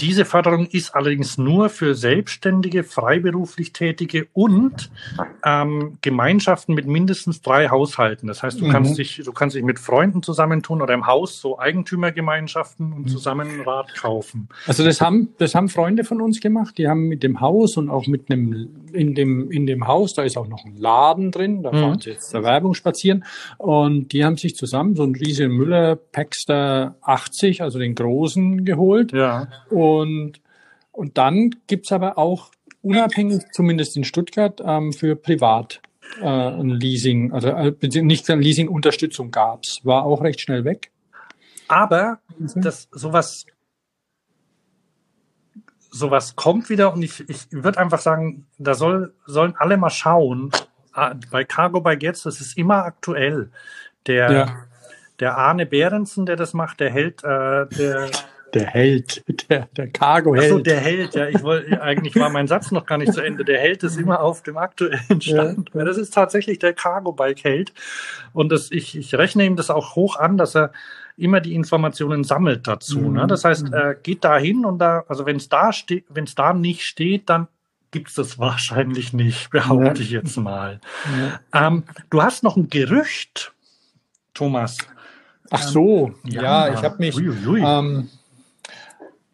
diese 0.00 0.24
Förderung 0.24 0.66
ist 0.66 0.94
allerdings 0.94 1.38
nur 1.38 1.68
für 1.68 1.94
Selbstständige, 1.94 2.84
freiberuflich 2.84 3.72
Tätige 3.72 4.28
und 4.32 4.90
ähm, 5.44 5.98
Gemeinschaften 6.00 6.74
mit 6.74 6.86
mindestens 6.86 7.42
drei 7.42 7.68
Haushalten. 7.68 8.26
Das 8.26 8.42
heißt, 8.42 8.60
du 8.60 8.66
mhm. 8.66 8.70
kannst 8.70 8.98
dich, 8.98 9.22
du 9.24 9.32
kannst 9.32 9.56
dich 9.56 9.62
mit 9.62 9.78
Freunden 9.78 10.22
zusammentun 10.22 10.82
oder 10.82 10.94
im 10.94 11.06
Haus 11.06 11.40
so 11.40 11.58
Eigentümergemeinschaften 11.58 12.92
und 12.92 13.02
mhm. 13.02 13.08
zusammen 13.08 13.48
ein 13.48 13.60
Rad 13.60 13.94
kaufen. 13.94 14.48
Also 14.66 14.84
das 14.84 15.00
haben, 15.00 15.30
das 15.38 15.54
haben 15.54 15.68
Freunde 15.68 16.04
von 16.04 16.20
uns 16.20 16.40
gemacht. 16.40 16.78
Die 16.78 16.88
haben 16.88 17.08
mit 17.08 17.22
dem 17.22 17.40
Haus 17.40 17.76
und 17.76 17.90
auch 17.90 18.06
mit 18.06 18.30
einem 18.30 18.68
in 18.92 19.14
dem 19.14 19.50
in 19.50 19.66
dem 19.66 19.86
Haus, 19.86 20.14
da 20.14 20.22
ist 20.22 20.36
auch 20.36 20.48
noch 20.48 20.64
ein 20.64 20.76
Laden 20.76 21.30
drin. 21.30 21.62
Da 21.62 21.72
mhm. 21.72 21.76
fahren 21.76 22.00
sie 22.00 22.10
jetzt 22.10 22.32
der 22.32 22.42
Werbung 22.42 22.74
spazieren 22.74 23.24
und 23.58 24.12
die 24.12 24.24
haben 24.24 24.36
sich 24.36 24.56
zusammen 24.56 24.96
so 24.96 25.02
ein 25.02 25.14
riesen 25.14 25.50
Müller 25.52 25.96
Paxter 25.96 26.96
80, 27.02 27.62
also 27.62 27.78
den 27.78 27.94
großen 27.94 28.64
geholt. 28.64 29.12
Ja. 29.12 29.48
Und, 29.68 30.40
und 30.92 31.18
dann 31.18 31.56
gibt's 31.66 31.92
aber 31.92 32.18
auch 32.18 32.50
unabhängig, 32.82 33.42
zumindest 33.52 33.96
in 33.96 34.04
Stuttgart, 34.04 34.60
ähm, 34.64 34.92
für 34.92 35.16
Privat 35.16 35.80
äh, 36.20 36.26
ein 36.26 36.70
Leasing, 36.70 37.32
also 37.32 37.48
äh, 37.48 37.72
nicht 38.02 38.28
Leasing-Unterstützung 38.28 39.30
gab's. 39.30 39.80
War 39.84 40.04
auch 40.04 40.22
recht 40.22 40.40
schnell 40.40 40.64
weg. 40.64 40.90
Aber 41.68 42.18
das 42.56 42.88
sowas 42.90 43.46
sowas 45.90 46.36
kommt 46.36 46.70
wieder 46.70 46.92
und 46.92 47.02
ich, 47.02 47.28
ich 47.28 47.46
würde 47.50 47.78
einfach 47.78 47.98
sagen, 47.98 48.46
da 48.58 48.74
soll, 48.74 49.14
sollen 49.26 49.54
alle 49.58 49.76
mal 49.76 49.90
schauen. 49.90 50.50
Ah, 50.92 51.14
bei 51.30 51.44
Cargo 51.44 51.80
by 51.80 51.96
Gets, 51.96 52.22
das 52.22 52.40
ist 52.40 52.56
immer 52.56 52.84
aktuell. 52.84 53.50
Der, 54.06 54.32
ja. 54.32 54.56
der 55.18 55.36
Arne 55.36 55.66
Behrensen, 55.66 56.26
der 56.26 56.36
das 56.36 56.54
macht, 56.54 56.80
der 56.80 56.90
hält, 56.90 57.22
äh, 57.24 57.66
der 57.66 58.10
der 58.54 58.66
Held, 58.66 59.24
der, 59.48 59.68
der 59.76 59.88
Cargo-Held. 59.88 60.52
Achso, 60.52 60.58
der 60.58 60.80
Held, 60.80 61.14
ja. 61.14 61.28
Ich 61.28 61.42
wollte, 61.42 61.80
eigentlich 61.82 62.16
war 62.16 62.30
mein 62.30 62.46
Satz 62.46 62.70
noch 62.70 62.86
gar 62.86 62.98
nicht 62.98 63.12
zu 63.12 63.20
Ende. 63.20 63.44
Der 63.44 63.58
Held 63.58 63.82
ist 63.82 63.96
immer 63.96 64.20
auf 64.20 64.42
dem 64.42 64.56
aktuellen 64.56 65.20
Stand. 65.20 65.70
Ja. 65.74 65.84
Das 65.84 65.96
ist 65.96 66.12
tatsächlich 66.14 66.58
der 66.58 66.72
Cargo-Bike-Held. 66.72 67.72
Und 68.32 68.50
das, 68.50 68.70
ich, 68.70 68.96
ich 68.96 69.14
rechne 69.14 69.44
ihm 69.44 69.56
das 69.56 69.70
auch 69.70 69.96
hoch 69.96 70.16
an, 70.16 70.36
dass 70.36 70.54
er 70.54 70.72
immer 71.16 71.40
die 71.40 71.54
Informationen 71.54 72.24
sammelt 72.24 72.66
dazu. 72.66 73.00
Mhm. 73.00 73.12
Ne? 73.14 73.26
Das 73.26 73.44
heißt, 73.44 73.68
mhm. 73.68 73.72
er 73.74 73.94
geht 73.94 74.24
da 74.24 74.38
hin 74.38 74.64
und 74.64 74.78
da, 74.78 75.04
also 75.08 75.26
wenn 75.26 75.36
es 75.36 75.48
da 75.48 75.72
steht, 75.72 76.06
wenn 76.08 76.24
es 76.24 76.34
da 76.34 76.52
nicht 76.52 76.82
steht, 76.82 77.28
dann 77.28 77.48
gibt's 77.90 78.14
das 78.14 78.38
wahrscheinlich 78.38 79.12
nicht, 79.12 79.50
behaupte 79.50 80.00
ja. 80.00 80.00
ich 80.00 80.10
jetzt 80.10 80.36
mal. 80.36 80.80
Ja. 81.52 81.66
Ähm, 81.66 81.84
du 82.08 82.22
hast 82.22 82.42
noch 82.42 82.56
ein 82.56 82.70
Gerücht, 82.70 83.52
Thomas. 84.32 84.78
Ach 85.50 85.62
so, 85.62 86.12
ja, 86.24 86.68
ja 86.68 86.74
ich 86.74 86.82
habe 86.82 86.96
mich. 86.98 87.16
Ui, 87.16 87.28
ui. 87.46 87.60
Ähm, 87.60 88.08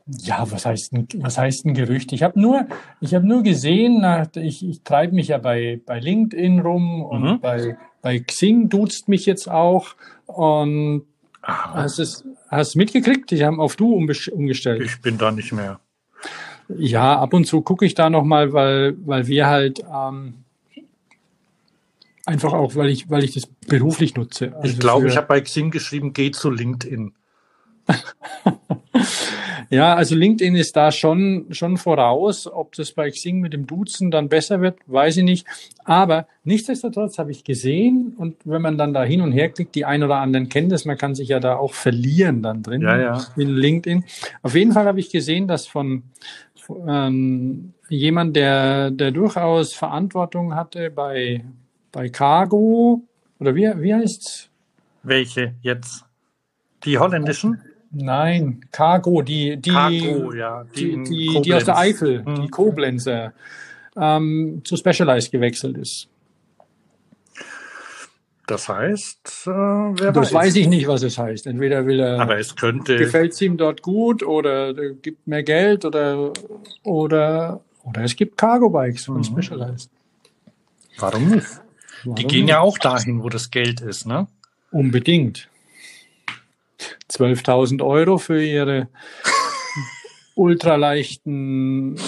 ja, 0.07 0.51
was 0.51 0.65
heißt 0.67 0.93
ein, 0.93 1.09
was 1.17 1.37
heißt 1.37 1.67
ein 1.67 1.75
Gerücht? 1.75 2.13
Ich 2.13 2.23
habe 2.23 2.41
nur, 2.41 2.67
ich 3.01 3.15
habe 3.15 3.27
nur 3.27 3.43
gesehen, 3.43 4.05
ich, 4.37 4.65
ich 4.65 4.83
treibe 4.83 5.15
mich 5.15 5.29
ja 5.29 5.39
bei, 5.39 5.81
bei 5.85 5.99
LinkedIn 5.99 6.61
rum 6.61 7.03
und 7.03 7.23
mhm. 7.23 7.41
bei, 7.41 7.77
bei 8.03 8.21
Xing 8.21 8.69
duzt 8.69 9.09
mich 9.09 9.27
jetzt 9.27 9.51
auch 9.51 9.97
und 10.27 11.03
Aha. 11.43 11.75
hast 11.75 11.99
es 11.99 12.25
hast 12.49 12.77
mitgekriegt? 12.77 13.31
Die 13.31 13.45
haben 13.45 13.61
auf 13.61 13.75
du 13.75 13.95
umgestellt. 13.95 14.83
Ich 14.83 15.01
bin 15.01 15.19
da 15.19 15.33
nicht 15.33 15.53
mehr. 15.53 15.81
Ja, 16.69 17.19
ab 17.19 17.33
und 17.35 17.47
zu 17.47 17.63
gucke 17.63 17.85
ich 17.85 17.95
da 17.95 18.11
noch 18.11 18.25
mal, 18.25 18.53
weil 18.53 18.97
weil 19.05 19.27
wir 19.27 19.47
halt 19.47 19.85
ähm, 19.93 20.35
einfach 22.25 22.53
auch, 22.53 22.75
weil 22.75 22.91
ich 22.91 23.11
weil 23.11 23.25
ich 23.25 23.35
das 23.35 23.47
beruflich 23.67 24.15
nutze. 24.15 24.55
Also 24.57 24.73
ich 24.73 24.79
glaube, 24.79 25.09
ich 25.09 25.17
habe 25.17 25.27
bei 25.27 25.41
Xing 25.41 25.71
geschrieben, 25.71 26.13
geh 26.13 26.31
zu 26.31 26.51
LinkedIn. 26.51 27.13
Ja, 29.71 29.95
also 29.95 30.15
LinkedIn 30.15 30.55
ist 30.55 30.77
da 30.77 30.93
schon, 30.93 31.47
schon 31.51 31.77
voraus. 31.77 32.47
Ob 32.47 32.75
das 32.75 32.93
bei 32.93 33.11
Xing 33.11 33.41
mit 33.41 33.53
dem 33.53 33.67
Duzen 33.67 34.11
dann 34.11 34.29
besser 34.29 34.61
wird, 34.61 34.79
weiß 34.87 35.19
ich 35.19 35.25
nicht. 35.25 35.47
Aber 35.85 36.27
nichtsdestotrotz 36.45 37.19
habe 37.19 37.31
ich 37.31 37.45
gesehen 37.45 38.15
und 38.17 38.37
wenn 38.45 38.63
man 38.63 38.79
dann 38.79 38.95
da 38.95 39.03
hin 39.05 39.21
und 39.21 39.33
her 39.33 39.49
klickt, 39.49 39.75
die 39.75 39.85
ein 39.85 40.03
oder 40.03 40.17
anderen 40.17 40.49
kennen 40.49 40.69
das, 40.69 40.85
man 40.85 40.99
kann 40.99 41.15
sich 41.15 41.29
ja 41.29 41.41
da 41.41 41.57
auch 41.57 41.75
verlieren 41.75 42.43
dann 42.43 42.63
drin 42.63 42.83
ja, 42.83 42.99
ja. 42.99 43.27
in 43.37 43.49
LinkedIn. 43.49 44.05
Auf 44.43 44.55
jeden 44.55 44.73
Fall 44.73 44.87
habe 44.87 45.01
ich 45.01 45.11
gesehen, 45.11 45.49
dass 45.49 45.67
von, 45.67 46.05
ähm, 46.87 47.73
jemand, 47.89 48.37
der, 48.37 48.91
der 48.91 49.11
durchaus 49.13 49.73
Verantwortung 49.73 50.55
hatte 50.55 50.91
bei, 50.91 51.45
bei 51.93 52.09
Cargo, 52.09 53.03
oder 53.39 53.55
wie, 53.55 53.71
wie 53.77 53.95
heißt's? 53.95 54.49
Welche 55.03 55.55
jetzt? 55.63 56.05
Die 56.85 56.99
holländischen? 56.99 57.61
Nein, 57.99 58.61
Cargo, 58.73 59.23
die, 59.23 59.57
die, 59.57 59.71
Cargo, 59.71 60.35
ja, 60.35 60.65
die, 60.77 61.03
die, 61.03 61.41
die, 61.43 61.55
aus 61.55 61.65
der 61.65 61.79
Eifel, 61.79 62.25
hm. 62.25 62.43
die 62.43 62.49
Koblenzer, 62.49 63.33
ähm, 63.97 64.61
zu 64.65 64.77
Specialized 64.77 65.33
gewechselt 65.33 65.79
ist. 65.79 66.09
Das 68.47 68.69
heißt, 68.69 69.47
äh, 69.47 69.51
wer 69.51 70.13
das 70.13 70.33
weiß. 70.33 70.47
weiß 70.47 70.57
ich 70.57 70.69
nicht, 70.69 70.87
was 70.87 71.03
es 71.03 71.19
heißt. 71.19 71.47
Entweder 71.47 71.85
will 71.87 71.99
er, 71.99 72.21
aber 72.21 72.39
es 72.39 72.55
könnte, 72.55 72.97
gefällt 72.97 73.33
es 73.33 73.41
ihm 73.41 73.57
dort 73.57 73.83
gut 73.83 74.23
oder 74.23 74.73
gibt 74.75 75.27
mehr 75.27 75.43
Geld 75.43 75.85
oder 75.85 76.33
oder 76.85 77.61
oder 77.83 78.03
es 78.03 78.15
gibt 78.15 78.37
Cargo 78.37 78.71
Bikes 78.71 79.07
von 79.07 79.17
mhm. 79.17 79.25
Specialized. 79.25 79.91
Warum 80.99 81.31
nicht? 81.31 81.47
Warum 82.05 82.15
die 82.15 82.27
gehen 82.27 82.45
nicht? 82.45 82.51
ja 82.51 82.61
auch 82.61 82.79
dahin, 82.79 83.23
wo 83.23 83.29
das 83.29 83.51
Geld 83.51 83.81
ist, 83.81 84.07
ne? 84.07 84.29
Unbedingt. 84.71 85.49
12.000 87.11 87.83
Euro 87.85 88.19
für 88.19 88.43
ihre 88.43 88.89
ultraleichten 90.35 91.99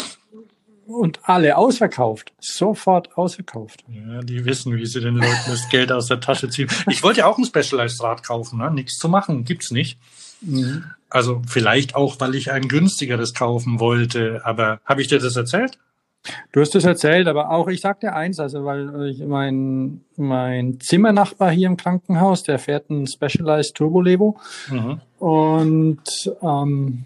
und 0.87 1.21
alle 1.23 1.57
ausverkauft. 1.57 2.33
Sofort 2.41 3.17
ausverkauft. 3.17 3.85
Ja, 3.89 4.21
die 4.21 4.45
wissen, 4.45 4.77
wie 4.77 4.87
sie 4.87 5.01
den 5.01 5.17
Leuten 5.17 5.51
das 5.51 5.69
Geld 5.69 5.93
aus 5.93 6.07
der 6.07 6.21
Tasche 6.21 6.49
ziehen. 6.49 6.69
Ich 6.89 7.03
wollte 7.03 7.21
ja 7.21 7.27
auch 7.27 7.39
ein 7.39 7.45
Specialized 7.45 8.03
Rad 8.03 8.23
kaufen, 8.25 8.59
ne? 8.59 8.71
Nichts 8.71 8.99
zu 8.99 9.09
machen, 9.09 9.45
gibt's 9.45 9.71
nicht. 9.71 9.99
Mhm. 10.41 10.85
Also 11.11 11.43
vielleicht 11.47 11.95
auch, 11.95 12.21
weil 12.21 12.35
ich 12.35 12.51
ein 12.51 12.69
günstigeres 12.69 13.35
kaufen 13.35 13.81
wollte. 13.81 14.43
Aber 14.45 14.81
habe 14.85 15.03
ich 15.03 15.09
dir 15.09 15.19
das 15.19 15.37
erzählt? 15.37 15.79
Du 16.53 16.61
hast 16.61 16.75
es 16.75 16.85
erzählt, 16.85 17.29
aber 17.29 17.51
auch 17.51 17.69
ich 17.69 17.81
sag 17.81 18.01
dir 18.01 18.15
eins, 18.15 18.41
also 18.41 18.65
weil 18.65 19.11
ich, 19.11 19.21
mein, 19.21 20.01
mein 20.17 20.81
Zimmernachbar 20.81 21.51
hier 21.51 21.69
im 21.69 21.77
Krankenhaus, 21.77 22.43
der 22.43 22.59
fährt 22.59 22.91
ein 22.91 23.07
Specialized 23.07 23.75
Turbo 23.75 24.01
Levo 24.01 24.39
mhm. 24.71 25.01
und 25.19 26.03
ähm, 26.43 27.05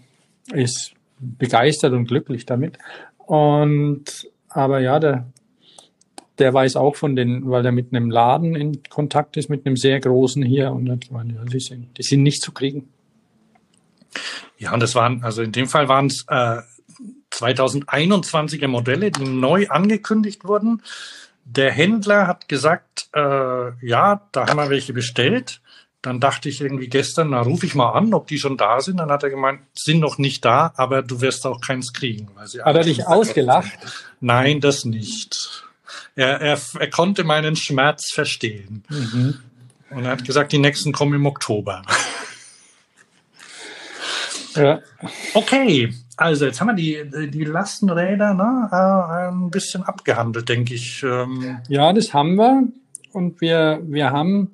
ist 0.51 0.93
begeistert 1.19 1.93
und 1.93 2.07
glücklich 2.07 2.45
damit. 2.45 2.77
Und 3.17 4.27
aber 4.49 4.79
ja, 4.79 4.99
der, 4.99 5.25
der 6.37 6.53
weiß 6.53 6.75
auch 6.75 6.95
von 6.95 7.15
den, 7.15 7.49
weil 7.49 7.65
er 7.65 7.71
mit 7.71 7.93
einem 7.93 8.11
Laden 8.11 8.55
in 8.55 8.83
Kontakt 8.83 9.37
ist, 9.37 9.49
mit 9.49 9.65
einem 9.65 9.77
sehr 9.77 9.99
großen 9.99 10.43
hier 10.43 10.71
und 10.71 10.85
gemeint, 11.07 11.33
ja, 11.33 11.43
die 11.45 11.59
sind, 11.59 11.97
die 11.97 12.03
sind 12.03 12.23
nicht 12.23 12.41
zu 12.41 12.51
kriegen. 12.51 12.89
Ja, 14.57 14.73
und 14.73 14.79
das 14.79 14.95
waren, 14.95 15.23
also 15.23 15.41
in 15.41 15.51
dem 15.51 15.67
Fall 15.67 15.89
waren 15.89 16.07
es 16.07 16.25
äh, 16.29 16.57
2021er 17.33 18.67
Modelle, 18.67 19.11
die 19.11 19.23
neu 19.23 19.67
angekündigt 19.69 20.45
wurden. 20.45 20.81
Der 21.45 21.71
Händler 21.71 22.27
hat 22.27 22.47
gesagt, 22.47 23.07
äh, 23.13 23.85
ja, 23.85 24.21
da 24.31 24.47
haben 24.47 24.57
wir 24.57 24.69
welche 24.69 24.93
bestellt. 24.93 25.61
Dann 26.01 26.19
dachte 26.19 26.49
ich 26.49 26.59
irgendwie 26.59 26.89
gestern, 26.89 27.29
na 27.29 27.41
rufe 27.41 27.65
ich 27.65 27.75
mal 27.75 27.91
an, 27.91 28.13
ob 28.13 28.27
die 28.27 28.37
schon 28.37 28.57
da 28.57 28.81
sind. 28.81 28.97
Dann 28.97 29.09
hat 29.09 29.23
er 29.23 29.29
gemeint, 29.29 29.61
sind 29.73 29.99
noch 29.99 30.17
nicht 30.17 30.43
da, 30.43 30.73
aber 30.75 31.01
du 31.01 31.21
wirst 31.21 31.45
auch 31.45 31.61
keins 31.61 31.93
kriegen. 31.93 32.29
Weil 32.35 32.47
sie 32.47 32.61
hat 32.61 32.75
er 32.75 32.83
dich 32.83 33.07
ausgelacht? 33.07 33.71
Nein, 34.19 34.59
das 34.59 34.85
nicht. 34.85 35.63
Er, 36.15 36.41
er, 36.41 36.59
er 36.79 36.89
konnte 36.89 37.23
meinen 37.23 37.55
Schmerz 37.55 38.11
verstehen. 38.11 38.83
Mhm. 38.89 39.39
Und 39.89 40.05
er 40.05 40.11
hat 40.11 40.25
gesagt, 40.25 40.51
die 40.51 40.57
nächsten 40.57 40.91
kommen 40.91 41.13
im 41.13 41.25
Oktober. 41.25 41.83
Ja. 44.55 44.81
Okay, 45.33 45.93
also 46.17 46.45
jetzt 46.45 46.61
haben 46.61 46.67
wir 46.67 46.73
die, 46.75 47.29
die 47.29 47.43
Lastenräder 47.43 48.33
ne, 48.33 48.69
äh, 48.71 49.31
ein 49.31 49.49
bisschen 49.49 49.83
abgehandelt, 49.83 50.47
denke 50.47 50.73
ich. 50.73 51.03
Ähm. 51.03 51.59
Ja, 51.69 51.93
das 51.93 52.13
haben 52.13 52.35
wir. 52.35 52.67
Und 53.11 53.41
wir, 53.41 53.81
wir 53.83 54.11
haben 54.11 54.51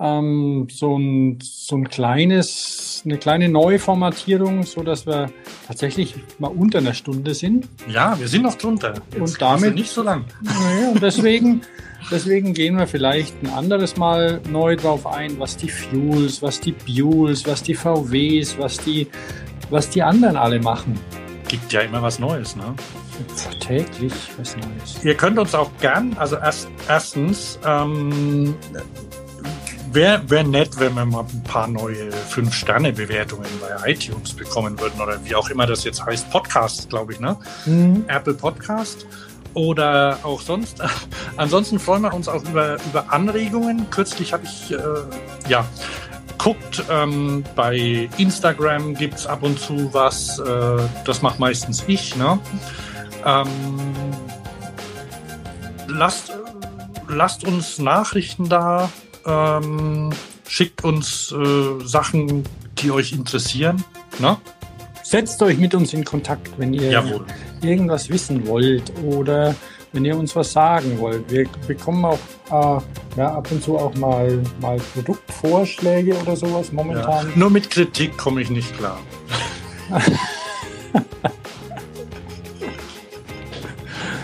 ähm, 0.00 0.68
so, 0.70 0.96
ein, 0.96 1.38
so 1.42 1.76
ein 1.76 1.88
kleines, 1.88 3.02
eine 3.04 3.18
kleine 3.18 3.48
Neuformatierung, 3.48 4.62
so 4.62 4.82
dass 4.82 5.06
wir 5.06 5.30
tatsächlich 5.66 6.14
mal 6.38 6.48
unter 6.48 6.78
einer 6.78 6.94
Stunde 6.94 7.34
sind. 7.34 7.68
Ja, 7.88 8.18
wir 8.18 8.28
sind 8.28 8.42
noch 8.42 8.54
drunter. 8.54 8.94
Jetzt 9.12 9.20
und 9.20 9.42
damit 9.42 9.74
nicht 9.74 9.90
so 9.90 10.02
lang. 10.02 10.24
Naja, 10.42 10.90
und 10.90 11.02
deswegen, 11.02 11.62
deswegen 12.10 12.54
gehen 12.54 12.76
wir 12.76 12.86
vielleicht 12.86 13.42
ein 13.42 13.50
anderes 13.50 13.96
Mal 13.96 14.40
neu 14.48 14.76
drauf 14.76 15.06
ein, 15.06 15.38
was 15.38 15.56
die 15.56 15.68
Fuels, 15.68 16.42
was 16.42 16.60
die 16.60 16.72
Buels, 16.72 17.46
was 17.46 17.62
die 17.62 17.74
VWs, 17.74 18.56
was 18.58 18.78
die, 18.78 19.08
was 19.70 19.90
die 19.90 20.02
anderen 20.02 20.36
alle 20.36 20.60
machen. 20.60 20.98
Gibt 21.48 21.72
ja 21.72 21.80
immer 21.80 22.02
was 22.02 22.18
Neues, 22.18 22.56
ne? 22.56 22.74
Täglich 23.60 24.12
was 24.36 24.56
Neues. 24.56 25.02
Ihr 25.02 25.14
könnt 25.14 25.38
uns 25.38 25.54
auch 25.54 25.70
gern, 25.80 26.14
also 26.18 26.36
erst, 26.36 26.68
erstens, 26.88 27.58
ähm, 27.64 28.54
wäre 29.92 30.28
wär 30.28 30.44
nett, 30.44 30.78
wenn 30.78 30.94
wir 30.94 31.04
mal 31.04 31.24
ein 31.24 31.42
paar 31.44 31.66
neue 31.66 32.10
5-Sterne-Bewertungen 32.30 33.48
bei 33.60 33.90
iTunes 33.90 34.34
bekommen 34.34 34.78
würden 34.78 35.00
oder 35.00 35.24
wie 35.24 35.34
auch 35.34 35.48
immer 35.48 35.66
das 35.66 35.84
jetzt 35.84 36.04
heißt. 36.04 36.30
Podcast, 36.30 36.90
glaube 36.90 37.14
ich, 37.14 37.20
ne? 37.20 37.36
Mhm. 37.64 38.04
Apple 38.08 38.34
Podcast 38.34 39.06
oder 39.54 40.18
auch 40.22 40.40
sonst. 40.40 40.82
Ansonsten 41.36 41.78
freuen 41.78 42.02
wir 42.02 42.14
uns 42.14 42.28
auch 42.28 42.44
über, 42.44 42.76
über 42.76 43.12
Anregungen. 43.12 43.88
Kürzlich 43.90 44.32
habe 44.32 44.44
ich, 44.44 44.70
äh, 44.70 44.78
ja, 45.48 45.66
guckt, 46.38 46.84
ähm, 46.90 47.44
bei 47.54 48.08
Instagram 48.16 48.94
gibt 48.94 49.14
es 49.14 49.26
ab 49.26 49.42
und 49.42 49.58
zu 49.58 49.92
was. 49.92 50.38
Äh, 50.38 50.78
das 51.04 51.22
macht 51.22 51.38
meistens 51.38 51.84
ich, 51.86 52.16
ne? 52.16 52.38
Ähm, 53.24 53.46
lasst, 55.88 56.32
lasst 57.08 57.44
uns 57.44 57.78
Nachrichten 57.78 58.48
da 58.48 58.88
ähm, 59.28 60.10
schickt 60.46 60.82
uns 60.84 61.32
äh, 61.32 61.84
Sachen, 61.84 62.44
die 62.78 62.90
euch 62.90 63.12
interessieren. 63.12 63.84
Ne? 64.18 64.36
Setzt 65.02 65.42
euch 65.42 65.58
mit 65.58 65.74
uns 65.74 65.92
in 65.92 66.04
Kontakt, 66.04 66.50
wenn 66.58 66.72
ihr 66.72 66.90
Jawohl. 66.90 67.24
irgendwas 67.62 68.08
wissen 68.08 68.46
wollt 68.46 68.92
oder 69.04 69.54
wenn 69.92 70.04
ihr 70.04 70.16
uns 70.16 70.34
was 70.34 70.52
sagen 70.52 70.98
wollt. 70.98 71.30
Wir 71.30 71.46
bekommen 71.66 72.04
auch 72.04 72.18
äh, 72.50 72.80
ja, 73.16 73.34
ab 73.34 73.50
und 73.50 73.62
zu 73.62 73.76
auch 73.78 73.94
mal, 73.94 74.42
mal 74.60 74.78
Produktvorschläge 74.94 76.14
oder 76.16 76.36
sowas 76.36 76.72
momentan. 76.72 77.28
Ja. 77.30 77.36
Nur 77.36 77.50
mit 77.50 77.70
Kritik 77.70 78.16
komme 78.16 78.40
ich 78.42 78.50
nicht 78.50 78.76
klar. 78.76 78.98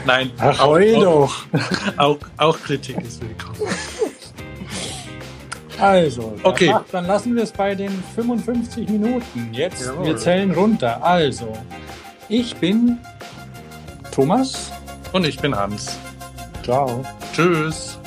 Nein. 0.06 0.30
Ach, 0.38 0.60
auch, 0.60 0.78
doch. 0.78 1.46
Auch, 1.96 2.18
auch 2.36 2.58
Kritik 2.60 3.00
ist 3.00 3.22
willkommen. 3.22 3.56
Also, 5.80 6.34
okay. 6.42 6.70
Macht, 6.70 6.92
dann 6.92 7.06
lassen 7.06 7.34
wir 7.34 7.42
es 7.42 7.52
bei 7.52 7.74
den 7.74 8.02
55 8.14 8.88
Minuten. 8.88 9.48
Jetzt, 9.52 9.86
Jawohl. 9.86 10.06
wir 10.06 10.16
zählen 10.16 10.50
runter. 10.52 11.02
Also, 11.02 11.52
ich 12.28 12.54
bin 12.56 12.98
Thomas. 14.12 14.70
Und 15.12 15.26
ich 15.26 15.38
bin 15.38 15.54
Hans. 15.54 15.98
Ciao. 16.62 17.04
Tschüss. 17.34 17.98